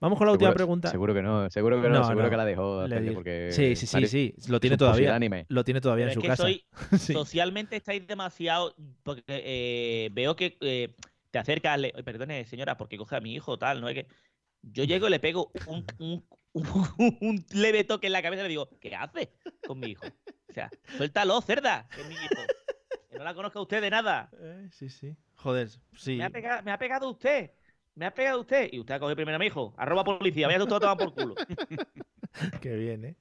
[0.01, 0.89] Vamos con la última pregunta.
[0.89, 2.29] Seguro que no, seguro que no, No, seguro no.
[2.29, 2.85] que la dejó.
[3.13, 5.07] Porque Sí, sí, sí, sí, lo tiene todavía.
[5.07, 5.45] pusilánime.
[5.49, 6.43] Lo tiene todavía Pero en es su que casa.
[6.43, 6.63] soy,
[6.97, 7.13] Sí.
[7.13, 8.75] socialmente estáis demasiado.
[9.03, 10.95] Porque eh, veo que eh,
[11.31, 14.07] te acercas, le, perdone, señora, porque coge a mi hijo, tal, no es que.
[14.61, 16.23] Yo llego y le pego un, un-
[17.21, 19.33] un- leve toque en la cabeza y le digo, ¿qué hace
[19.67, 20.05] con mi hijo?
[20.49, 22.41] O sea, suéltalo, cerda, que es mi hijo.
[23.11, 24.29] Que no la conozca usted de nada.
[24.39, 25.15] Eh, sí, sí.
[25.35, 26.17] Joder, sí.
[26.17, 27.51] Me ha, pegado, me ha pegado usted.
[27.95, 28.69] Me ha pegado usted.
[28.71, 29.73] Y usted ha cogido primero a mi hijo.
[29.77, 30.47] Arroba policía.
[30.47, 31.35] Vaya usted a tomar por culo.
[32.61, 33.15] Qué bien, ¿eh?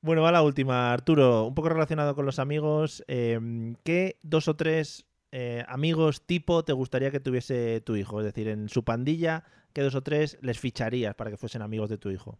[0.00, 1.44] Bueno, va la última, Arturo.
[1.44, 3.04] Un poco relacionado con los amigos.
[3.08, 3.38] eh,
[3.84, 8.20] ¿Qué dos o tres eh, amigos tipo te gustaría que tuviese tu hijo?
[8.20, 11.88] Es decir, en su pandilla, ¿qué dos o tres les ficharías para que fuesen amigos
[11.90, 12.38] de tu hijo?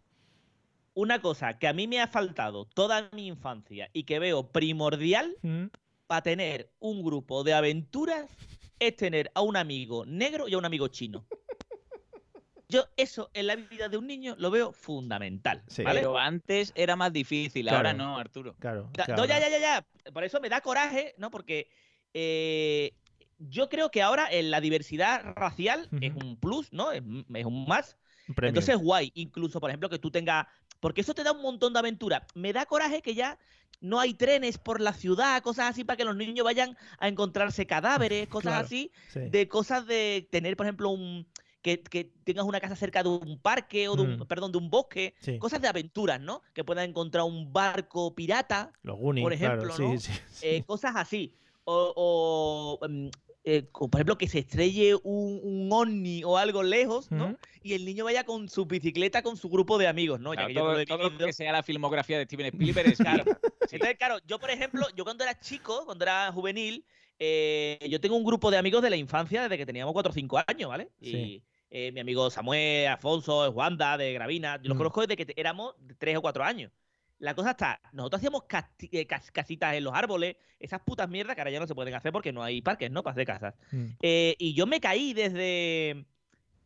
[0.95, 5.35] Una cosa que a mí me ha faltado toda mi infancia y que veo primordial
[5.41, 5.65] Mm,
[6.07, 8.29] para tener un grupo de aventuras
[8.79, 11.25] es tener a un amigo negro y a un amigo chino.
[12.69, 15.63] Yo eso en la vida de un niño lo veo fundamental.
[15.67, 15.83] Sí.
[15.83, 15.99] ¿vale?
[15.99, 18.55] Pero antes era más difícil, ahora no, Arturo.
[18.59, 18.89] Claro.
[19.09, 20.11] No, ya, ya, ya, ya.
[20.11, 21.29] Por eso me da coraje, ¿no?
[21.29, 21.69] Porque
[22.13, 22.95] eh,
[23.37, 26.91] yo creo que ahora en la diversidad racial es un plus, ¿no?
[26.91, 27.97] Es, es un más.
[28.27, 28.49] Un premio.
[28.49, 29.11] Entonces, guay.
[29.15, 30.47] Incluso, por ejemplo, que tú tengas.
[30.83, 32.27] Porque eso te da un montón de aventura.
[32.35, 33.39] Me da coraje que ya
[33.79, 37.65] no hay trenes por la ciudad, cosas así, para que los niños vayan a encontrarse
[37.65, 38.91] cadáveres, cosas Claro, así.
[39.13, 39.21] sí.
[39.29, 41.25] De cosas de tener, por ejemplo, un.
[41.61, 44.25] Que, que tengas una casa cerca de un parque o de un, Mm.
[44.27, 45.39] perdón, de un bosque, Sí.
[45.39, 46.41] cosas de aventuras, ¿no?
[46.53, 49.93] Que puedas encontrar un barco pirata, Los Goonies, por ejemplo, claro.
[49.93, 49.97] ¿no?
[49.97, 50.45] Sí, sí, sí.
[50.45, 51.33] eh, cosas así.
[51.63, 51.93] O,
[52.81, 53.07] o, mm,
[53.45, 57.37] eh, por ejemplo, que se estrelle un, un ovni o algo lejos, ¿no?
[57.61, 60.31] Y el niño vaya con su bicicleta con su grupo de amigos, ¿no?
[60.31, 61.27] Claro, ya que yo no todo, lo he todo lo vivido.
[61.27, 63.25] que sea la filmografía de Steven Spielberg es Claro.
[63.67, 63.75] Sí.
[63.75, 66.85] Entonces, claro, yo, por ejemplo, yo cuando era chico, cuando era juvenil,
[67.19, 70.13] eh, yo tengo un grupo de amigos de la infancia desde que teníamos 4 o
[70.13, 70.89] 5 años, ¿vale?
[70.99, 71.43] Y Sí.
[71.69, 74.79] eh, mi amigo Samuel, Afonso, Wanda, de Gravina, yo los Mm.
[74.79, 76.71] conozco desde que éramos de 3 o 4 años.
[77.23, 78.43] La cosa está, nosotros hacíamos
[78.91, 81.93] eh, cas- casitas en los árboles, esas putas mierdas que ahora ya no se pueden
[81.93, 83.01] hacer porque no hay parques, ¿no?
[83.01, 83.55] Para hacer casas.
[83.71, 83.85] Mm.
[84.01, 86.05] Eh, y yo me caí desde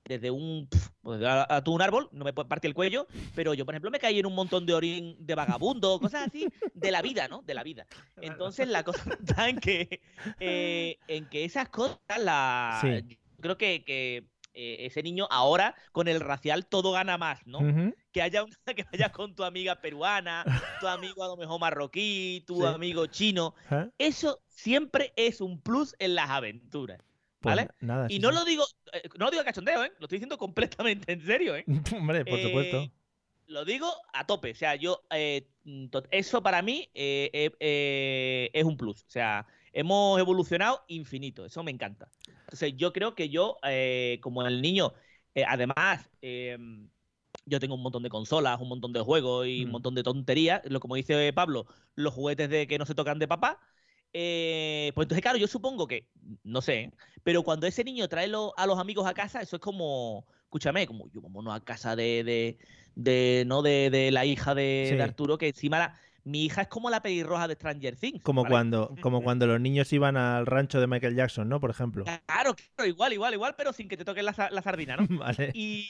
[0.03, 3.05] desde un pf, pues, a- a- un árbol, no me partir el cuello,
[3.35, 6.47] pero yo, por ejemplo, me caí en un montón de orín de vagabundo, cosas así,
[6.73, 7.41] de la vida, ¿no?
[7.43, 7.85] De la vida.
[8.21, 10.01] Entonces la cosa está en que,
[10.39, 13.17] eh, en que esas cosas, la, Sí.
[13.35, 14.23] yo creo que, que,
[14.57, 17.59] eh, ese niño ahora, con el racial, todo gana más, ¿no?
[18.11, 20.43] Que haya una, que vayas con tu amiga peruana,
[20.79, 22.65] tu amigo a lo mejor marroquí, tu Sí.
[22.65, 23.53] amigo chino.
[23.69, 23.87] ¿Eh?
[23.99, 26.99] Eso siempre es un plus en las aventuras.
[27.39, 27.69] Pues ¿Vale?
[27.81, 28.35] nada, Y sí, no sí.
[28.35, 29.91] lo digo, eh, no lo digo a cachondeo, ¿eh?
[29.99, 31.63] Lo estoy diciendo completamente en serio, ¿eh?
[31.95, 32.77] Hombre, por supuesto.
[32.81, 32.91] Eh,
[33.45, 34.51] Lo digo a tope.
[34.51, 35.03] O sea, yo.
[35.63, 39.03] mm, eso para mí es un plus.
[39.03, 41.45] O sea, hemos evolucionado infinito.
[41.45, 42.11] Eso me encanta.
[42.41, 44.93] Entonces, yo creo que yo, eh, como el niño,
[45.35, 46.09] eh, además.
[46.21, 46.57] eh,
[47.45, 49.71] yo tengo un montón de consolas, un montón de juegos y un Mm.
[49.71, 50.61] montón de tonterías.
[50.65, 51.65] Lo como dice Pablo,
[51.95, 53.59] los juguetes de que no se tocan de papá.
[54.13, 56.09] Eh, pues entonces, claro, yo supongo que,
[56.43, 56.91] no sé, ¿eh?
[57.23, 60.87] pero cuando ese niño trae lo- a los amigos a casa, eso es como, escúchame,
[60.87, 62.57] como yo vámonos a casa de, de,
[62.95, 64.95] de, no de, de la hija de, Sí.
[64.95, 68.21] de Arturo, que encima la- mi hija es como la pelirroja de Stranger Things.
[68.21, 68.51] Como ¿vale?
[68.51, 71.59] cuando, como cuando los niños iban al rancho de Michael Jackson, ¿no?
[71.59, 72.03] Por ejemplo.
[72.03, 75.07] Claro, claro, igual, igual, igual, pero sin que te toquen la, la sardina, ¿no?
[75.17, 75.51] Vale.
[75.53, 75.89] Y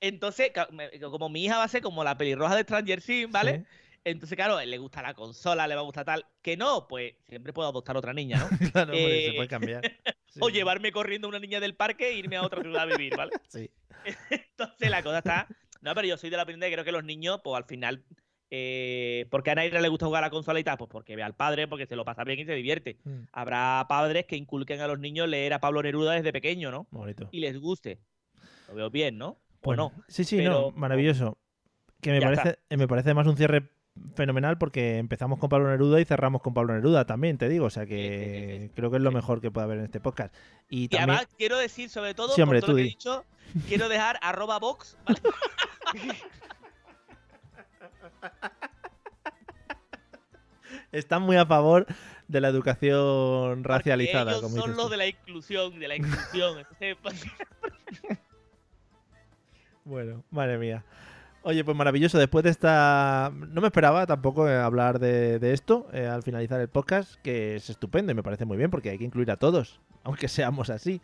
[0.00, 0.52] entonces,
[1.00, 3.58] como mi hija va a ser como la pelirroja de Stranger Things, ¿vale?
[3.58, 3.64] Sí.
[4.04, 6.26] Entonces, claro, le gusta la consola, le va a gustar tal.
[6.42, 8.48] Que no, pues siempre puedo adoptar otra niña, ¿no?
[8.72, 9.82] Claro, se Eh, puede cambiar.
[10.32, 13.14] Sí, o llevarme corriendo una niña del parque e irme a otra ciudad a vivir,
[13.14, 13.32] ¿vale?
[13.48, 13.70] Sí.
[14.30, 15.46] Entonces la cosa está.
[15.82, 17.64] No, pero yo soy de la opinión de que creo que los niños, pues al
[17.64, 18.02] final.
[18.54, 20.76] Eh, ¿Por qué a Naira le gusta jugar a la consola y tal?
[20.76, 22.98] Pues porque ve al padre, porque se lo pasa bien y se divierte.
[23.04, 26.86] Mm, Habrá padres que inculquen a los niños leer a Pablo Neruda desde pequeño, ¿no?
[26.90, 27.30] Bonito.
[27.32, 27.98] Y les guste.
[28.68, 29.38] Lo veo bien, ¿no?
[29.62, 30.04] Bueno, no.
[30.06, 31.38] Sí, sí, pero- no, maravilloso.
[32.02, 32.60] Que me parece, está.
[32.68, 33.70] eh, me parece más un cierre
[34.16, 37.66] fenomenal porque empezamos con Pablo Neruda y cerramos con Pablo Neruda también, te digo.
[37.66, 39.84] O sea que Sí, sí, sí, creo que es lo mejor que puede haber en
[39.84, 40.34] este podcast.
[40.68, 42.84] Y Y también, además quiero decir, sobre todo, hombre, por todo tú lo que he
[42.84, 42.90] di.
[42.90, 43.24] dicho,
[43.68, 45.20] quiero dejar arroba box, ¿vale?
[50.92, 51.86] están muy a favor
[52.28, 54.32] de la educación racializada.
[54.32, 56.66] Ellos como son los de la inclusión, de la inclusión.
[57.02, 57.24] Pues,
[59.84, 60.84] Bueno, madre mía.
[61.42, 62.18] Oye, pues maravilloso.
[62.18, 63.32] Después de esta.
[63.34, 67.56] No me esperaba tampoco eh, hablar de, de esto eh, al finalizar el podcast, que
[67.56, 70.70] es estupendo y me parece muy bien porque hay que incluir a todos, aunque seamos
[70.70, 71.00] así.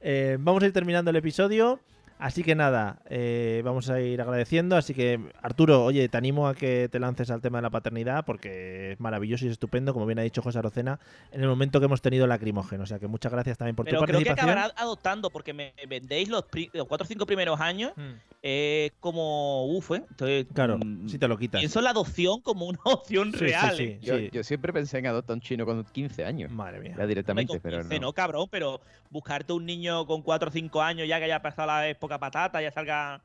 [0.00, 1.80] Eh, vamos a ir terminando el episodio.
[2.18, 4.76] Así que nada, eh, vamos a ir agradeciendo.
[4.76, 8.24] Así que, Arturo, oye, te animo a que te lances al tema de la paternidad
[8.24, 11.00] porque es maravilloso y es estupendo, como bien ha dicho José Arocena,
[11.32, 12.84] en el momento que hemos tenido lacrimógeno.
[12.84, 14.58] O sea que muchas gracias también por pero tu creo que participación.
[14.58, 17.92] acabará adoptando porque me vendéis los, los cuatro o cinco primeros años.
[17.96, 18.12] Mm,
[18.46, 20.02] Es como, uff, ¿eh?
[20.08, 21.60] Entonces, Claro, mm, si te lo quitas.
[21.60, 23.76] pienso la adopción como una opción Sí, real.
[23.76, 23.98] sí, ¿eh?
[24.02, 24.30] Yo, sí.
[24.32, 26.50] yo siempre pensé en adoptar a un chino con 15 años.
[26.52, 26.94] Madre mía.
[26.96, 28.06] Ya directamente, con pero 15 no.
[28.06, 28.80] no, cabrón, pero
[29.10, 32.60] buscarte un niño con 4 o 5 años ya que haya pasado la época patata,
[32.62, 33.22] ya salga.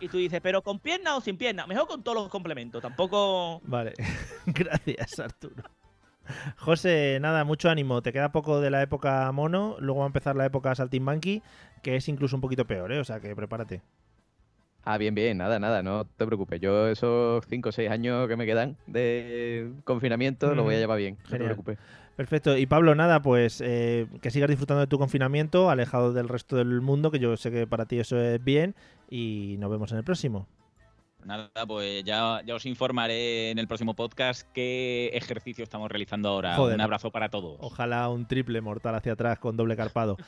[0.00, 1.66] Y tú dices, pero con pierna o sin pierna.
[1.66, 2.80] Mejor con todos los complementos.
[2.82, 3.60] Tampoco.
[3.64, 3.92] Vale,
[4.46, 5.62] gracias Arturo.
[6.56, 8.00] José, nada, mucho ánimo.
[8.02, 11.42] Te queda poco de la época mono, luego va a empezar la época saltimbanqui,
[11.82, 13.00] que es incluso un poquito peor, ¿eh?
[13.00, 13.82] O sea que prepárate.
[14.84, 16.60] Ah, bien, bien, nada, nada, no te preocupes.
[16.60, 20.80] Yo esos 5 o 6 años que me quedan de confinamiento lo voy a Mm,
[20.80, 21.78] llevar bien, no te preocupes.
[22.16, 22.56] Perfecto.
[22.56, 26.80] Y Pablo, nada, pues eh, que sigas disfrutando de tu confinamiento, alejado del resto del
[26.80, 28.74] mundo, que yo sé que para ti eso es bien,
[29.08, 30.46] y nos vemos en el próximo.
[31.24, 36.56] Nada, pues ya, ya os informaré en el próximo podcast qué ejercicio estamos realizando ahora.
[36.56, 36.74] Joder.
[36.74, 37.58] Un abrazo para todos.
[37.60, 40.16] Ojalá un triple mortal hacia atrás con doble carpado.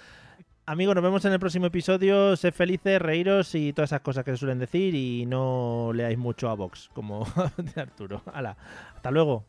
[0.67, 2.37] Amigos, nos vemos en el próximo episodio.
[2.37, 6.49] Sed felices, reíros y todas esas cosas que se suelen decir y no leáis mucho
[6.49, 8.23] a Vox, como de Arturo.
[8.33, 8.57] Hala,
[8.95, 9.45] hasta luego.